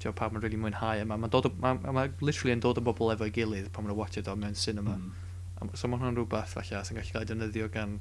tio, 0.00 0.14
pawb 0.16 0.38
yn 0.38 0.44
really 0.44 0.60
mwynhau, 0.60 1.02
a 1.02 1.08
mae'n 1.08 1.24
ma 1.24 1.30
dod, 1.32 1.50
ma, 1.62 1.74
ma 1.82 2.06
literally 2.22 2.56
yn 2.56 2.64
dod 2.64 2.80
o 2.80 2.86
bobl 2.86 3.12
efo'i 3.14 3.34
gilydd 3.34 3.70
pan 3.74 3.86
mae'n 3.86 3.98
watch 3.98 4.20
it 4.20 4.30
o 4.30 4.36
mewn 4.38 4.56
cinema. 4.58 4.96
Mm. 4.98 5.74
So 5.78 5.86
mae 5.86 6.00
hwnna'n 6.00 6.16
rhywbeth 6.18 6.56
falle 6.56 6.82
sy'n 6.86 6.98
gallu 6.98 7.14
cael 7.14 7.22
ei 7.22 7.28
defnyddio 7.30 7.68
gan 7.74 7.98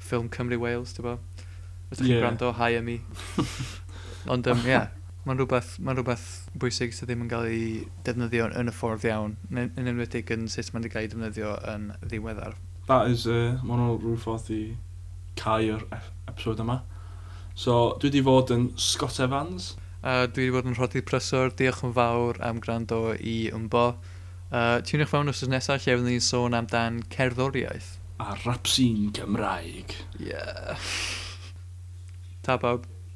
ffilm 0.00 0.30
Cymru 0.32 0.60
Wales, 0.62 0.94
ti'n 0.96 1.08
bo? 1.08 1.18
Ydych 1.90 2.06
chi'n 2.06 2.14
yeah. 2.14 2.22
gwrando, 2.22 2.52
hi 2.56 2.78
am 2.78 2.88
i. 2.88 2.98
Ond, 4.32 4.48
um, 4.48 4.62
yeah, 4.64 4.88
Mae'n 5.22 5.38
rhywbeth, 5.38 5.76
ma 5.78 5.94
rhywbeth 5.94 6.26
bwysig 6.58 6.94
sydd 6.96 7.06
ddim 7.10 7.20
yn 7.22 7.28
cael 7.30 7.44
ei 7.46 7.66
defnyddio 8.06 8.48
yn 8.58 8.70
y 8.70 8.74
ffordd 8.74 9.04
iawn, 9.06 9.36
yn, 9.52 9.68
yn 9.78 9.90
enwedig 9.92 10.32
yn 10.34 10.48
sut 10.50 10.72
mae'n 10.74 10.88
cael 10.90 11.04
ei 11.04 11.10
defnyddio 11.12 11.52
yn 11.70 11.92
ddiweddar. 12.02 12.56
That 12.88 13.12
is, 13.12 13.28
uh, 13.30 13.60
mae'n 13.62 13.84
o 13.84 13.92
rhyw 14.00 14.16
ffordd 14.18 14.50
i 14.50 14.62
cael 15.38 15.76
yr 15.76 15.84
episod 16.26 16.62
yma. 16.64 16.80
So, 17.54 17.94
dwi 18.00 18.10
wedi 18.10 18.22
fod 18.26 18.50
yn 18.54 18.64
Scott 18.80 19.20
Evans. 19.22 19.76
Uh, 20.02 20.24
dwi 20.26 20.48
wedi 20.48 20.56
bod 20.56 20.66
yn 20.66 20.74
rhodi 20.74 21.04
prysor, 21.06 21.52
diolch 21.54 21.84
yn 21.86 21.94
fawr 21.94 22.40
am 22.42 22.58
gwrando 22.64 23.12
i 23.14 23.36
ymbo. 23.54 23.92
Uh, 24.50 24.80
Tiwnwch 24.82 25.12
fewn 25.12 25.30
os 25.30 25.44
nesaf 25.46 25.84
lle 25.84 25.94
fyddwn 25.94 26.10
ni'n 26.10 26.24
sôn 26.24 26.58
amdan 26.58 26.98
cerddoriaeth. 27.14 27.92
A 28.18 28.34
rapsin 28.42 29.12
Cymraeg. 29.14 29.94
Yeah. 30.18 30.82
Ta 32.44 32.58
bawb. 32.58 32.90